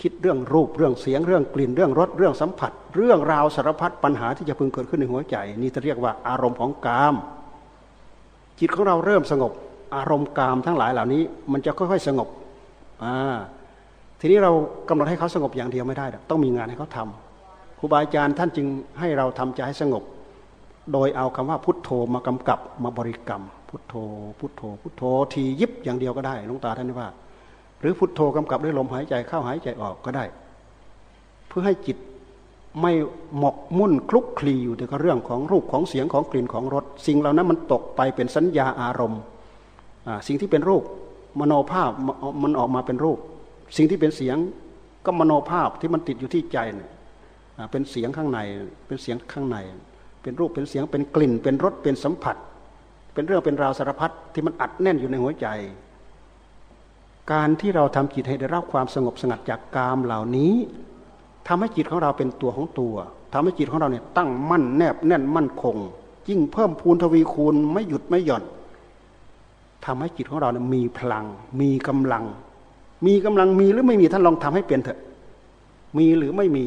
[0.00, 7.14] คิดเรื่องรูปเรื่องเสียงเรื่องกลิ่นเรื่องรสเรื่องสัมผัส เรื่องราวสารพัดปัญหาที่จะพึงเกิดขึ้นในหัวใจ นี่จะเรียกว่าอารมณ์ของกาม
[8.60, 9.52] จิตของเราเริ่มสงบ
[9.96, 12.28] อารมณ์กามทั้งหลายเหล่านี้ มันจะค่อยๆสงบ
[14.20, 14.52] ทีนี้เรา
[14.88, 18.66] กำหนดให้เขาสงบอย่างเดียวไม่ได้ ต้องมีงานให้เขาทำครูบาอาจารย์ท่านจึง
[18.98, 20.02] ให้เราทำใจให้สงบ
[20.92, 23.94] โดยเอาคำว่าพุทโธมากำกับมาบริกรรม พุทโธ
[24.38, 27.08] พุทโธ พุทโธทียิบอย่างเดียวก็ได้ลุงตาท่านว่า
[27.80, 30.24] หรือพุทโธกำกับด้วยลมหายใจเข้าหายใจออกก็ได้
[31.48, 31.96] เพื่อให้จิต
[32.80, 32.92] ไม่
[33.38, 39.20] หมกมุ่นคลุกคลีอยู่แต่กับเรื่องของรูปของเสียงของกลิ่นของรสสิ่งเหล่านั้นมันตกไปเป็นสัญญาอารมณ์
[40.26, 40.82] สิ่งที่เป็นรูป
[41.40, 41.90] มโนภาพ
[42.42, 43.18] มันออกมาเป็นรูป
[43.76, 44.36] สิ่งที่เป็นเสียง
[45.06, 46.90] ก็มโนภาพที่มันติดอยู่ที่ใจเนี่ย
[47.70, 48.38] เป็นเสียงข้างใน
[48.86, 49.56] เป็นเสียงข้างใน
[50.22, 52.36] เป็นรูปเป็นเสียงเป็นกลิ่น เป็นรสเป็นสัมผัส
[53.14, 55.46] เป็นเรื่องเป็นราวสารพัดที่มันอัดแน่นอยู่ในหัวใจ
[57.32, 60.52] การที่เราทำจิตให้ได้รับความสงบสงัดจากกามเหล่านี้
[61.48, 62.94] ทำให้จิตของเราเป็นตัวของตัว
[63.32, 65.76] ทำให้จิตของเราเนี่ยตั้งมั่นแนบแน่นมั่นคง
[66.28, 68.42] ยิ่งเพิ่มพูนทวีคูณไม่หยุดไม่หย่อน
[69.84, 71.26] ทำให้จิตของเราเนี่ยมีพลัง
[71.60, 72.24] มีกำลัง
[73.06, 75.00] มีกำลังมีหรือไม่มีท่านลองทำให้เป็นเถอะ
[75.98, 76.66] มีหรือไม่มี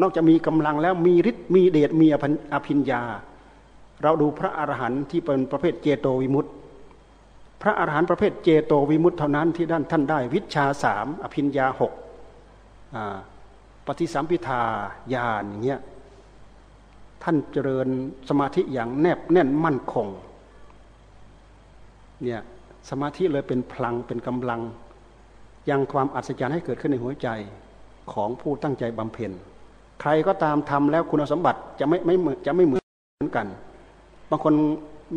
[0.00, 2.06] นอกจากมีกำลังแล้วมีฤทธิ์มีเดชมี
[2.52, 3.02] อภิญญา
[4.02, 6.52] เราดูพระอรหันต์ที่เป็นประเภทเจโตวิมุตต์
[7.62, 11.92] พระอรหันต์ประเภทเจโตวิมุตต์เท่านั้นที่ด้านท่านได้ วิชาสามอภิญญาหก
[13.86, 14.62] ปฏิสัมพิทา
[15.14, 15.80] ญาณอย่างเงี้ย
[17.22, 17.88] ท่านเจริญ
[18.28, 20.06] สมาธิอย่างแนบแน่นมั่นคง
[22.22, 22.40] เนี่ย
[22.90, 24.60] สมาธิเลยเป็นพลังเป็นกำลัง
[25.70, 27.28] ยังความอัศจรรย์ให้เกิดขึ้นในหัวใจ
[28.12, 29.30] ของผู้ตั้งใจบำเพ็ญ
[30.00, 32.14] ใครก็ตามทำแล้วคุณสมบัติจะไม่ไม่
[32.46, 32.82] จะไม่เหมือ
[33.26, 33.46] นกัน
[34.30, 34.54] บางคน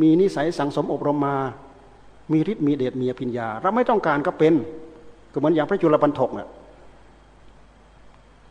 [0.01, 1.35] มีนิสัยสังสมอบรมมา
[2.31, 4.53] มีฤทธิ์มีเดชมีปัญญา เราไม่ต้องการก็เป็น
[5.31, 6.49] ก็เหมือนอย่างพระจุลปันถกเนี่ย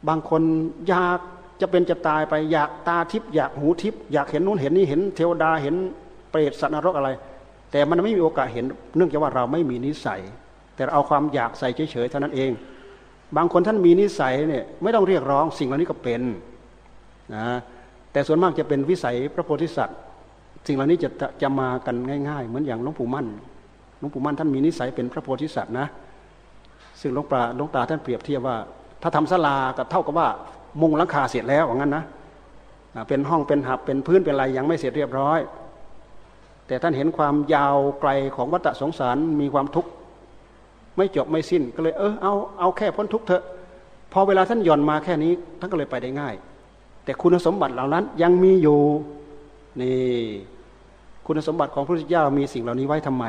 [0.09, 0.43] บางคน
[0.89, 1.19] อยาก
[1.61, 5.75] จะเป็นจะตายไปอยากตาทิพย์อยากหูทิพย์อยากเห็นนู้นเห็นนี่เห็นเทวดาเห็น
[6.31, 7.11] เปรตสัตว์นรกอะไร
[7.75, 8.65] แต่มันไม่มีโอกาสเห็น
[8.97, 10.21] เนื่องจากว่าเราไม่มีนิสัย
[10.75, 12.51] แต่เอาความอยากใส่เฉยๆเท่านั้นเอง
[13.37, 16.23] บางคนท่านมีนิสัยเนี่ยไม่ต้องเรียกร้องสิ่งเหล่านี้ก็เป็น
[17.35, 17.47] นะ
[18.13, 19.99] แต่ส่วนมากจะเป็นวิสัยพระโพธิสัตว์
[20.67, 21.09] สิ่งเหล่านี้จะ
[21.43, 21.97] จะมากัน
[22.29, 23.27] ง่าย ๆ เหมือนอย่างหลวงปู่มั่น
[23.99, 25.87] หลวงปู่มั่นท่านมีนิสัยเป็นพระโพธิสัตว์นะ
[27.01, 28.57] ซึ่งหลวงตาหลวงตาท่านเปรียบเทียบว่า
[29.03, 30.29] ถ้าทำศาลาก็เท่ากับว่า
[30.81, 32.05] มุงหลังคาเสร็จแล้วอย่างนั้นนะ
[33.09, 35.39] เป็นห้องเป็นหับเป็นพื้นเป็นอะไรยังไม่เสร็จเรียบร้อย
[36.67, 39.91] แต่ท่านเห็นความยาวไกลของวัฏสงสารมีความทุกข์
[40.97, 43.43] ไม่จบไม่สิ้นก็เลยเออเอาเอาแค่พ้นทุกข์เถอะ
[44.13, 46.35] พอเวลาท่านหย่อนมาแค่นี้ท่านก็เลยไปได้ง่าย
[47.05, 48.81] แต่คุณสมบัติเหล่านั้นยังมีอยู่
[49.81, 49.97] นี่
[51.27, 53.25] คุณสมบัติของพระพุทธเจ้ามีสิ่งเหล่านี้ไว้ทำไม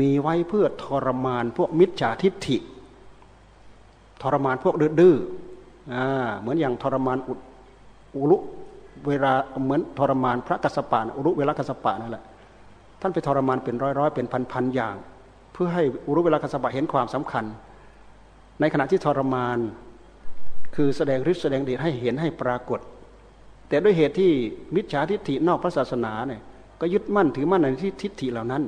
[0.00, 2.56] มีไว้เพื่อทรมานพวกมิจฉาทิฏฐิ
[4.22, 5.16] ทรมานพวกดื้อ
[5.94, 6.06] อ่า
[6.40, 7.18] เหมือนอย่างทรมาน
[8.16, 8.36] อุลุ
[9.08, 9.32] เวลา
[9.64, 14.96] เหมือนทรมานพระกัสสปะอุลุเวลากัสสปะนั่นแหละานไปทรมานเป็นร้อยร้อยเป็นพันพันอย่าง
[15.52, 17.44] เพื่อให้อุรุเวลากัสบะเห็นความสำคัญ
[18.60, 19.58] ในขณะที่ทรมาน
[20.76, 22.80] คือแสดงฤทธิ์แสดงเดชให้เห็นให้ปรากฏ
[23.68, 24.30] แต่ด้วยเหตุที่
[24.74, 26.40] มิจฉาทิฏฐินอกพระศาสนาเนี่ย
[26.80, 28.62] ก็ยึดมั่นถือมั่นในที่ทิฏฐิเหล่านั้น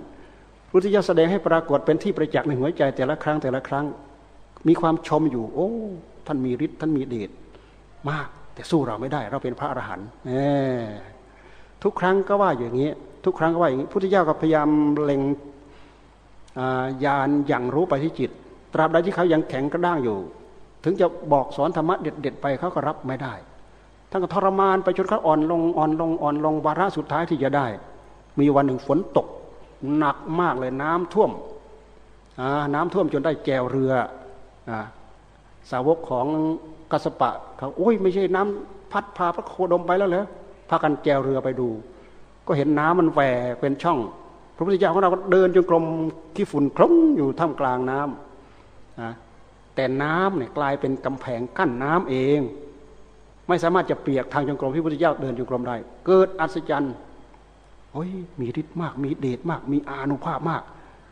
[0.71, 3.87] พุทธิยถาแสดงให้ปรากฏเป็นที่ประจักษ์ในหัวใจแต่ละครั้งแต่ละครั้ง
[4.69, 5.71] มีความชมอยู่ โอ้
[6.27, 7.31] ท่านมีฤทธิ์ท่านมีเดช
[8.11, 10.07] มาก แต่สู้เราไม่ได้ เราเป็นพระอรหันต์
[11.83, 12.91] ทุกครั้งก็ว่าอย่างนี้
[13.25, 14.69] ทุกครั้งก็ว่าอย่างนี้พุทธิยถาก็พยายาม
[15.05, 15.23] เล็ง
[17.05, 18.31] ญาณอย่างรู้ไปที่จิต
[18.75, 20.19] ตราบใดที่เขายังแข็งกระด้างอยู่
[20.85, 23.35] ถึงจะบอกสอนธรรมะเด็ดๆไปเขาก็รับไม่ได้
[24.11, 27.67] ท่านก็ทรมานไปจนเขาอ่อนลงอ่อนลงอ่อนลงวาระสุดท้ายที่จะได้
[28.41, 29.27] มีวันหนึ่งฝนตก
[29.97, 31.31] หนักมากเลยน้ำท่วม
[32.75, 33.93] น้ำท่วมจนได้แจวเรือ
[34.71, 34.73] อ
[35.71, 36.27] สาวกของ
[36.93, 40.27] กัสปะเขาโอ้ยไม่ใช่น้ำพัดพาพระโคดมไปแล้วเหรอ
[40.69, 41.69] พากันแจวเรือไปดู
[42.49, 43.21] ก็เห็นน้ำมันแหว
[43.53, 43.99] กเป็นช่อง
[44.57, 45.85] พระพุทธเจ้าของเราก็เดินจงกรม
[46.37, 49.13] ที่ฝุ่นคลุ้งอยู่ท่ามกลางน้ำนะ
[49.75, 52.41] แต่น้ำเนี่ยกลายเป็นกำแพงกั้นน้ำเอง
[53.49, 55.77] ไม่สามารถจะเปียกทางจงกรมที่พระพุทธเจ้าเดินจงกรมได้
[56.07, 56.95] เกิดอัศจรรย์
[57.93, 60.63] โอ้ฮ้ยมีฤทธิ์มาก มีเดชมาก มีอานุภาพมาก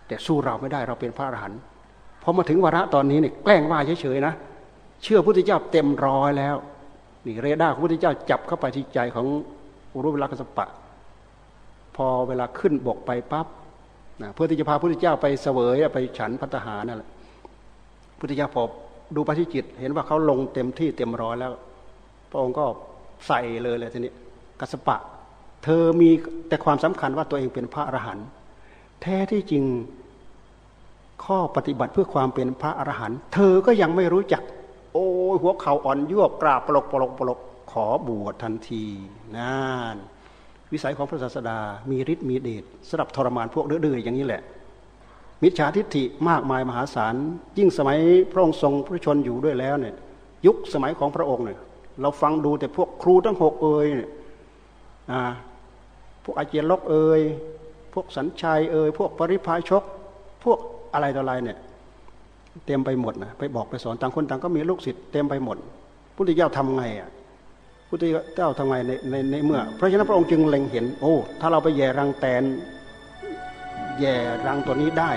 [0.06, 1.60] แต่สู้เราไม่ได้เราเป็นพระอรหันต์
[2.22, 4.34] พอมาถึงวาระตอนนี้เนี่ยแกล้งว่าเฉยๆนะ
[5.02, 6.56] เชื่อพระพุทธเจ้าเต็มร้อยแล้ว
[7.26, 9.26] นี่เรดาร์พระพุทธเจ้าจับเข้าไปที่ใจของ
[9.94, 10.66] อุรุเวลากัสปะ
[11.96, 13.46] พอเวลาขึ้นบกไปปั๊บ
[14.22, 17.08] นะเพื่อที่จะพาพระพุทธเจ้าไปเสวยไปฉันพัฒหานั่นแหละ
[18.18, 18.62] พุทธเจ้าพอ
[19.14, 21.52] ดูปที่จิต เห็นว่าเขาลงเต็มที่เต็มร้อยแล้ว
[22.30, 22.64] พระองค์ก็
[23.26, 24.12] ใส่เลยเลยทีนี้
[24.60, 24.96] กัสปะ
[25.64, 26.10] เธอมี
[26.48, 28.26] แต่ความสำคัญว่าตัวเองเป็นพระอรหันต์
[29.02, 29.64] แท้ที่จริง
[31.24, 34.42] ข้อปฏิบัติเพื่อความเป็นพระอรหันต์เธอก็ยังไม่รู้จัก
[34.92, 35.06] โอ้
[35.40, 37.38] หัวเข่าอ่อนยวบกราบปลกปลกปลก
[37.70, 38.84] ขอบวชทันที
[39.36, 39.56] นั่
[39.94, 39.96] น
[40.72, 41.58] วิสัยของพระศาสดา
[41.90, 44.42] มีฤทธิ์มีเดชสำหรับทรมานพวกเดื้อๆอย่างนี้แหละ
[45.42, 47.14] มิจฉาทิฏฐิมากมายมหาศาล
[47.58, 47.98] ยิ่งสมัย
[48.32, 49.94] พระองค์ทรงพระชนอยู่ด้วยแล้วเนี่ย
[50.46, 51.58] ยุคสมัยของพระองค์เนี่ย
[52.00, 54.10] เราฟังดูแต่พวกครูทั้งหกเอ่ยเนี่ย
[56.24, 57.20] พวกอาเจียนลกเอ่ย
[57.94, 59.82] พวกสัญชัยเอ่ยพวกปริพาชก
[60.44, 60.58] พวก
[60.94, 61.58] อะไรต่ออะไรเนี่ย
[62.66, 65.56] เต็มไปหมดนะไปบอกไปสอนต่างคนต่างก็มีลูกศิษย์เต็มไปหมด
[66.16, 67.10] พุทธเจ้าทำไงอะ
[67.88, 68.04] พุทธ
[68.36, 72.42] เจ้าทำไงในในในเมื่อ เพราะฉะนั้นพระองค์จึงเล็งเห็น โอ้ ถ้าเราไปแย่รังแตน
[74.00, 74.14] แย่
[74.46, 75.12] รังตัวนี้ได้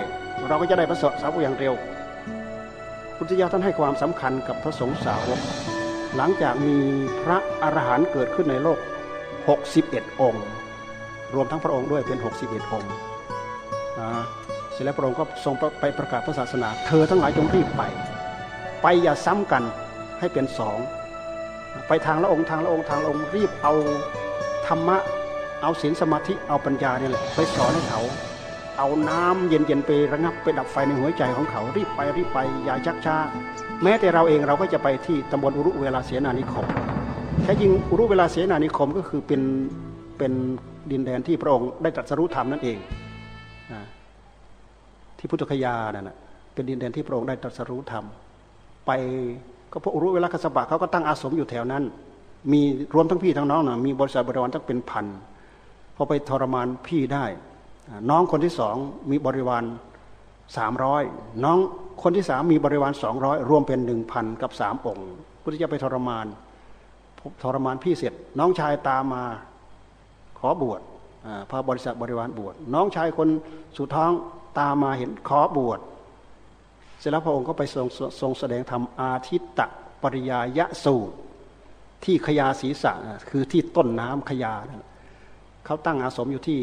[0.48, 1.74] เราก็จะได้พระสสาวกอย่างเร็ว
[3.18, 5.40] พุทธเจ้าท่านให้ความสำคัญกับพระสงฆ์สาวก
[6.16, 6.78] หลังจากมี
[7.24, 8.80] พระอรหันต์เกิดขึ้นในโลก
[9.50, 10.46] 61 องค์
[11.36, 12.92] รวมทั้งพระองค์ด้วยเป็น 61 องค์
[14.72, 17.82] เสร็จแล้วพระองค์ก็ทรงไปประกาศพระศาสนา เธอทั้งหลายจงรีบไป
[18.82, 19.64] ไปอย่าซ้ำกัน
[20.20, 20.78] ให้เป็นสอง
[21.88, 23.74] ไปทางละองค์ทางละองค์ทางละองค์รีบเอา
[24.68, 24.98] ธรรมะ
[25.62, 28.02] เอาศีลสมาธิเอาปัญญาเนี่ยแหละไปสอนให้เขา
[28.78, 33.18] เอาน้ำเย็นๆไประงับไปดับไฟในหัวใจของเขารีบไปรีบไปอย่าชักช้า
[33.84, 36.66] แม้แต่เราเองเราก็จะไปที่ตำบลอุรุเวลาเสนานิคม
[37.44, 39.42] แท้จริงอุรุเวลาเสนานิคมก็คือเป็น
[40.18, 40.32] เป็น
[40.92, 42.78] ดินแดนที่พระองค์ได้ตรัสรู้ธรรมนั่นเอง
[45.18, 46.12] ที่พุทธคยานั่น
[46.54, 48.06] เป็นดินแดนที่พระองค์ได้ตรัสรู้ธรรม
[48.88, 48.92] ไป
[49.72, 51.84] ก็พระอุรุเวลาคสบะเขาก็ตั้งอาสมอยู่แถวนั้น
[52.52, 52.62] มี
[52.96, 55.06] รวมทั้งพี่ทั้งน้องนะมีบริษัทบริวารตั้งเป็นพัน
[55.96, 57.26] พอไปทรมานพี่ได้
[58.10, 58.76] น้องคนที่สอง
[59.12, 59.64] มีบริวาร
[60.58, 61.04] สามร้อย
[61.44, 61.58] น้อง
[62.04, 65.10] คนที่สามมีบริวารสองร้อยรวมเป็นหนึ่งพันกับสามองค์
[65.42, 66.26] พุทธเจ้าไปทรมาน
[67.44, 69.24] ทรมานพี่เสร็จ น้องชายตามมา
[70.40, 70.82] ขอบวช
[71.50, 73.28] พระบริษัทบริวารบวชน้องชายคน
[73.78, 74.12] สุดท้อง
[74.60, 75.80] ตามมาเห็นขอบวช
[77.00, 77.88] เสร็จแล้วพระองค์ก็ไปทรง
[78.22, 79.62] ทรงแสดงธรรมอาทิตต
[80.04, 81.16] ปริยายะสูตร
[82.06, 82.94] ที่ขยาศีสะ
[83.30, 84.54] คือที่ต้นน้ำขยา
[85.66, 86.60] เขาตั้งอาสมอยู่ที่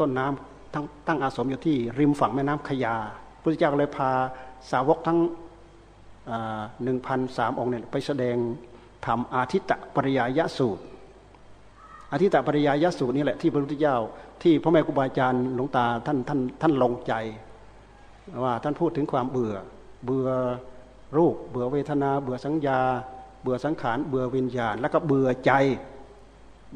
[0.00, 2.94] ต้นน้ำตั้งตั้งอาสมอยู่ที่ริมฝั่งแม่น้ำขยา
[3.40, 4.10] พระเจ้าเลยพา
[4.70, 5.18] สาวกทั้ง
[6.82, 8.36] หนึ่งพันสามองค์เนี่ยไปแสดง
[9.06, 10.82] ทำอาทิตตปริยายสูตร
[12.12, 13.96] อาทิตตปริยายสูตรนี่แหละที่พระพุทธเจ้า
[14.42, 17.14] ที่พระแม่ครูบาอาจารย์หลวงตาท่านท่านท่านลงใจ
[18.44, 19.54] ว่าท่านพูดถึงความเบื่อ
[20.04, 20.28] เบื่อ
[21.16, 22.80] รูป เบื่อเวทนา เบื่อสัญญา
[23.42, 25.52] เบื่อสังขาร เบื่อวิญญาณ แล้วก็เบื่อใจ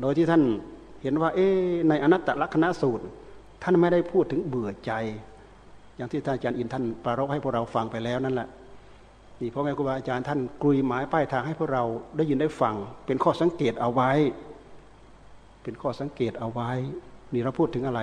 [0.01, 0.43] โดยที่ท่าน
[1.03, 1.49] เห็นว่า เอ๊
[1.89, 3.05] ในอนัตตลักษณะสูตร
[3.63, 4.93] ท่านไม่ได้พูดถึงเบื่อใจ
[5.97, 8.49] อย่างที่ท่านอาจารย์อินท่านปรารภให้พวกเราฟังไปแล้วนั่นแหละ
[9.41, 11.85] นี่พ่อแม่ครูบาอาจารย์ท่านกลุยหมายป้ายทางให้พวกเรา
[12.17, 12.75] ได้ยินได้ฟัง
[13.07, 14.11] เป็นข้อสังเกตเอาไว้
[15.63, 16.71] เป็นข้อสังเกตเอาไว้
[17.33, 18.01] นี่เราพูดถึงอะไร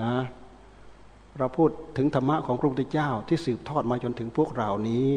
[0.00, 0.10] นะ
[1.38, 5.10] เราพูดถึงธรรมะของพระพุทธเจ้าที่สืบทอดมาจนถึงพวกเรานี้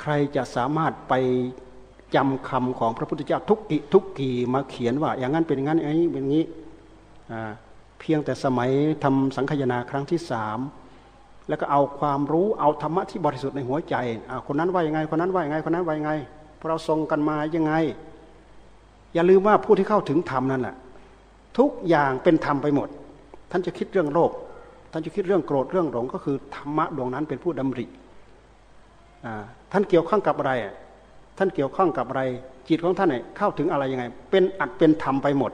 [0.00, 1.14] ใครจะสามารถไป
[2.14, 6.44] จำคำของพระพุทธเจ้าทุกกิทุกกีมาเขียนว่า อย่างนั้นเป็นอย่างนั้นอย่างนี้เป็นอย่างนี้
[8.00, 8.70] เพียงแต่สมัย
[9.04, 10.58] ทำสังคยนาครั้งที่สาม
[11.48, 13.94] แล้วก็เอาความรู้เอาธรรมะที่บริสุทธิ์ในหัวใจ
[14.46, 16.12] คนนั้นว่ายังไงคนนั้นว่ายังไงคนนั้นว่ายังไง
[16.58, 17.72] พอเราทรงกันมายังไง
[19.14, 20.76] อย่าลืมว่าผู้ที่เข้าถึงธรรมนั่นแหละ
[21.58, 22.88] ทุกอย่างเป็นธรรมไปหมด
[23.50, 24.30] ท่านจะคิดเรื่องโลก
[24.92, 27.86] ท่านจะคิดเรื่องโกรธเรื่องหลงก็คือธรรมะดวงนั้นเป็นผู้ดำริ
[29.72, 30.52] ท่านเกี่ยวข้องกับอะไร
[31.38, 32.22] ท่านเกี่ยวข้องกับอะไร
[32.68, 35.52] จิตของท่านเนี่ยเข้าถึงอะไรยังไง เป็นอัดเป็นธรรมไปหมด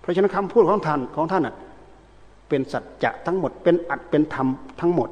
[0.00, 1.54] เพราะฉะนั้นคำพูดของท่านของท่านอะ
[2.48, 4.48] เป็นสัจจะทั้งหมด เป็นอัดเป็นธรรม
[4.80, 5.08] ทั้งหมด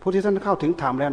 [0.00, 1.10] ผู้ที่ท่านเข้าถึงธรรมแล้ว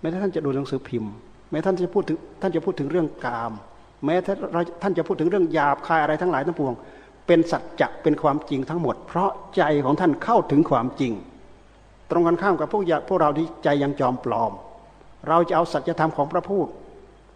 [0.00, 1.12] แม้ท่านจะดูหนังสือพิมพ์
[1.50, 3.52] แม้ท่านจะพูดถึงท่านจะพูดถึงเรื่องกาม
[4.04, 4.14] แม้
[4.82, 6.74] ท่านจะพูดถึงเรื่องหยาบคายอะไรทั้งหลายทั้งปวง
[7.28, 11.12] เป็นสัจจะเป็นความจริงทั้งหมด เพราะใจของท่านเข้าถึงความจริง
[12.10, 14.52] ตรงกันข้ามกับพวกพวกเราที่ใจยังจอมปลอม
[15.28, 16.68] เราจะเอาสัจธรรมของพระพูด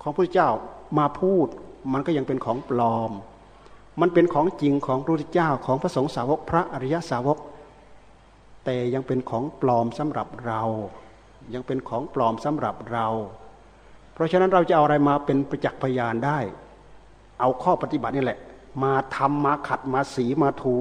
[0.02, 0.48] ของพระเจ้า
[0.98, 1.46] มาพูด
[1.92, 3.10] มันก็ยังเป็นของปลอม
[4.00, 7.38] มันเป็นของจริงของพระพุทธเจ้าของพระสงฆ์สาวกพระอริยสาวก
[8.64, 10.62] แต่ยังเป็นของปลอมสำหรับเรา
[11.54, 13.06] ยังเป็นของปลอมสำหรับเรา
[14.14, 16.38] เพราะฉะนั้นเราจะเอาอะไรมาเป็นประจักษ์พยานได้
[17.40, 18.38] เอาข้อปฏิบัตินี่แหละ
[18.82, 20.76] มาทำมาขัดมาสีมาถู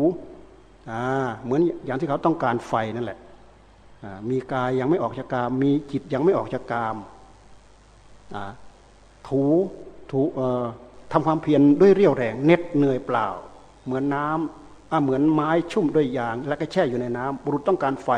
[1.43, 3.19] เหมือนอย่างที่เขาต้องการไฟนั่นแหละ
[4.29, 6.95] มีกายยังไม่ออกจากกาม มีจิตยังไม่ออกจากกาม
[9.27, 9.43] ถู
[10.11, 10.21] ถู
[11.11, 13.27] ทำความเพียรด้วยเรี่ยวแรงเน็ดเหนื่อยเปล่า
[13.85, 18.09] เหมือนน้ำเหมือนไม้ชุ่มด้วยยาง แล้วก็แช่อยู่ในน้ำบุรุษต้องการไฟ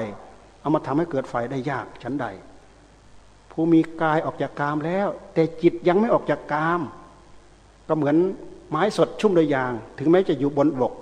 [0.62, 2.26] เอามาทำให้เกิดไฟได้ยากชั้นใด
[3.52, 6.82] ผู้มีกายออกจากกามแล้ว แต่จิตยังไม่ออกจากกาม
[7.88, 8.18] ก็เหมือน
[8.74, 10.94] ไม้สดชุ่มด้วยยาง ถึงแม้จะอยู่บนบก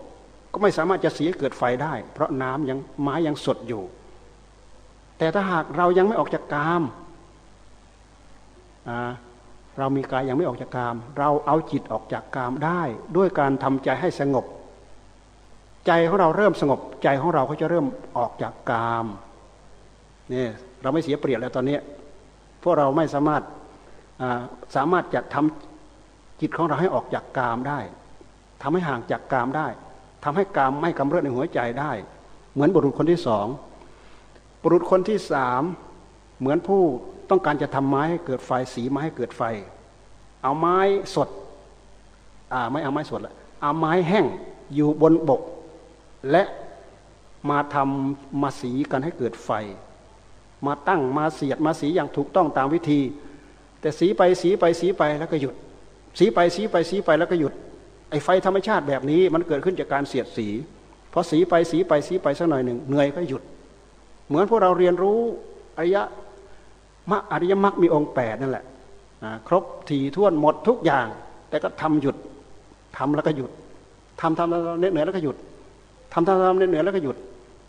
[0.54, 3.84] ก็ไม่สามารถจะเสียเกิดไฟได้ เพราะน้ำยังไม้ยังสดอยู่
[5.18, 6.84] แต่ถ้าหากเรายังไม่ออกจากกาม
[9.78, 12.82] เรามีกายยังไม่ออกจากกาม เราเอาจิตออกจากกามได้
[13.18, 14.46] ด้วยการทำใจให้สงบ
[15.88, 17.86] ใจของเราเริ่มสงบ ใจของเราก็จะเริ่ม
[18.18, 19.06] ออกจากกาม
[20.34, 20.48] นี่
[20.82, 21.78] เราไม่เสียเปรียบแล้วตอนนี้
[22.64, 23.42] พวกเราไม่สามารถ
[24.76, 25.71] สามารถจะทำ
[26.42, 27.80] จิตของเราให้ออกจากกามได้
[28.62, 29.68] ทำให้ห่างจากกามได้
[30.24, 31.92] ทำให้กามไม่กำเริบในหัวใจได้
[32.54, 33.48] เหมือนบุรุษคนที่สอง
[34.62, 35.62] บุรุษคนที่สาม
[36.40, 36.82] เหมือนผู้
[37.30, 39.42] ต้องการจะทำไม้ให้เกิดไฟสีไม้ให้เกิดไฟ
[40.44, 40.78] เอาไม้
[41.16, 41.30] สด
[42.54, 44.26] อ่าไม่เอาไม้สดละเอาไม้แห้ง
[44.76, 45.42] อยู่บนบก
[46.32, 46.44] และ
[47.50, 49.52] มาทำมาสีกันให้เกิดไฟ
[50.66, 53.00] มาตั้งมาเสียดมาสีอย่างถูกต้องตามวิธี
[53.82, 55.56] แต่สีไปสีไปสีไปแล้วก็หยุด
[56.20, 57.54] สีไปสีไปสีไปแล้วก็หยุด
[58.10, 60.48] ไอ้ไฟธรรมชาติแบบนี้มันเกิดขึ้นจากการเสียดสี
[61.14, 63.42] พอสีไปสีไปสีไปสักหน่อยหนึ่งเหนื่อยก็หยุด
[64.28, 65.20] เหมือนพวกเราเรียนรู้
[65.78, 66.04] อริยะ
[67.12, 68.66] มรรอริยมรรคมีองค์แปดนั่นแหละ
[69.48, 71.08] ครบทีท่วนหมดทุกอย่าง
[71.50, 72.16] แต่ก็ทำหยุด
[72.98, 73.52] ทำแล้วก็หยุด
[74.22, 75.36] ทำทำเเหนื่อยแล้วก็หยุด
[76.14, 77.18] ทำทำทำเหนื่อยแล้วก็หยุด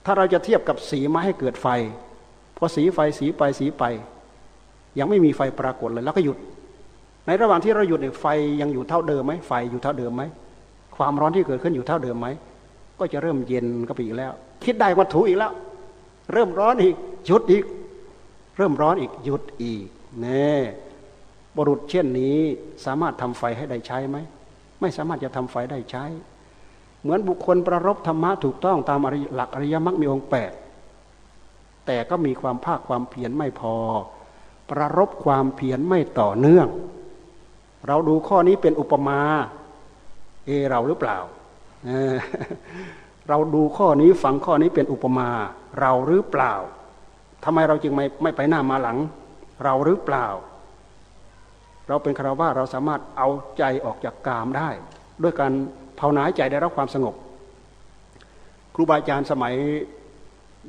[0.05, 1.66] ถ้าเราจะเทียบกับสีมาให้เกิดไฟ
[2.57, 3.84] พอสีไฟสีไปสีไป
[4.99, 6.38] ยังไม่มีไฟปรากฏเลยแล้วก็หยุด
[7.27, 8.27] ในระหว่างที่เราหยุดเนี่ยไฟ
[8.61, 10.23] ยังอยู่เท่าเดิมไหมไฟอยู่เท่าเดิมไหม
[10.97, 12.29] ความร้อนที่เกิดขึ้นอยู่เท่าเดิมไหม
[12.99, 14.33] ก็จะเริ่มเย็นก็ไปอีกแล้ว
[14.64, 15.53] คิดได้มาถูอีกแล้ว
[16.33, 16.95] เริ่มร้อนอีก
[17.27, 17.64] หยุดอีก
[18.57, 19.87] เริ่มร้อนอีกหยุดอีก
[20.20, 20.51] เน่
[21.57, 22.39] บุรุษเช่นนี้
[22.85, 24.16] สามารถทำไฟให้ได้ใช้ไหม
[24.81, 26.05] ไม่สามารถจะทำไฟได้ใช้
[27.03, 28.99] เหมือนบุคคลประรบธรรมะถูกต้องตาม
[29.35, 30.53] หลักอริยมรรคมีองค์แปด
[31.87, 33.75] แต่ก็มีความภาคความเพียรไม่พอ
[34.70, 36.66] ประรบความเพียรไม่ต่อเนื่อง
[37.89, 39.20] เราดูข้อนี้เป็นอุปมา
[40.47, 41.18] เอเราหรือเปล่า
[43.28, 45.28] เราดูข้อนี้ฟังข้อนี้เป็นอุปมา
[45.80, 46.53] เราหรือเปล่า
[47.45, 48.99] ทำไมเราจึงไม่ไม่ไปหน้ามาหลัง
[49.64, 50.26] เราหรือเปล่า
[51.89, 53.28] เราเป็นคารวะเราสามารถเอา
[53.59, 54.68] ใจออกจากกามได้
[55.22, 55.53] ด้วยการ
[55.99, 57.14] ภาวนาใจได้รับความสงบ
[58.74, 59.55] ครูบาอาจารย์สมัย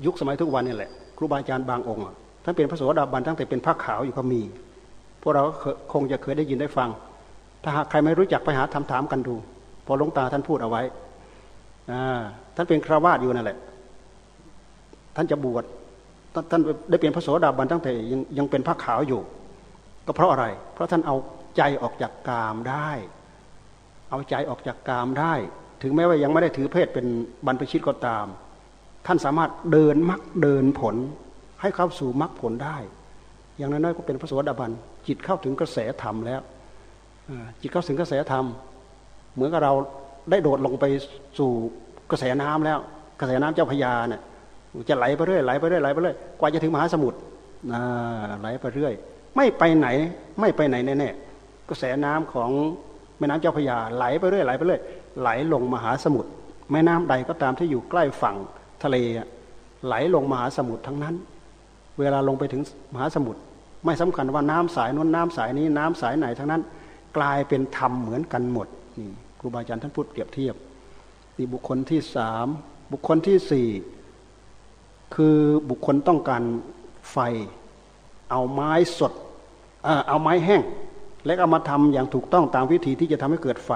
[0.05, 2.03] ยุคสมัยทุกวันนี่แหละ ครูบาอาจารย์บางองค์
[2.43, 4.41] ท่านเป็นพระโสดาบันตั้งแต่เป็นพระขาวอยู่ก็มี
[5.23, 5.43] พวกเรา
[5.93, 6.89] คงจะเคยได้ยินได้ฟัง
[7.63, 9.35] ถ้าหากใครไม่รู้จักไปหาถามถามกันดู
[9.85, 10.81] พอหลวงตาท่านพูดเอาไว้
[12.55, 13.57] ท่านเป็นคราวาสอยู่นั่นแหละ
[15.15, 15.63] ท่านจะบวช
[16.51, 19.21] ท่านได้เป็นพระโสดาบันตั้งแต่ยังยังเป็นพระขาวอยู่
[20.05, 21.15] ก็เพราะอะไร เพราะท่านเอา
[21.57, 22.89] ใจออกจากกามได้
[24.09, 25.33] เอาใจออกจากกามได้
[25.81, 27.05] ถึงแม้ว่ายังไม่ได้ถือเพศเป็น
[27.45, 28.25] บรรพชิตก็ตาม
[29.05, 30.95] ท่านสามารถเดินมรรคเดินผล
[31.61, 32.77] ให้เข้าสู่มรรคผลได้
[33.57, 34.71] อย่างน้อยๆก็เป็นพระโสดาบัน
[35.07, 36.41] จิตเข้าถึงกระแสธรรมแล้ว
[37.61, 38.45] จิตเข้าถึงกระแสธรรม
[39.33, 39.73] เหมือนกับเรา
[40.31, 40.85] ได้โดดลงไป
[41.37, 41.51] สู่
[42.11, 42.79] กระแสน้ำแล้ว
[43.19, 44.21] กระแสน้ำเจ้าพยาเนี่ย
[44.89, 47.17] จะไหลไปเรื่อยไหลไปเรื่อยไหลไปเรื่อยกว่าจะถึงมหาสมุทร
[48.39, 48.93] ไหลไปเรื่อย
[49.35, 49.87] ไม่ไปไหน
[50.39, 52.49] ไม่ไปไหนแน่ๆกระแสน้ำของ
[53.17, 54.81] แม่น้ำเจ้าพระยาไหลไปเรื่อยไหลไปเรื่อย
[55.21, 56.29] ไหลลงมหาสมุทร
[56.71, 58.35] แม่น้ำใดก็ตามที่อยู่ใกล้ฝั่ง
[58.83, 58.97] ทะเล
[59.85, 61.15] ไหลลงมหาสมุทรทั้งนั้น
[61.99, 62.61] เวลาลงไปถึง
[62.93, 63.39] มหาสมุทร
[63.85, 66.61] ไม่สำคัญว่าน้ำสายนู้นน้ำสายนี้น้ำสายไหนทั้งนั้น
[67.17, 68.67] กลายเป็นธรรมเหมือนกันหมด
[68.97, 69.09] นี่
[69.39, 70.55] ครูบาอาจารย์ท่านพูดเปรียบเทียบ
[71.37, 72.47] นี่บุคคลที่สาม
[72.91, 73.67] บุคคลที่สี่
[75.15, 75.37] คือ
[75.69, 76.43] บุคคลต้องการ
[77.11, 77.17] ไฟ
[78.31, 79.13] เอาไม้สด
[80.07, 80.61] เอาไม้แห้ง
[81.25, 83.71] และเอามาทำอย่างถูกต้องตามวิธีที่จะทำให้เกิดไฟ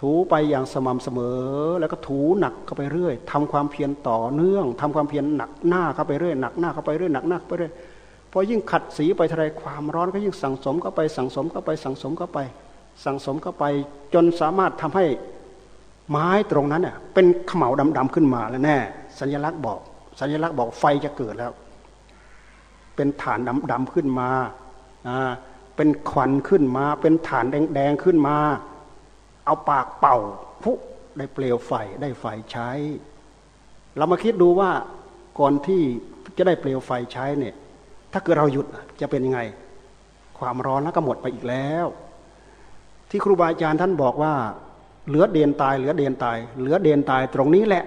[0.00, 1.40] ถูไปอย่างสม่ำเสมอ
[1.80, 7.72] แล้วก็ถูหนักเข้าไปเรื่อยทำความเพียรต่อเนื่องทำความเพียรหนักหน้าเข้าไปเรื่อยหนักหน้าเข้าไปเรื่อยหนักหน้าไปเรื่อย
[8.32, 12.38] พอยิ่งขัดสีไปเท่าไรความร้อนก็ยิ่งสั่งสมเข้าไปสั่งสมเข้าไปสั่งสมเข้าไป
[13.04, 13.64] สั่งสมเข้าไป
[14.14, 15.06] จนสามารถทำให้
[16.10, 18.78] ไม้ตรงนั้นเน่ยเป็นขมเหลาดำๆขึ้นมาแล้วแน่
[19.20, 19.78] สัญลักษณ์บอก
[20.20, 21.52] สัญลักษณ์บอกไฟจะเกิดแล้ว
[22.96, 23.38] เป็นฐาน
[23.70, 24.30] ดำๆขึ้นมา
[25.76, 28.36] เป็นควันขึ้นมา เป็นฐานแดงๆขึ้นมา
[29.44, 30.16] เอาปากเป่า
[30.62, 30.72] พุ
[31.18, 31.72] ได้เปลวไฟ
[32.02, 32.70] ได้ไฟใช้
[33.96, 34.70] เรามาคิดดูว่า
[35.38, 35.82] ก่อนที่
[36.36, 37.54] จะได้เปลวไฟใช้เนี่ย
[38.12, 38.66] ถ้าเกิดเราหยุด
[39.00, 39.40] จะเป็นยังไง
[40.38, 41.86] ความร้อนแล้วก็หมดไปอีกแล้ว
[43.10, 44.34] ที่ครูบาอาจารย์ท่านบอกว่า
[45.08, 47.84] เหลือเดนตาย เหลือเดนตาย เหลือเดนตายตรงนี้แหละ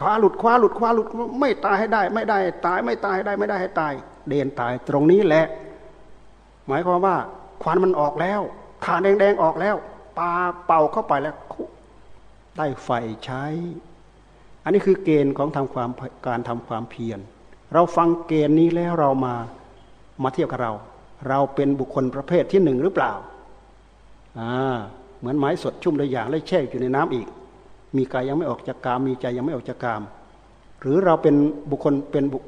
[0.00, 1.08] คว้าหลุดคว้าหลุดคว้าหลุด
[1.40, 3.92] ไม่ตายให้ได้ ไม่ได้ ตายไม่ตายให้ได้ไม่ได้ให้ตาย
[4.28, 5.46] เดนตายตรงนี้แหละ
[6.66, 7.16] หมายความว่า
[7.62, 8.40] ควันมันออกแล้ว
[8.84, 9.76] ฐานแดงๆออกแล้ว
[10.18, 10.32] ปา
[10.66, 11.34] เป่าเข้าไปแล้ว
[12.56, 12.90] ได้ไฟ
[13.24, 13.44] ใช้
[14.64, 15.90] อันนี้คือเกณฑ์ของทำความ
[16.26, 17.20] การทำความเพียร
[17.74, 19.34] เราฟังเกณฑ์นี้แล้วเรามา
[20.22, 20.72] มาเทียบกับเรา
[21.28, 23.12] เราเป็นบุคคลประเภทที่หนึ่งหรือเปล่า
[24.38, 24.76] อ่า
[25.18, 27.26] เหมือนไม้สดชุ่มด้วยอย่างแล้วแช่อยู่ในน้ำอีก
[27.96, 30.02] มีกายยังไม่ออกจากกามมีใจยังไม่ออกจากกาม
[30.80, 31.34] หรือเราเป็น
[31.70, 32.38] บุคคลเป็นบุ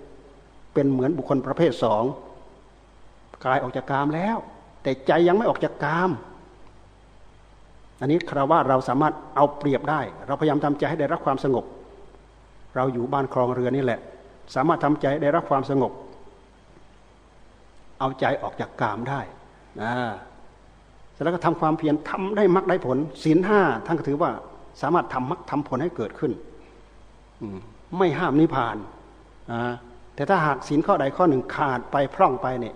[0.75, 2.05] เป็นเหมือนบุคคลประเภทสอง
[3.45, 4.37] กายออกจากกามแล้ว
[4.83, 6.11] แต่ใจยังไม่ออกจากกาม
[8.01, 11.65] อันนี้คราว่าเราสามารถเอาเปรียบได้ เราพยายามทำใจให้ได้รับความสงบ
[12.75, 14.01] เราอยู่บ้านคลองเรือนี่แหละ
[14.55, 15.93] สามารถทำใจได้รับความสงบ
[17.99, 19.21] เอาใจออกจากกามได้
[19.83, 19.93] นะ
[21.13, 24.31] เสร็จแล้วก็ทำความเพียรทำได้มรรคได้ผลศีลห้าท่านก็ถือว่า
[24.83, 26.33] สามารถทำมรรคทำผลให้เกิดขึ้น
[27.99, 28.77] ไม่ห้ามนิพพาน
[30.15, 32.75] แต่ถ้าหากศีลข้อใดข้อหนึ่งขาดไปพร่องไปเนี่ย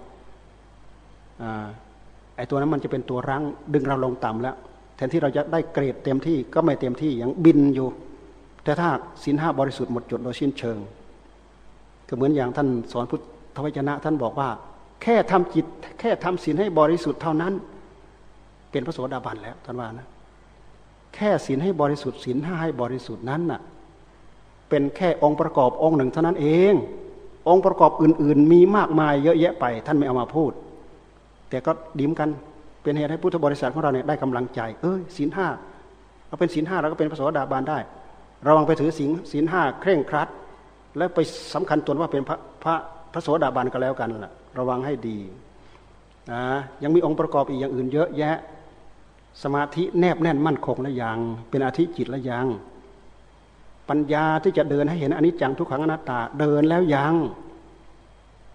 [2.37, 3.43] ไอ้ตัวนั้นมันจะเป็นตัวรั้ง
[3.75, 4.57] ดึงเราลงต่ำแล้ว
[4.97, 7.89] แทนที่เราจะได้เกรดเต็มที่ก็ไม่เต็มที่ยังบินอยู่
[8.65, 8.89] แต่ถ้า
[9.23, 10.79] ศีลห้าบริสุทธิ์หมดจดโดยสิ้นเชิง
[12.09, 13.21] ก็เหมือนอย่างท่านสอนพุท
[13.57, 14.49] ธวจนะ ท่านบอกว่า
[15.03, 15.67] แค่ทำจิต
[16.01, 17.53] แค่ทำศีลให้บริสุทธิ์เท่านั้น
[18.71, 20.07] เป็นพระโสดาบันแล้วท่านว่านะ
[21.15, 23.61] แค่ศีลให้บริสุทธิ์ศีลห้าให้บริสุทธิ์นั้นน่ะ
[24.69, 26.75] เป็นแค่องค์ประกอบองค์หนึ่งเท่านั้นเอง
[27.49, 30.53] องค์ประกอบอื่น ๆ มีมากมายเยอะแยะไป ท่านไม่เอามาพูด
[31.51, 32.29] แต่ก็ดิ้มกัน
[32.83, 35.47] เป็นเหตุให้พุทธบริษัทของเราเนี่ยได้กำลังใจ เอ้ยศีลห้า
[36.29, 37.79] เราเป็นศีลห้าเราก็เป็นพระโสดาบันได้
[38.47, 40.29] ระวังไปถือศีลศีลห้าเคร่งครัด
[40.97, 41.19] แล้วไป
[41.55, 42.75] สำคัญตนว่าเป็นพระพระ
[43.13, 45.19] พระโสดาบันก็แล้วกันล่ะ ระวังให้ดี
[46.33, 46.43] นะ
[46.83, 48.37] ยังมีองค์ประกอบอีกอย่างอื่นเยอะแยะ
[49.43, 51.19] สมาธิแนบแน่นมั่นคงแล้วยัง
[51.51, 52.47] เป็นอาธิจิตแล้วยัง
[53.89, 57.15] ปัญญาที่จะเดินให้เห็นอนิจจังทุกขังอนัตตาเดินแล้วยัง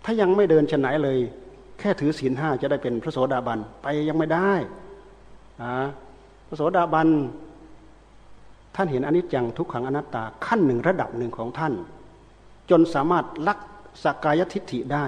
[0.05, 1.19] ถ้ายังไม่เดินชนไหนเลย
[1.79, 4.51] แค่ถือศีลห้าจะได้เป็นพระโสดาบันไปยังไม่ได้
[6.47, 7.07] พระโสดาบัน
[8.75, 11.73] ท่านเห็นอนิจจังทุกขังอนัตตาขั้นหนึ่งระดับหนึ่งของท่าน
[12.71, 13.59] จนสามารถลัก
[14.03, 15.05] สกายทิฏฐิได้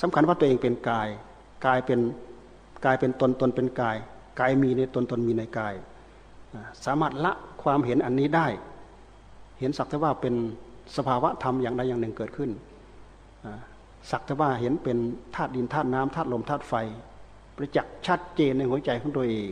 [0.00, 1.08] สำคัญว่าตัวเองเป็นกาย
[1.66, 2.00] กายเป็น
[2.84, 3.96] กายเป็นตนตนเป็นกาย
[4.40, 5.74] กายมีในตนตนมีในกาย
[6.84, 7.32] สามารถละ
[7.62, 8.46] ความเห็นอันนี้ได้
[9.58, 10.34] เห็นสักแต่ว่าเป็น
[10.96, 12.50] สภาวะธรรมอย่างใดอย่างหนึ่งเกิดขึ้น
[14.10, 14.98] สักแต่ว่าเห็นเป็น
[15.34, 16.74] ธาตุดินธาตุน้ำธาตุลมธาตุไฟ
[17.56, 19.50] ประจักษ์ชัดเจนในหัวใจของตัวเอง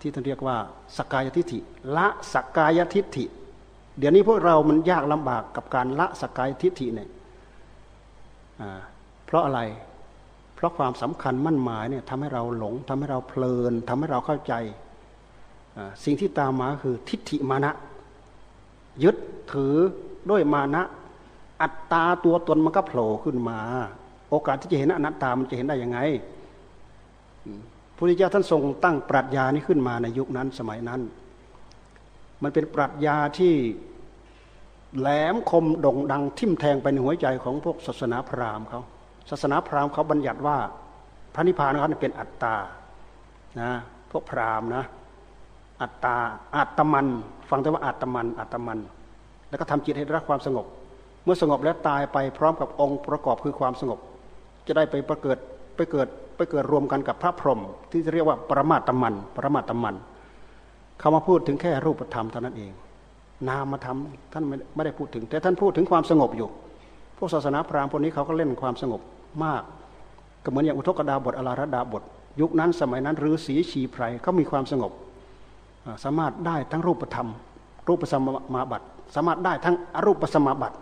[0.00, 0.56] ที่ท่านเรียกว่า
[0.96, 1.58] สกายทิฏฐิ
[1.96, 3.24] ละสกายทิฏฐิ
[4.00, 7.08] เดี๋ยวนี้พวกเรามันยากลำบากกับการละสกายทิฏฐิเนี่ย
[9.26, 9.60] เพราะอะไร
[10.54, 14.54] เพราะความสำคัญมั่นหมายเนี่ยทำให้เราหลงทำให้เราเพลินทำให้เราเข้าใจ
[16.04, 17.72] สิ่งที่ตามมาคือทิฏฐิมานะ
[19.04, 19.16] ยึด
[19.52, 19.76] ถือ
[20.30, 20.82] ด้วยมานะ
[21.62, 23.58] อัตตาตัวตนมันก็โผล่ขึ้นมา
[24.30, 25.98] โอกาสที่จะเห็นอนัตตามันจะเห็นได้ยังไง
[27.94, 31.00] พระพุทธเจ้าท่านทรงตั้งปรัชญานี้ขึ้นมาในยุคนั้นสมัยนั้น
[32.42, 33.54] มันเป็นปรัชญาที่
[34.98, 38.80] แหลมคมด่งดังทิ่มแทงไปในหัวใจของพวกศาสนาพราหมณ์เขา
[39.30, 40.58] ศาสนาพราหมณ์เขาบัญญัติว่า
[41.34, 42.54] พระนิพพานเขาเป็นอัตตา
[43.60, 43.70] นะ
[44.10, 44.84] พวกพราหมณ์นะ
[45.82, 46.16] อัตตา
[46.56, 47.06] อัตมัน
[47.50, 48.78] ฟังแต่ว่าอัตมันอัตมัน
[49.48, 50.66] แล้วก็ทำจิตให้รับความสงบ
[51.24, 53.98] เมื่อสงบแล้วตายไปพร้อมกับองค์ประกอบคือความสงบ
[54.66, 55.38] จะได้ไปประเกิด
[55.76, 57.60] ไปเกิดไปเกิดรวมกันกับพระพรหม
[57.90, 59.94] ที่เรียกว่าปรมาตมันปรมาตมัน
[60.98, 62.72] เขามาพูดถึงแค่รูปธรรมเท่านั้นเอง
[63.48, 63.98] นามธรรม
[64.32, 64.44] ท่าน
[64.74, 66.48] ไม่ได้พูดถึง แต่ท่านพูดถึงความสงบอยู่
[67.16, 69.00] พวกศาสนาพราหมณ์พวกนี้เขาก็เล่นความสงบ
[69.44, 69.62] มาก
[70.44, 72.02] ก็เหมือนอย่างอุทกดาบทอลาระดาบท
[72.40, 74.92] ยุคนั้นสมัยนั้นฤาษีชีไพรเขามีความสงบ
[76.04, 77.28] สามารถได้ทั้งรูปธรรม
[77.88, 78.14] รูปส
[78.54, 80.76] มาบัติ สามารถได้ทั้งอรูปสมาบัติ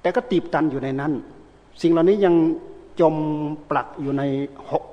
[0.00, 1.12] แต่ก็ตีบตันอยู่ในนั้น
[1.82, 2.34] สิ่งเหล่านี้ยัง
[3.00, 3.14] จม
[3.70, 4.22] ปลักอยู่ใน
[4.72, 4.84] หก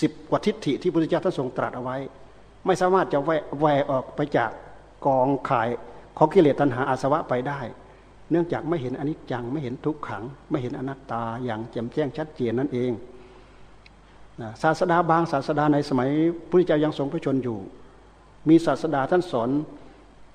[0.00, 1.96] สิบกว่าทิฏฐิที่พระพุทธเจ้าท่านทรงตรัสเอาไว้
[2.66, 3.30] ไม่สามารถจะแหว
[3.64, 4.50] วออกไปจาก
[5.06, 5.68] กองข่าย
[6.16, 7.60] ของกิเลสตัณหาอาสวะไปได้
[8.30, 12.92] เนื่องจากไม่เห็นอนิจจังไม่เห็นทุกขัง ไม่เห็นอนัตตาอย่างแจ่มแจ้งชัดเจนนั่นเอง
[14.62, 16.10] ศาสดาบางศาสดาในสมัย
[16.48, 17.58] พระเจ้ายังทรงพระชนอยู่
[18.48, 19.50] มีศาสดาท่านสอน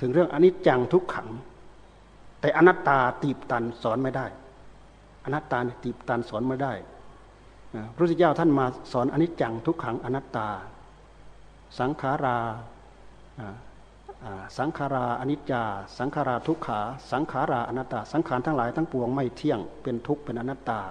[0.01, 1.29] ถึงเรื่องอนิจจังทุกขัง
[2.41, 4.25] แต่อนัตตาตีบตันสอนไม่ได้
[5.25, 6.73] อนัตตาตีบตันสอนไม่ได้
[7.93, 10.47] พระพุทธเจ้าท่านมาสอนอนิจจังทุกขังอนัตตา
[11.79, 12.37] สังขารา
[14.57, 15.63] สังขาราอนิจจา
[15.97, 16.79] สังขาราทุกขา
[17.11, 20.81] สังขาราอนัตตา สังขารทั้งหลายทั้งปวงไม่เที่ยง เป็นทุกข์เป็นอนัตตา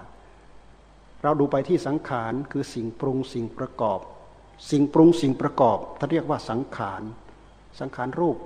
[1.22, 4.00] เราดูไปที่สังขารคือสิ่งปรุงสิ่งประกอบ
[4.70, 7.02] สิ่งปรุงสิ่งประกอบท่านเรียกว่าสังขาร
[7.80, 8.36] สังขารรูป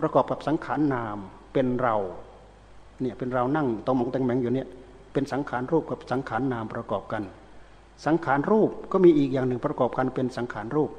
[0.00, 1.18] ประกอบกับสังขารนาม
[1.52, 1.96] เป็นเรา
[3.00, 4.68] เนี่ยเป็นเรานั่งตรงมงแตงแมงอยู่เนี่ย
[5.12, 7.22] เป็นสังขารรูปกับสังขารนามประกอบกัน
[8.06, 10.90] สังขารรูปก็มีอีกอย่างหนึ่งประกอบกันเป็นสังขารรูป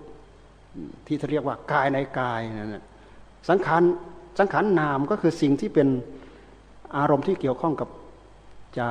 [1.08, 2.86] ที่เขาเรียกว่ากายในกายนั่น
[3.50, 3.84] สังขาร
[4.40, 5.88] สังขารนามก็คือสิ่งที่เป็น
[6.98, 7.90] อารมณ์ที่เกี่ยวข้องกับ
[8.76, 8.84] ใจ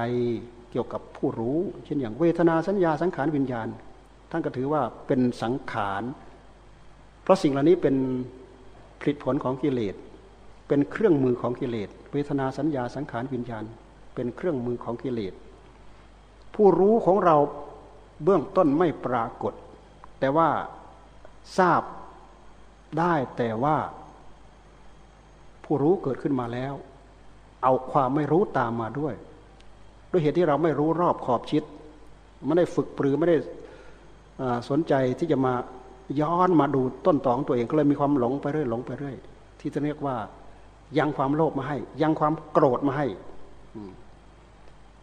[0.71, 3.69] เกี่ยวกับผู้รู้ เช่นอย่างเวทนาสัญญาสังขารวิญญาณ
[4.31, 6.03] ท่านก็ถือว่าเป็นสังขาร
[7.23, 7.97] เพราะสิ่งเหล่านี้เป็น
[9.01, 9.95] ผลิตผลของกิเลส
[10.69, 13.65] เป็นเครื่องมือของกิเลสเวทนาสัญญาสังขารวิญญาณ
[14.15, 15.35] เป็นเครื่องมือของกิเลส
[16.55, 17.37] ผู้รู้ของเรา
[18.25, 19.53] เบื้องต้นไม่ปรากฏ
[20.21, 20.49] แต่ว่า
[21.59, 21.83] ทราบ
[22.99, 23.77] ได้แต่ว่า
[25.65, 26.75] ผู้รู้เกิดขึ้นมาแล้ว
[27.63, 29.15] เอาความไม่รู้ตามมาด้วย
[30.11, 31.63] ด้วยเหตุที่เราไม่รู้รอบขอบชิด
[32.45, 33.37] ไม่ได้ฝึกปรือไม่ได้
[34.71, 35.55] สนใจที่จะมา
[36.21, 39.17] ย้อนมาดูต้นตอของตัวเองก็เลยมีความหลงไปเรื่อยหลงไปเรื่อย
[39.61, 40.17] ที่จะเรียกว่า
[40.99, 43.07] ยังความโลภมาให้ ยังความโกรธมาให้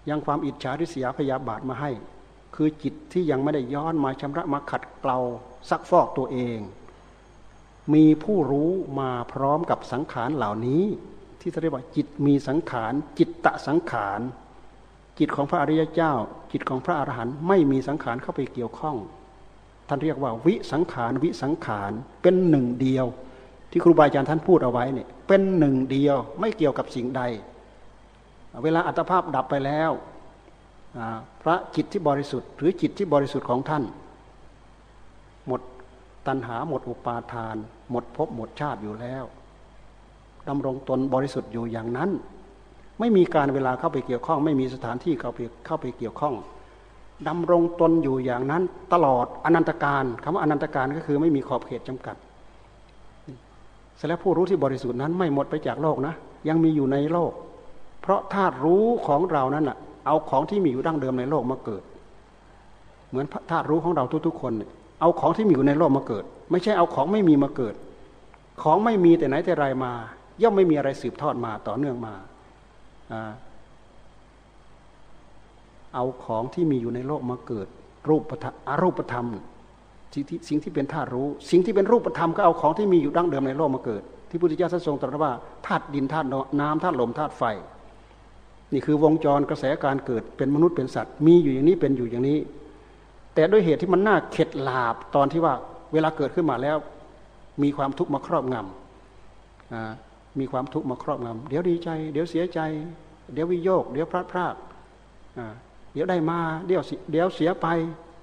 [0.10, 1.92] ยังความอิจฉาริษยาพยาบาทมาให้
[2.56, 5.20] คือจิตที่ยังไม่ได้ย้อนมาชำระมาขัดเกลา
[5.70, 6.60] ซักฟอกตัวเอง
[7.94, 10.84] มีผู้รู้มาพร้อมกับสังขารเหล่านี้
[11.40, 14.20] ที่เรียกว่าจิตมีสังขาร จิตตะสังขาร
[15.20, 16.14] จิตของพระอริยเจ้า
[16.52, 18.98] จิตของพระอรหันต์ไม่มีสังขารเข้าไปเกี่ยวข้อง
[19.88, 21.92] ท่านเรียกว่าวิสังขารวิสังขาร
[22.22, 23.06] เป็นหนึ่งเดียว
[23.72, 27.22] ที่ครูบาอาจารย์ท่านพูดเอาไว้เนี่ยเป็นหนึ่งเดียวไม่เกี่ยวกับสิ่งใด
[28.64, 29.92] เวลาอัตภาพดับไปแล้ว
[31.42, 33.84] พระจิตที่บริสุทธิ์ หรือจิตที่บริสุทธิ์ของท่าน
[35.48, 35.62] หมด
[36.28, 37.56] ตัณหาหมดอุปาทาน
[37.92, 39.24] หมดภพหมดชาติอยู่แล้ว
[40.50, 42.10] ดำรงตนบริสุทธิ์อยู่อย่างนั้น
[43.00, 46.36] ไม่มีการเวลาเข้าไปเกี่ยวข้อง ไม่มีสถานที่เข้าไปเข้าไปเกี่ยวข้อง
[47.28, 48.64] ดำรงตนอยู่อย่างนั้น
[48.94, 52.16] ตลอดอนันตการคำว่าอนันตการก็คือไม่มีขอบเขตจำกัด
[53.96, 56.14] เสร็จแล้วผู้รู้ที่บริสุทธิ์นั้นไม่หมดไปจากโลกนะ
[56.48, 57.32] ยังมีอยู่ในโลก
[58.02, 61.84] เพราะธาตุรู้ของเรานั้นอะเอาของที่มีอยู่ดั้งเดิมในโลกมาเกิด
[63.10, 64.72] เหมือนธาตุรู้ของเราทุกๆ คนเนี่ย
[65.04, 67.76] เอาของที่มีอยู่ในโลกมาเกิด ไม่ใช่เอาของไม่มีมาเกิด
[68.62, 69.92] ของไม่มีแต่ไหนแต่ไรมา
[70.42, 72.14] ย่อมไม่มีอะไรสืบทอดมาต่อเนื่องมา
[75.96, 77.68] เอาของที่มีอยู่ในโลกมาเกิด
[78.10, 79.28] รูปธรรมอรูปธรรม
[80.14, 85.32] สิ่งที่สิ่งที่เป็นธาตุรู้ สิ่งที่เป็นรูปธรรมก็เอาของที่มีอยู่ดั้งเดิมในโลกมาเกิด ที่พุทธเจ้าทรงตรัสว่า
[85.68, 86.28] ธาตุดินธาตุ
[86.60, 87.44] น้ำธาตุลมธาตุไฟ
[88.74, 92.40] นี่คือวงจรกระแสการเกิดเป็นมนุษย์เป็นสัตว์ มีอยู่อย่างนี้เป็นอยู่อย่างนี้
[93.34, 95.54] แต่ด้วยเหตุที่มันน่าเข็ดหลาบตอนที่ว่า
[95.94, 96.78] เวลาเกิดขึ้นมาแล้ว
[97.64, 102.60] มีความทุกข์มาครอบงำมีความทุกข์มาครอบงำเดี๋ยวดีใจ เดี๋ยวเสียใจ
[103.34, 104.56] เดี๋ยววิโยก เดี๋ยวพลาดพลาด
[105.94, 106.82] เดี๋ยวได้มา เดี๋ยว
[107.12, 107.68] เดี๋ยวเสียไป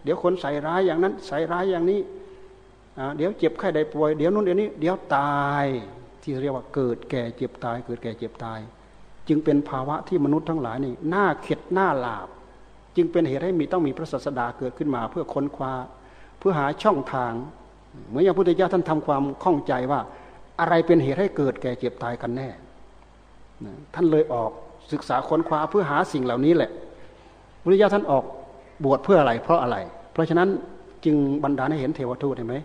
[0.04, 2.00] เดี๋ยวคนใส่ร้ายอย่างนั้น ใส่ร้ายอย่างนี้
[3.16, 5.66] เดี๋ยวเจ็บไข้ได้ป่วย เดี๋ยวนู้นเดี๋ยวนี้ เดี๋ยวตาย
[6.22, 8.60] ที่เรียกว่าเกิดแก่เจ็บตาย เกิดแก่เจ็บตาย
[9.28, 12.28] จึงเป็นภาวะที่มนุษย์ทั้งหลายนี่หน้าเข็ดหน้าหลาบ
[13.00, 15.72] จึงเป็นเหตุให้มีต้องมีพระศาสดาเกิดขึ้นมา เพื่อค้นคว้า
[16.38, 17.32] เพื่อหาช่องทาง
[18.08, 20.00] เหมือนอย่างพุทธเจ้าท่านทำความข้องใจว่า
[20.60, 22.48] อะไรเป็นเหตุให้เกิดแก่เจ็บตายกันแน่
[23.94, 24.50] ท่านเลยออก
[24.92, 26.70] ศึกษาค้นคว้าเพื่อหาสิ่งเหล่านี้แหละ
[27.62, 28.24] พุทธเจ้าท่านออก
[28.84, 29.76] บวชเพื่ออะไร เพราะอะไร
[30.12, 30.48] เพราะฉะนั้น
[31.04, 32.56] จึงบรรดาให้เห็นเทวทูตเห็นไหม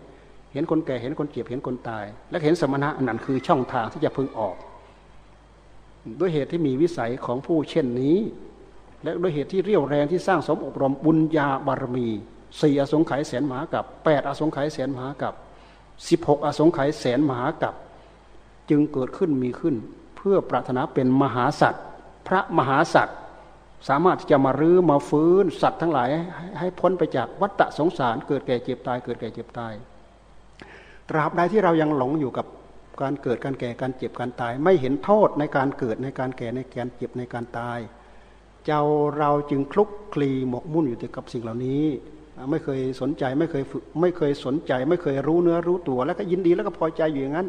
[0.54, 4.56] เห็นคนแก่เห็นคนเจ็บเห็นคนตาย และเห็นสมณะนั่นคือช่องทางที่จะพึงออก
[6.20, 8.18] ด้วยเหตุที่มีวิสัยของผู้เช่นนี้
[9.06, 12.08] และด้วยเหตุที่เรี่ยวแรงที่สร้างสมอบรมบุญญาบารมี
[12.62, 15.34] สี่อสงไขยแสนมหากับแปดอสงไขยแสนมหากับ
[16.10, 17.76] สิบหกอสงไขยแสนมหากับ
[18.70, 19.76] จึงเกิดขึ้นมีขึ้น
[20.18, 21.84] เพื่อปรารถนาเป็นมหาสัตว์
[22.28, 23.18] พระมหาสัตว์
[23.88, 26.10] สามารถที่จะมารื้อมาฟื้นสัตว์ทั้งหลาย
[26.60, 29.74] ให้พ้นไปจากวัฏสงสารเกิดแก่เจ็บตายเกิดแก่เจ็บตาย
[31.10, 32.46] ตราบใดที่เรายังหลงอยู่กับ
[33.02, 37.80] การเกิดการแก่การเจ็บการตาย ไม่เห็นโทษในการเกิดในการแก่ในการเจ็บในการตาย
[38.66, 38.82] เจ้า
[39.18, 41.84] เราจึงคลุกคลีหมกมุ่นอยู่แต่กับสิ่งเหล่านี้
[42.52, 47.48] ไม่เคยสนใจไม่เคยฝึกไม่เคยสนใจ ไม่เคยรู้เนื้อรู้ตัว แล้วก็ยินดีแล้วก็พอใจอยู่อย่างนั้น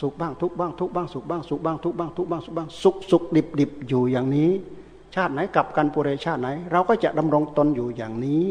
[0.00, 4.50] สุขบ้างทุกบ้างทุกบ้างสุขบ้างสุขบ้างทุกบ้างทุกบ้างสุขบ้างสุขสุขดิบดิบอยู่อย่างนี้
[5.14, 8.44] ชาติไหนกลับกันปุเรชาติไหน เราก็จะดำรงตนอยู่อย่างนี้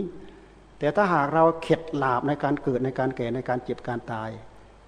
[0.80, 4.30] แต่ถ้าหากเราเข็ดหลาบในการเกิดในการแก่ในการเจ็บการตาย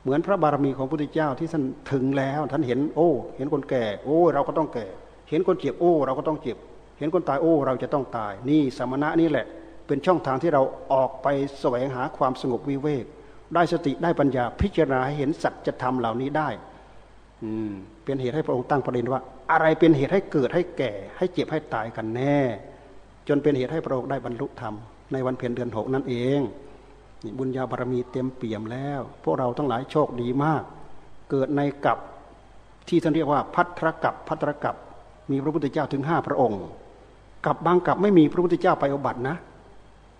[0.02, 4.88] เหมือนพระบารมีของพระพุทธเจ้าที่ท่านถึงแล้วท่านเห็น โอ้ เห็นคนแก่ โอ้ เราก็ต้องแก่
[5.30, 6.58] เห็นคนเจ็บโอ้ เราก็ต้องเจ็บ
[7.00, 9.46] เห็นคนตายโอ้ เราจะต้องตาย นี่สมณะนี่แหละ
[9.88, 10.62] เป็นช่องทางที่เรา
[10.94, 11.28] ออกไป
[11.60, 13.06] แสวงหาความสงบวิเวก
[13.56, 16.50] ได้สติได้ปัญญาพิจารณาหเห็นสัจธรรมเหล่านี้ได้
[17.44, 17.72] อืม
[18.06, 19.22] เป็นเหตุให้พระองค์ตั้งประเด็นว่า
[19.52, 22.38] อะไรเป็นเหตุให้เกิดให้แก่ ให้เจ็บให้ตายกันแน่
[23.28, 24.74] จนเป็นเหตุให้พระองค์ได้บรรลุธรรม
[25.14, 26.40] ในวันเพ็ญเดือนหกนั่นเอง
[27.38, 30.64] บุญญาบารมีเต็มเปี่ยมแล้ว พวกเราทั้งหลายโชคดีมาก
[31.30, 32.00] เกิดในกับ
[32.90, 34.76] ที่ท่านเรียกว่าพัทรกับพัทรกับ
[35.32, 36.62] มีพระพุทธเจ้าถึงห้าพระองค์
[37.46, 39.36] กับบางกับไม่มีพระพุทธเจ้าไปอบัตินะ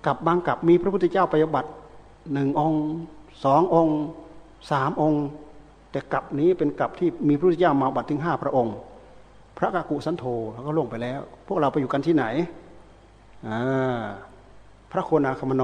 [0.06, 1.70] กับบางกับมีพระพุทธเจ้าไปอบัติ
[2.34, 2.84] หนึ่งองค์
[3.44, 4.00] สององค์
[4.72, 5.26] สามองค์
[5.92, 8.76] แต่กับนี้เป็นกับที่มีพระพุทธเจ้ามาบัติถึงห้าพระองค์
[9.58, 12.26] พระกากุสันโธเขาก็ลงไปแล้ว พวกเราไปอยู่กันที่ไหน
[14.92, 15.64] พระโคนาคมโน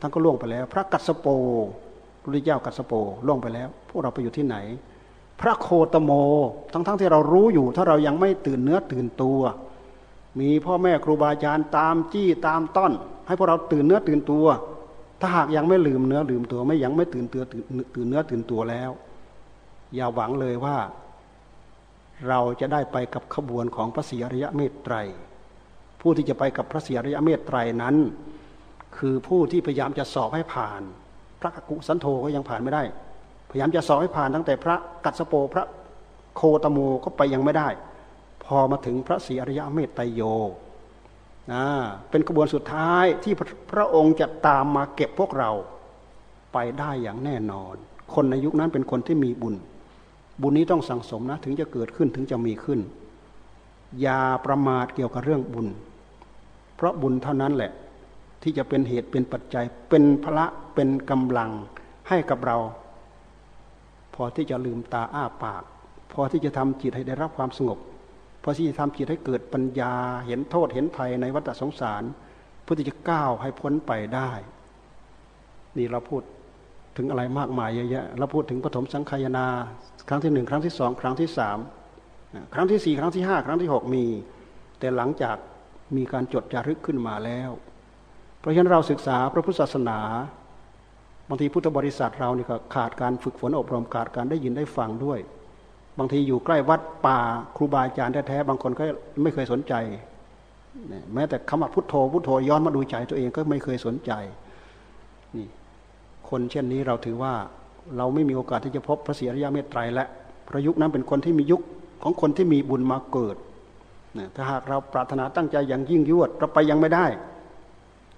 [0.00, 1.26] ท่านก็ล่วงไปแล้ว พระกัสโป
[2.20, 2.92] พระพุทธเจ้ากัสโป
[3.26, 4.56] ล่วงไปแล้ว พวกเราไปอยู่ที่ไหน
[5.40, 6.10] พระโคตโม
[6.72, 9.40] ทั้งๆทที่เรารู้อยู่ ถ้าเรายังไม่ตื่นเนื้อตื่นตัว
[10.40, 12.92] มีพ่อแม่ครูบาอาจารย์ตามจี้ตามต้อน
[13.26, 14.46] ให้พวกเราตื่นเนื้อตื่นตัว
[15.20, 17.42] ถ้าหากยังไม่ลืมเนื้อลืมตัวไม่ยังไม่ตื่นตัว
[17.94, 18.90] ตื่นเนื้อตื่นตัวแล้ว
[19.94, 20.76] อย่าหวังเลยว่า
[22.28, 24.94] เราจะได้ไปกับขบวนของพระศรีอริยเมตไตร
[26.00, 27.96] ผู้ที่จะไปกับพระศรีอริยเมตไตรนั้น
[28.96, 30.82] คือผู้ที่พยายามจะสอบให้ผ่าน
[31.40, 32.82] พระกุสันโธก็ยังผ่านไม่ได้
[33.56, 35.64] ยายามจะสอบให้ผ่านตั้งแต่พระกัสโปพระ
[36.36, 37.68] โคตโมก็ไปยังไม่ได้
[38.44, 40.20] พอมาถึงพระศรีอริยเมตไตโย
[41.52, 41.64] นะ
[42.10, 43.34] เป็นกระบวนสุดท้ายที่
[43.72, 45.50] พระองค์จะตามมาเก็บพวกเรา
[46.52, 47.74] ไปได้อย่างแน่นอน
[48.14, 49.54] คนในยุคนั้นเป็นคนที่มีบุญ
[50.40, 52.80] บุญนี้ต้องสั่งสมนะ ถึงจะเกิดขึ้นถึงจะมีขึ้น
[54.00, 55.66] อย่าประมาทเกี่ยวกับเรื่องบุญ
[56.76, 57.72] เพราะบุญเท่านั้นแหละ
[58.42, 61.50] ที่จะเป็นเหตุเป็นปัจจัยเป็นพระเป็นกำลัง
[62.08, 62.56] ให้กับเรา
[64.16, 65.62] พอที่จะลืมตาอ้าปาก
[66.12, 67.78] พอที่จะทำจิตให้ได้รับความสงบ
[68.42, 69.92] พอที่จะทำจิตให้เกิดปัญญา
[70.26, 72.02] เห็นโทษเห็นภัยในวัฏสงสาร
[72.62, 74.30] เพื่อที่จะก้าวให้พ้นไปได้
[75.76, 76.22] นี่เราพูด
[76.96, 79.46] ถึงอะไรมากมายเยอะแยะเราพูดถึงปฐมสังขยนา
[80.08, 81.58] ครั้งที่หนึ่งครั้งที่สองครั้งที่สาม
[82.54, 84.04] ครั้งที่สี่ครั้งที่ห้าครั้งที่หกมี
[84.78, 85.36] แต่หลังจาก
[85.96, 87.50] มีการจดจารึกขึ้นมาแล้ว
[88.40, 89.98] เพราะฉะนั้นเราศึกษาพระพุทธศาสนา
[91.28, 95.18] บางทีพุทธบริษัทเราเนี่ยขาดการฝึกฝนอบรมขาดการได้ยินได้ฟังด้วย
[95.98, 97.18] บางทีอยู่ใกล้วัดป่า
[97.56, 98.84] ครูบาอาจารย์แท้ๆบางคนก็
[99.22, 99.74] ไม่เคยสนใจ
[101.14, 104.12] แม้แต่คำว่าพุทโธพุทโธย้อนมาดูใจตัวเองก็ไม่เคยสนใจ
[105.36, 105.46] นี่
[106.28, 107.34] คนเช่นนี้เราถือว่า
[107.96, 110.04] เราไม่มีโอกาสที่จะพบพระศรีอริยเมตไตรและ
[110.48, 111.60] พระยุคนั้นเป็นคนที่มียุค
[112.02, 113.36] ของคนที่มีบุญมาเกิด
[114.34, 117.06] ถ้าหากเราปรารถนาตั้งใจอย่างยิ่งยวดเราไปยังไม่ได้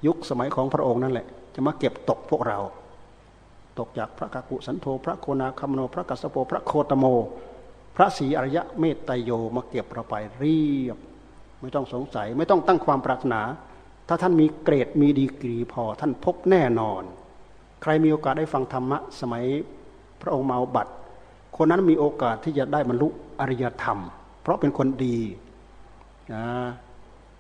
[0.07, 2.59] ยุคสมัยของพระองค์นั่นแหละ จะมาเก็บตกพวกเรา
[3.79, 7.05] ตกจากพระกากุสันโธพระโคนาคามโนพระกัสสโปพระโคตโม
[7.97, 10.99] พระศรีอริยะเมตไตโยมาเก็บเราไปเรียบ
[11.61, 13.41] ไม่ต้องสงสัยไม่ต้องตั้งความปรารถนา
[14.09, 17.03] ถ้าท่านมีเกรดมีดีกรีพอท่านพบแน่นอน
[17.83, 19.45] ใครมีโอกาสได้ฟังธรรมะสมัย
[20.21, 20.89] พระองค์มาบัต
[21.57, 23.09] คนนั้นมีโอกาสที่จะได้บรรลุ
[23.41, 23.99] อริยธรรม
[24.43, 25.19] เพราะเป็นคนดี
[26.35, 26.47] นะ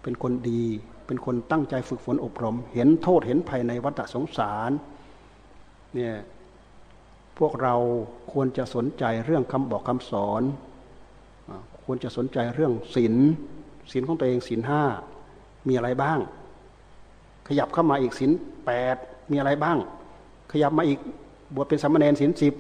[0.02, 0.62] เป็นคนดี
[1.06, 4.70] เป็นคนตั้งใจฝึกฝนอบรม เห็นโทษเห็นภัยในวัฏสงสาร
[5.94, 6.14] เนี่ย
[7.38, 7.74] พวกเรา
[8.32, 10.42] ควรจะสนใจเรื่องคำบอกคำสอน
[11.84, 13.14] ควรจะสนใจเรื่องศีล
[13.92, 14.82] ศีลของตัวเองศีลห้า
[15.68, 16.18] มีอะไรบ้าง
[17.48, 18.30] ขยับเข้ามาอีกศีล
[18.66, 18.96] แปด
[19.30, 19.78] มีอะไรบ้าง
[20.52, 21.00] ขยับมาอีก
[21.54, 22.54] บวชเป็นสามเณรศีลสิบ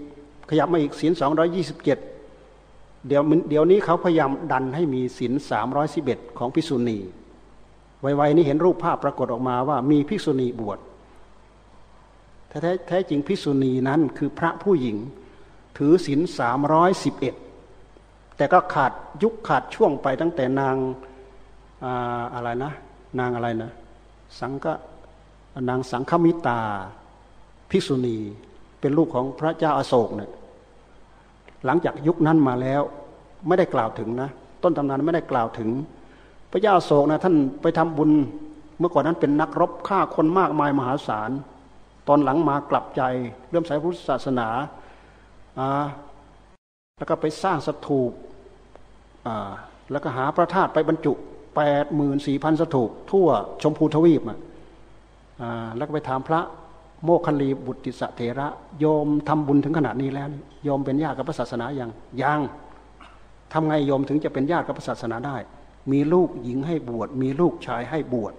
[0.50, 1.98] ขยับมาอีกศีลสองร้อยี่สิบเจ็ด
[3.06, 6.98] เดี๋ยวเดี๋ยวนี้เขาพยายามดันให้มีศีลสามร้อยสิบเอ็ดของพิสุณี
[8.00, 10.78] ไวๆนี้เห็นรูปภาพปรากฏออกมาว่ามีภิกษุณีบวช
[12.48, 12.58] แท้
[12.88, 14.96] แท้จริงภิกษุณีนั้นคือพระผู้หญิง
[15.78, 17.34] ถือศีลสามร้อยสิบเอ็ด
[18.36, 18.92] แต่ก็ขาด
[19.22, 20.76] ยุคขาดช่วงไปตั้งแต่นาง
[22.34, 22.72] อะไรนะ
[23.18, 23.70] นางอะไรนะ
[24.40, 24.66] สังก
[25.68, 26.60] นางสังคมิตา
[27.70, 28.16] ภิกษุณี
[28.80, 30.30] เป็นลูกของพระเจ้าอาโศกเนี่ย
[31.64, 32.82] หลังจากยุคนั้นมาแล้ว
[33.46, 34.30] ไม่ได้กล่าวถึงนะ
[34.62, 35.70] ต้นตำนานไม่ได้กล่าวถึง
[36.50, 38.10] พระเจ้าโศกนะท่านไปทำบุญ
[38.78, 41.30] เมื่อก่อนนั้นเป็นนักรบฆ่าคนมากมายมหาศาล
[42.08, 43.02] ตอนหลังมากลับใจ
[43.50, 44.48] เริ่มใส่พุทธศาสนา
[46.98, 48.12] แล้วก็ไปสร้างสถูป
[49.90, 51.12] แล้วก็หาพระธาตุไปบรรจุ
[51.56, 53.26] แปดหมื่นสี่พันสถูปทั่ว
[53.62, 54.22] ชมพูทวีป
[55.76, 56.40] แล้วก็ไปถามพระ
[57.04, 58.48] โมคคัลลีบุตติสเถระ
[58.80, 60.28] โยมทำบุญถึงขนาดนี้แล้ว
[60.64, 61.90] โยมเป็นญาติกับพระศาสนาอย่าง
[62.22, 62.40] ยัง
[63.52, 65.36] ทำไงโยมถึงจะเป็นญาติกับพระศาสนาได้
[65.92, 68.32] มีลูกหญิงให้บวช มีลูกชายให้บวช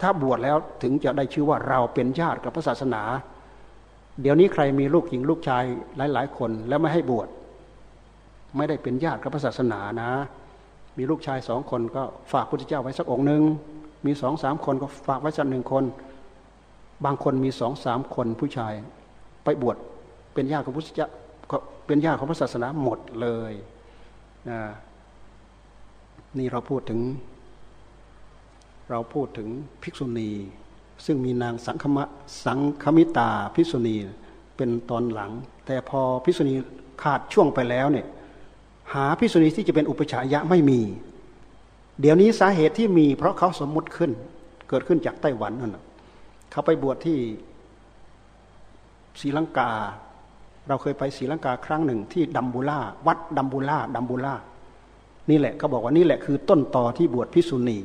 [0.00, 3.02] ถ้าบวชแล้วถึงจะได้ชื่อว่าเราเป็นญาติกับพระศาสนา
[4.20, 5.64] เดี๋ยวนี้ใครมีลูกหญิงลูกชาย
[6.14, 7.28] หลาย ๆ คนแล้วไม่ให้บวช
[8.56, 10.10] ไม่ได้เป็นญาติกับพระศาสนานะ
[10.98, 12.02] มีลูกชายสองคนก็
[12.32, 13.42] ฝากพุทธเจ้าไว้สักองค์หนึ่ง
[14.06, 15.84] มีสองสามคนก็ฝากไว้สักหนึ่งคน
[17.04, 18.74] บางคนมีสองสามคนผู้ชาย
[19.44, 19.76] ไปบวช
[20.34, 21.08] เป็นญาติของพุทธเจ้า
[21.86, 23.52] เป็นญาติของพระศาสนาหมดเลย
[24.50, 24.60] นะ
[26.38, 27.00] นี่เราพูดถึง
[28.90, 29.48] เราพูดถึง
[29.82, 30.30] ภิกษุณี
[31.06, 32.04] ซึ่งมีนางสังคมะ
[32.44, 33.96] สังคมิตาพิษุณี
[34.56, 35.30] เป็นตอนหลัง
[35.66, 36.54] แต่พอพิษุณี
[37.02, 38.06] ขาดช่วงไปแล้วเนี่ย
[38.92, 40.80] หาพิษุณีที่จะเป็นอุปชายะไม่มี
[42.00, 44.10] เดี๋ยวนี้สาเหตุที่มี เพราะเขาสมมุติขึ้น
[44.68, 45.76] เกิดขึ้นจากไต้หวันนั่น
[46.50, 47.18] เขาไปบวชที่
[49.20, 49.70] ศรีลังกา
[50.68, 54.34] เราเคยไปศรีลังกาครั้งหนึ่งที่ดัมบูล่าวัดดัมบูล่าดัมบูล่า
[55.30, 57.78] นี่แหละเขาบอกว่านี่แหละคือต้นต่อที่บวชพิษุณี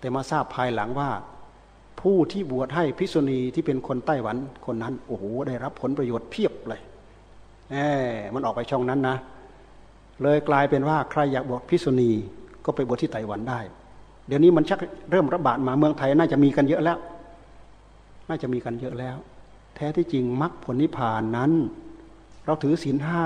[0.00, 1.10] แต่มาทราบภายหลังว่า
[2.00, 4.36] ผู้ที่บวชให้พิษุณีที่เป็นคนไต้หวัน
[4.66, 6.80] คนนั้นโอ้โหได้รับผลประโยชน์เพียบเลย
[7.70, 7.76] แหม
[8.34, 9.16] มันออกไปช่องนั้นนะ
[10.22, 12.10] เลยกลายเป็นว่าใครอยากบวชพิษุณี
[12.64, 13.60] ก็ไปบวชที่ไต้หวันได้
[14.28, 14.78] เดี๋ยวนี้มันชัก
[15.10, 16.98] เริ่มระบาดมาเมืองไทยน่าจะมีกันเยอะแล้ว
[18.28, 19.16] น่าจะมีกันเยอะแล้ว
[19.74, 21.52] แท้ที่จริงมรรคผลนิพพานนั้น
[22.44, 23.24] เราถือศีลห้า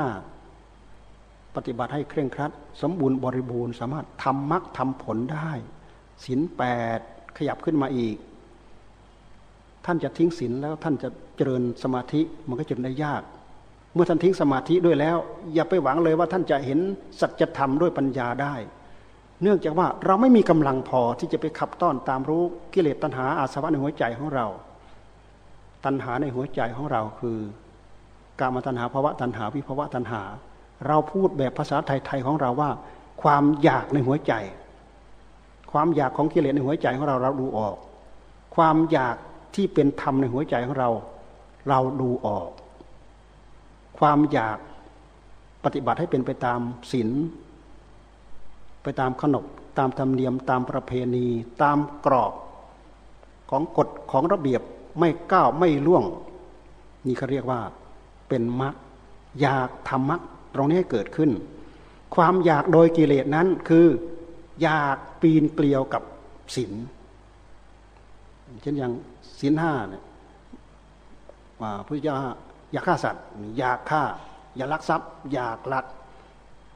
[1.56, 2.50] ปฏิบัติให้เคร่งครัด
[2.82, 5.50] สมบูรณ์บริบูรณ์สามารถทำมรรคทำผลได้
[6.24, 6.62] ศีลแป
[6.98, 7.00] ด
[7.36, 8.16] ขยับขึ้นมาอีก
[9.86, 13.22] ท่านจะทิ้งศีลแล้วท่านจะเจริญสมาธิมันก็จะได้ยาก
[13.94, 15.16] เมื่อท่านทิ้งสมาธิด้วยแล้ว
[15.54, 16.78] อย่าไปหวังเลยว่าท่านจะเห็น
[17.20, 18.54] สัจธรรมด้วยปัญญาได้
[19.42, 22.42] เนื่องจากว่าเราไม่มีกำลังพอที่จะไปขับต้อนตามรู้
[22.74, 24.46] กิเลสตัณหาอาสวะในหัวใจของเรา
[25.84, 27.38] ตัณหาในหัวใจของเราคือ
[28.40, 30.22] กามตัณหาภาวะตัณหาวิภาวะตัณหา
[30.86, 32.70] เราพูดแบบภาษาไทยๆของเราว่า
[33.22, 34.32] ความอยากในหัวใจ
[35.72, 37.76] ความอยากของกิเลสในหัวใจของเราเราดูออก
[38.56, 39.16] ความอยาก
[39.54, 40.90] ที่เป็นธรรมในหัวใจของเรา
[41.68, 42.48] เราดูออก
[43.98, 44.58] ความอยาก
[45.64, 46.60] ปฏิบัติให้เป็นไปตาม
[46.92, 47.08] ศีล
[48.82, 49.44] ไปตามขนบ
[49.78, 51.26] ตามธรรมเนียมตามประเพณี
[51.62, 52.32] ตามกรอบ
[53.50, 54.62] ของกฎของระเบียบ
[54.98, 56.04] ไม่ก้าวไม่ล่วง
[57.06, 57.60] นี่เขาเรียกว่า
[58.28, 58.74] เป็นมรรค
[59.40, 60.20] อยากทำมรรค
[60.54, 61.30] ตรงนี้ให้เกิดขึ้น
[62.14, 63.86] ความอยากโดยกิเลสนั้นคือ
[64.62, 66.02] อยาก ปีนเกลียวกับ
[66.54, 66.72] ศีล
[68.62, 68.92] เช่นอย่าง
[69.40, 70.04] ศีลห้าเนี่ย
[71.60, 72.16] ว่าพระเจ้า
[72.72, 73.24] อยากฆ่าสัตว์
[73.58, 74.02] อยากฆ่า
[74.56, 75.84] อย่าลักทรัพย์ อยากลัก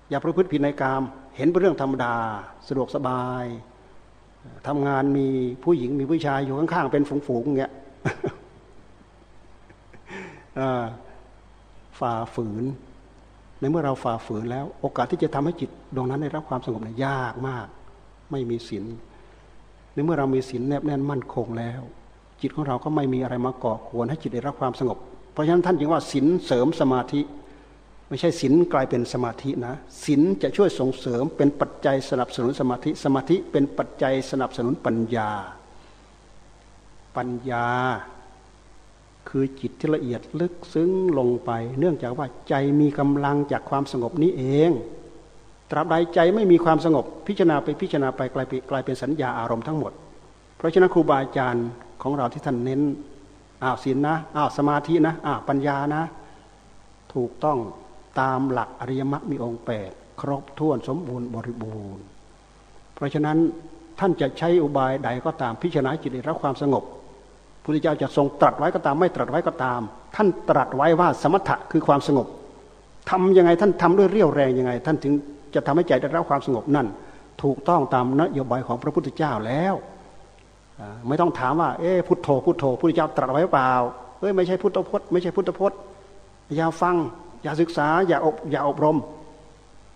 [0.08, 1.02] อย่าประพฤติผิดในกาม
[1.36, 2.14] เห็นเป็นเรื่องธรรมดา
[2.68, 3.44] สะดวกสบาย
[4.66, 5.28] ทำงานมี
[5.64, 7.72] ผู้หญิงมีผู้ชายอยู่ข้างๆ เป็นฝูงๆเงี้ย
[11.98, 12.64] ฝ่าฝืน
[13.60, 17.66] ในเมื่อเราฝ่าฝืนแล้ว โอกาสที่จะทำให้จิตดวงนั้นได้รับความสงบเนี่ยยากมาก
[18.30, 18.84] ไม่มีศีล
[19.92, 21.80] ในเมื่อเรามีศีลแนบแน่นมั่นคงแล้ว
[22.40, 24.98] จิตของเราก็ไม่มีอะไรมาก่อควรให้จิตได้รับความสงบ
[25.32, 27.20] เพราะฉะนั้นท่านจึงว่าศีลเสริมสมาธิ
[28.08, 29.74] ไม่ใช่ศีลกลายเป็นสมาธินะ
[30.04, 35.30] ศีลจะช่วยส่งเสริมเป็นปัจจัยสนับสนุนสมาธิ สมาธิเป็นปัจจัยสนับสนุนปัญญา
[37.16, 37.68] ปัญญา
[39.28, 44.70] คือจิตที่ละเอียดลึกซึ้งลงไป เนื่องจากว่าใจมีกำลังจากความสงบนี้เอง
[45.74, 49.92] ตราบใดใจไม่มีความสงบ พิจารณาไปพิจารณาไปกลายเป็นกลายเป็นสัญญาอารมณ์ทั้งหมด
[50.56, 51.66] เพราะฉะนั้นครูบาอาจารย์
[52.02, 52.80] ของเราที่ท่านเน้น
[53.62, 56.02] อ้าวศีลนะอ้าวสมาธินะอ้าวปัญญานะ
[57.14, 57.58] ถูกต้อง
[58.20, 59.90] ตามหลักอริยมรรคมีองค์แปด
[60.20, 62.04] ครบถ้วนสมบูรณ์บริบูรณ์
[62.94, 63.38] เพราะฉะนั้น
[64.00, 66.84] ท่านจะใช้อุบายใดก็ตามพิจารณาจิตได้รับความสงบ
[67.64, 69.80] พุทธเจ้าจะทรงตรัสไว้ก็ตามไม่ตรัสไว้ก็ตาม
[70.16, 72.26] ท่านตรัสไว้ว่าสมถะคือความสงบ
[73.10, 75.14] ทํำยังไงท่านทำด้วยเรี่ยวแรงยังไง ท่านถึง
[75.54, 76.86] จะทำให้ใจได้รับความสงบนั่น
[77.42, 79.74] ถูกต้องตามนโยบายของพระพุทธเจ้าแล้ว
[81.08, 83.70] ไม่ต้องถามว่า เอ๊พุทโธพุทโธพุทธเจ้าตรัสไว้เปล่า
[84.20, 85.78] เอ้ยไม่ใช่พุทธพจน์ไม่ใช่พุทธพจน์
[86.56, 86.96] อย่าฟัง
[87.42, 88.98] อย่าศึกษา อย่าอบอย่าอบรม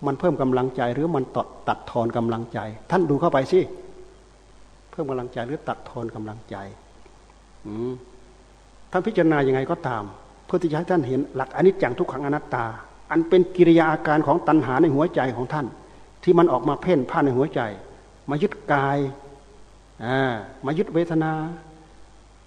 [0.07, 2.59] มันเพิ่มกำลังใจหรือมันตัดตัดทอนกำลังใจ
[2.91, 3.61] ท่านดูเข้าไปสิ
[4.91, 6.57] เพิ่มกำลังใจหรือตัดทอนกำลังใจ
[8.91, 10.05] ท่านพิจารณาอย่างไงก็ตาม
[10.47, 12.65] เพื่อที่จะให้ท่านเห็นหลักอนิจจังทุกขังอนัตตา
[13.11, 15.67] อันเป็นกิริยาอาการของตัณหาในหัวใจของท่าน
[16.23, 17.61] ที่มันออกมาเพ่นพ่านในหัวใจ
[18.31, 18.99] มายึดกาย
[20.67, 21.33] มายึดเวทนา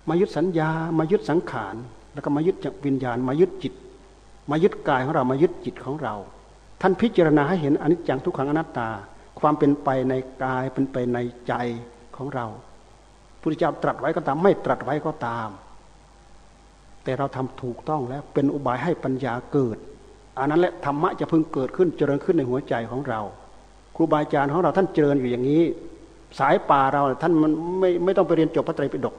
[0.09, 1.75] มายึดสัญญา มายึดสังขาร
[2.13, 2.55] แล้วก็มายึด
[2.85, 3.73] วิญญาณ มายึดจิต
[4.51, 6.15] มายึดกายของเรามายึดจิตของเรา
[6.81, 8.89] ท่านพิจารณาให้เห็นอนิจจังทุกขังอนัตตา
[9.39, 10.13] ความเป็นไปใน
[10.43, 11.17] กายเป็นไปใน
[11.47, 11.53] ใจ
[12.15, 12.45] ของเรา
[13.41, 15.49] พุทธเจ้าตรัสไว้ก็ตามไม่ตรัสไว้ก็ตาม
[17.03, 19.77] แต่เราทำถูกต้องแล้วเป็นอุบายให้ปัญญาเกิด
[20.39, 23.21] อันนั้นแหละธรรมะจะพึงเกิดขึ้นเจริญขึ้นในหัวใจของเรา
[23.95, 25.63] ครูบาอาจารย์ของเราท่านเจริญอยู่อย่างนี้
[26.39, 29.15] สายป่าเราท่านมันไม่ไม่ต้องไปเรียนจบพระไตรปิฎก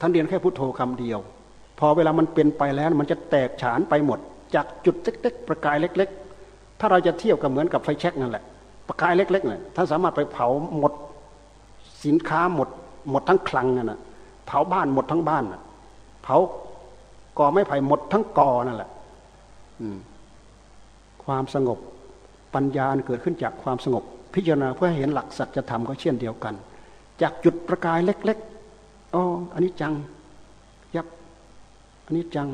[0.00, 1.18] ท่านเรียนแค่พุทโธคำเดียว
[1.78, 4.18] พอเวลามันเป็นไปแล้วมันจะแตกฉานไปหมด
[4.54, 6.08] จากจุดเล็กๆ ประกายเล็ก
[6.44, 8.44] ๆ ถ้าเราจะเทียบกับเหมือนกับไฟแช็กนั่นแหละ
[8.88, 10.48] ประกายเล็กๆเนี่ยท่านสามารถไปเผา
[10.78, 10.92] หมด
[12.04, 12.68] สินค้าหมด
[13.10, 14.00] หมดทั้งคลังนั่นแหะ
[14.46, 15.60] เผาบ้านหมดทั้งบ้านน่ะ
[16.22, 16.36] เผา
[17.38, 18.90] กอไม้ไผ่หมดทั้งกอนั่นแหละ
[21.24, 21.78] ความสงบ
[22.54, 24.04] ปัญญาเกิดขึ้นจากความสงบ
[24.34, 26.54] พิจารณาเพื่อให้เห็นหลักสัจธรรมก็เช่นเดียวกัน
[27.22, 29.22] จากจุดประกายเล็กๆอ๋อ
[29.54, 29.94] อันนี้จัง
[30.96, 31.06] ยับ
[32.04, 32.48] อันนี้จัง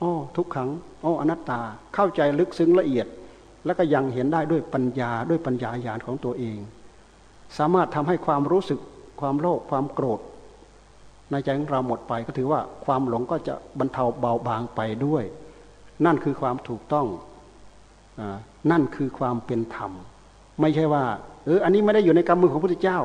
[0.00, 0.68] อ๋อทุกขัง
[1.04, 1.60] อ๋ออนัตตา
[1.94, 3.06] เข้าใจลึกซึ้งละเอียด
[3.64, 6.58] แล้วก็ยังเห็นได้ด้วยปัญญาด้วยปัญญาญาณของตัวเอง
[7.58, 8.80] สามารถทำให้ความรู้สึก
[9.20, 10.20] ความโลภความโกรธ
[11.30, 15.24] ในใจของเราหมดไปก็ถือว่าความหลงก็จะบรรเทาเบาบางไปด้วย
[16.06, 17.06] นั่นคือความถูกต้อง
[18.20, 18.22] อ
[18.70, 19.92] นั่นคือความเป็นธรรม
[20.60, 21.04] ไม่ใช่ว่า
[21.44, 22.98] เอออันนี้ไม่ได้อยู่ในกำมือของพระพุทธเจ้า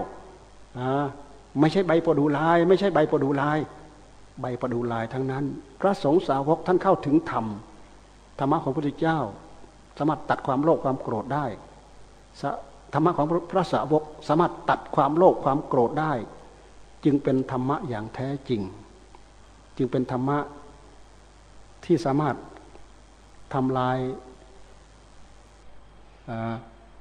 [1.60, 3.58] ไม่ใช่ใบประดูลาย ไม่ใช่ใบประดูลาย
[4.42, 5.44] ใบประดูลายทั้งนั้น
[5.82, 7.46] พระสงฆ์สาวกท่านเข้าถึงธรรม
[8.40, 9.20] ธรรมะของพระพุทธเจ้า
[9.98, 11.46] สามารถตัดความโลภความโกรธได้
[12.94, 16.14] ธรรมะของพระสาวกสามารถตัดความโลภความโกรธได้
[17.06, 18.62] จึงเป็นธรรมะอย่างแท้จริง
[19.78, 20.38] จึงเป็นธรรมะ
[21.86, 22.36] ที่สามารถ
[23.54, 23.98] ทำลาย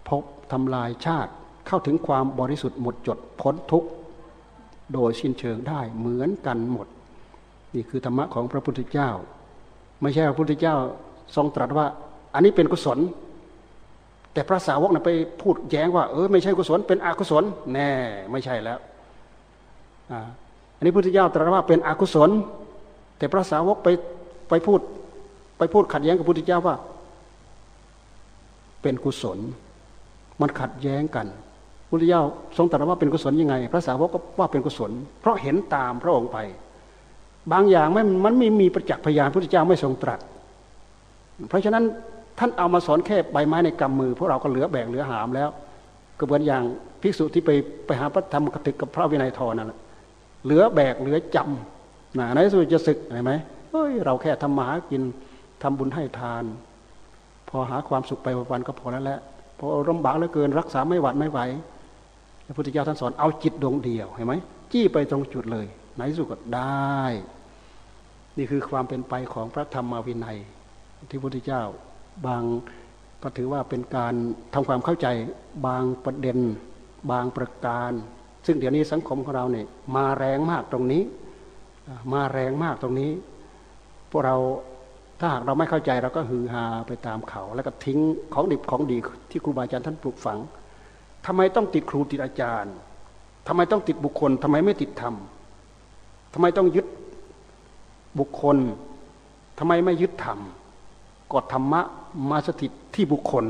[0.08, 1.32] พบทำลายชาติ
[1.66, 3.88] เข้าถึงความบริสุทธิ์หมดจดพ้นทุกข์
[4.94, 6.86] โดยสิ้นเชิงได้เหมือนกันหมด
[7.74, 9.10] นี่คือธรรมะของพระพุทธเจ้า
[10.02, 10.76] ไม่ใช่พระพุทธเจ้า
[11.36, 11.86] ทรงตรัสว่า
[12.34, 12.98] อันนี้เป็นกุศล
[14.32, 15.10] แต่พระสาวกนะไป
[15.42, 17.90] พูดแย้งว่าเออไม่ใช่กุศลเป็นอกุศลแน่
[18.32, 18.78] ไม่ใช่แล้ว
[20.76, 22.30] อันนี้พระพุทธเจ้าตรัสว่าเป็นอกุศล
[23.18, 23.88] แต่พระสาวกไป
[24.48, 24.80] ไปพูด
[25.58, 26.76] ไปพูดขัดแย้งกับพระพุทธเจ้าว่า
[28.82, 29.38] เป็นกุศล
[30.40, 31.26] มันขัดแย้งกัน
[31.90, 32.22] พุทธเจ้า
[32.56, 36.38] ทรงตรัสว่าเป็นกุศลยังไง พระสาวกก็ว่าเป็นกุศล เพราะเห็นตามพระองค์ไป
[37.52, 40.20] บางอย่างไม่มันไม่มีประจักษ์พยานพุทธเจ้าไม่ทรงตรัส
[41.48, 41.84] เพราะฉะนั้น
[42.38, 45.48] ท่านเอามาสอนแค่ใบไม้ในกำมือพวกเราก็เหลือแบกเหลือหามแล้ว
[46.18, 46.62] ก็เหมือนอย่าง
[47.02, 47.50] ภิกษุที่ไป
[47.86, 49.78] ไปหาพระธรรมกถึกกับพระวินัยทอนั่นแหละ
[50.44, 53.32] เหลือแบกเหลือจำนะในสุดจะศึกเห็นไหม
[53.70, 55.02] เฮ้ยเราแค่ทำมาหากิน
[55.62, 56.44] ทำบุญให้ทาน
[57.48, 59.20] พอหาความสุขไปวันก็พอแล้วแหละ
[59.58, 61.40] พอลำบากเหลือเกินรักษาไม่หวัดไม่ไหว
[62.46, 64.34] พระพุทธเจ้าท่านสอนเอาจิตดวงเดียวเห็นไหม
[64.72, 65.66] จี้ไปตรงจุดเลย
[65.96, 67.00] ไหนสุดก็ได้
[68.36, 70.38] นี่คือความเป็นไปของพระธรรมวินัย
[71.10, 71.62] ที่พระพุทธเจ้า
[72.26, 72.42] บาง
[73.22, 74.14] ก็ถือว่าเป็นการ
[74.54, 75.06] ทำความเข้าใจ
[75.66, 76.38] บางประเด็น
[77.10, 77.92] บางประการ
[78.46, 79.66] ซึ่งเดี๋ยวนี้สังคมของเราเนี่ย
[79.96, 81.02] มาแรงมากตรงนี้
[82.12, 83.10] มาแรงมากตรงนี้
[84.10, 84.36] พวกเรา
[85.18, 87.98] ถ้าหากเราไม่เข้าใจเราก็ฮือฮาไปตามเขา แล้วก็ทิ้ง
[88.34, 88.96] ของดิบของดี
[89.30, 90.38] ที่ครูบาอาจารย์ท่านปลูกฝัง
[91.26, 92.74] ทำไมต้องติดครูติดอาจารย์
[93.48, 95.14] ทำไมต้องติดบุคคลทำไมไม่ติดธรรม
[96.34, 96.86] ทำไมต้องยึด
[98.18, 98.56] บุคคล
[99.58, 100.38] ทำไมไม่ยึดธรรม
[101.32, 101.80] กดธรรมะ
[102.30, 103.44] มาสถิตที่บุคคล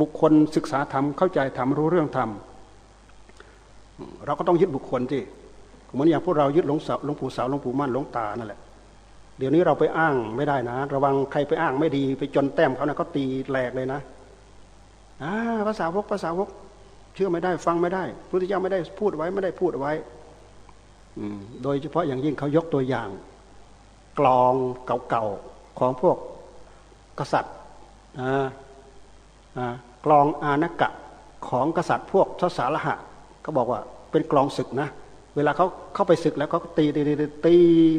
[0.00, 2.30] บุคคลศึกษาธรรมเข้าใจธรรมรู้เรื่องธรรม
[4.24, 5.22] เราก็ต้องยึดบุคคลที่
[5.92, 8.60] เหมือนอย่างพวกเรายึดหลงสาวหลวงปู่สาวหลวงปู่มั่นหลวงตานั่นแหละ
[9.38, 14.00] เดี๋ยวนี้เราไปอ้างไม่ได้นะ ระวังใครไปอ้างไม่ดี ไปจนแต้มเขานะเขาตีแหลกเลยนะ
[15.68, 16.48] ภาษาวกภาษาวก
[17.14, 19.92] เชื่อไม่ได้ฟังไม่ได้พระพุทธเจ้าไม่ได้พูดไว้ไม่ได้พูดไว้
[21.62, 23.08] โดยเฉพาะอย่างยิ่งเขายกตัวอย่าง
[24.18, 24.54] กลอง
[25.10, 26.16] เก่าๆของพวก
[27.18, 27.54] กษัตริย์
[30.04, 30.88] กลองอานกะ
[31.48, 32.94] ของกษัตริย์พวกทศาลหะ
[33.42, 33.80] เขาบอกว่า
[34.10, 34.88] เป็นกลองศึกนะ
[35.36, 37.14] เวลาเขาเข้าไปศึกแล้วเขาตีตีตี
[37.46, 37.54] ตี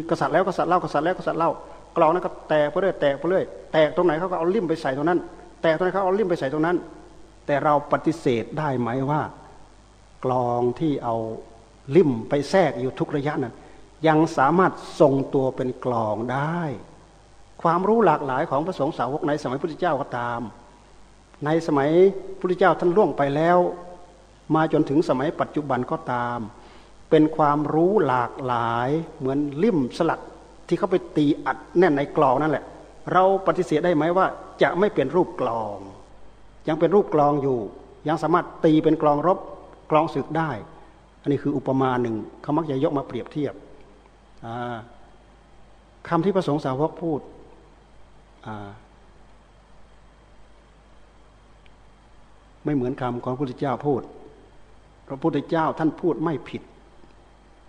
[0.09, 1.51] กษัตริย์แล้วกษัตริย์เล่ากษัตริย์แล้วกษัตริย์เล่า
[1.97, 5.19] กลองนั้นก็แตกไปเรื่อยแตกไปเรื่อยแตกตรงไหนเขาก็เอาลิ่มไปใส่ตรงนั้น
[5.61, 6.77] แตกตรงไหนเขาเอาลิ่มไปใส่ตรงนั้น
[7.45, 9.21] แต่เราปฏิเสธได้ไหมว่า
[10.25, 11.15] กลองที่เอา
[11.95, 13.53] ลิ่มไปแทรกอยู่ทุกระยะนั้น
[14.07, 16.59] ยังสามารถทรงตัวเป็นกลองได้
[17.61, 20.41] ความรู้หลากหลายของพระสงฆ์สาวกในสมัยพุทธเจ้าก็ตาม
[21.45, 21.89] ในสมัย
[22.39, 23.57] พุทธเจ้าท่านล่วงไปแล้ว
[24.55, 26.39] มาจนถึงสมัยปัจจุบันก็ตาม
[27.09, 30.21] เป็นความรู้หลากหลายเหมือนลิ่มสลัก
[30.67, 32.65] ที่เขาไปตีอัดแน่นในกลองนั่นแหละ
[33.13, 34.25] เราปฏิเสธได้ไหมว่า
[34.61, 35.77] จะไม่เป็นรูปกลอง
[36.67, 37.59] ยังเป็นรูปกลองอยู่
[38.07, 39.39] ยังสามารถตีเป็นกลองรบ
[39.91, 40.51] กลองศึกได้
[41.21, 43.53] อันนี้คืออุปมาหนึ่งเขามักจะยกมาเปรียบเทียบ
[46.07, 47.21] คำที่พระสงฆ์สาวกพูด
[52.63, 54.01] ไม่เหมือนคำของพระพุทธเจ้าพูด
[55.07, 56.61] พระพุทธเจ้าท่านพูดไม่ผิด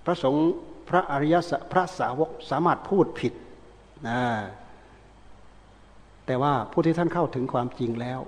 [0.09, 0.49] ระสงฆ์
[0.89, 3.33] พระอริยสพระสาวกสามารถพูดผิด
[4.09, 4.21] นะ
[6.27, 8.21] แต่ว่าผู้ที่ท่านเข้าถึงความจริงแล้ว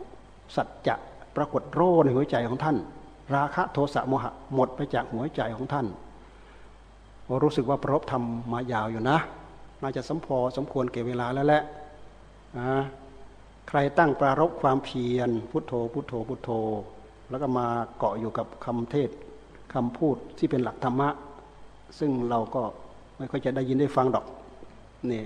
[0.57, 0.95] สัจจะ
[1.37, 2.77] ปรากฏโรในหัวใจของท่าน
[3.35, 5.87] ราคะโทสะโมหะหมดไปจากหัวใจของท่าน
[7.43, 9.19] รู้สึกว่าประรบทำมายาวอยู่นะ
[9.83, 11.63] น่าจะสมพอสมควรเก็บเวลาแล้วแหละ
[13.69, 16.51] ใครตั้งปรารบความเพียรพุทโธ พุทโธพุทโธ
[17.31, 17.67] แล้วก็มา
[17.99, 19.11] เกาะอยู่กับคำเทศ
[19.75, 21.09] คำพูดที่เป็นหลักธรรมะ
[21.99, 22.63] ซึ่งเราก็
[23.19, 24.27] ไม่ค่อยจะได้ยินได้ฟังดอก
[25.11, 25.25] นี่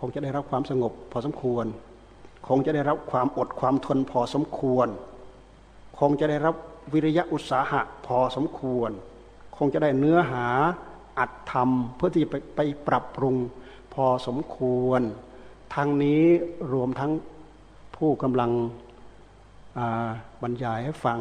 [0.00, 1.66] คงจะได้รับความสงบพอสมควร
[2.48, 4.88] คงจะได้รับความอดความทนพอสมควร
[5.98, 6.54] คงจะได้รับ
[6.92, 8.90] วิริยะอุตสาหะพอสมควร
[9.56, 10.46] คงจะได้เนื้อหา
[11.18, 13.36] อัดทำเพื่อที่ไปไปปรับปรุง
[13.94, 15.00] พอสมควร
[15.74, 16.24] ทางนี้
[16.72, 17.12] รวมทั้ง
[17.96, 18.50] ผู้กำลัง
[20.42, 21.18] บรรยายให้ฟัง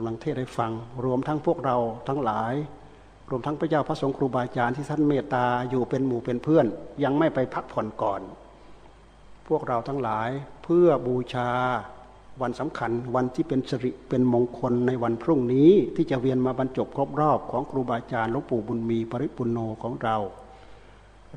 [0.00, 0.72] กำลังเทศให้ฟัง
[1.04, 1.76] รวมทั้งพวกเรา
[2.08, 2.54] ทั้งหลาย
[3.30, 6.66] รวมทั้งพระเจ้าพระสงฆ์ครูบาอาจารย์ที่ท่านเมตตาอยู่เป็นหมู่เป็นเพื่อน
[7.04, 8.20] ยังไม่ไปพักผ่อนก่อน
[9.48, 10.30] พวกเราทั้งหลาย
[10.64, 11.50] เพื่อบูชา
[12.42, 20.16] วันสำคัญวันที่เป็นสิริเป็นมงคลในวันพรุ่งนี้ที่จะเวียนมาบรรจบครบรอบของครูบาอาจารย์หลวงปู่บุญมีปริปุโนของเรา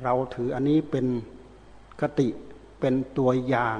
[0.02, 1.06] เราถืออันนี้เป็น
[2.00, 2.28] กติ
[2.80, 3.78] เป็นตัวอย่าง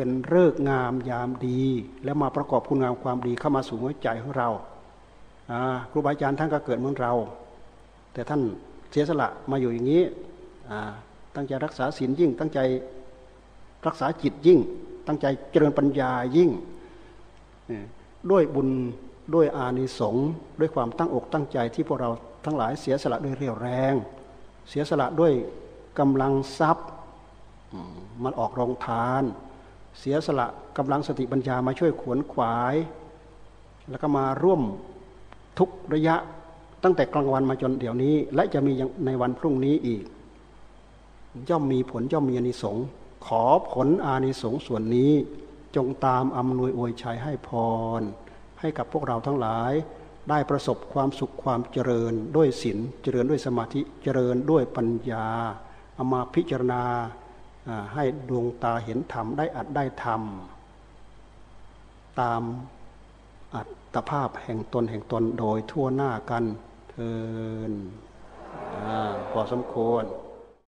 [0.00, 1.62] เป็นเลิกงามยามดี
[2.04, 4.48] แล้วมาประกอบคุณงามความดีเข้ามาสู่หัวใจของเรา
[5.90, 7.12] ครูบาอาจารย์ท่านก็เกิดเหมือนเรา
[8.12, 8.40] แต่ท่าน
[8.90, 10.02] เสียสละมาอยู่อย่างนี้
[11.34, 12.58] ตั้งใจรักษาศีลยิ่ง ตั้งใจ
[13.86, 14.58] รักษาจิตยิ่ง
[15.06, 16.50] ตั้งใจเจริญปัญญายิ่ง
[18.30, 18.68] ด้วยบุญ
[19.34, 20.28] ด้วยอานิสงส์
[20.60, 22.10] ด้วยความตั้งอกตั้งใจที่พวกเรา
[22.44, 23.94] ทั้งหลายเสียสละด้วยเรี่ยวแรง
[24.68, 25.32] เสียสละด้วย
[25.98, 26.88] กำลังทรัพย์
[28.24, 29.24] มันออกรองทาน
[30.00, 30.48] เสียสละ
[30.78, 32.74] กำลังสติปัญญามาช่วยขวนขวาย
[33.90, 34.62] แล้วก็มาร่วม
[35.58, 36.16] ทุกระยะ
[36.82, 38.72] ตั้งแต่กลางวันมาจนเดี๋ยวนี้ และจะมี
[39.06, 40.04] ในวันพรุ่งนี้อีก
[41.48, 42.84] ย่อมมีผลย่อมมีอานิสงส์
[43.26, 45.12] ขอผลอานิสงส์ส่วนนี้
[45.76, 47.50] จงตามอำนวยอวยชัยให้พ
[48.00, 48.02] ร
[48.60, 49.72] ให้กับพวกเราทั้งหลาย
[50.30, 55.26] ได้ประสบความสุขความเจริญด้วยศีลเจริญด้วยสมาธิเจริญด้วยปัญญา
[55.94, 56.82] เอามาพิจารณา
[57.94, 60.22] ให้ดวงตาเห็นธรรมได้อัดได้ธรรม
[62.20, 62.42] ตาม
[63.54, 63.62] อั
[63.94, 66.44] ตภาพแห่งตนแห่งตนโดยทั่วหน้ากัน
[66.90, 67.12] เทิ
[67.70, 67.72] น
[69.30, 70.04] พอสมควร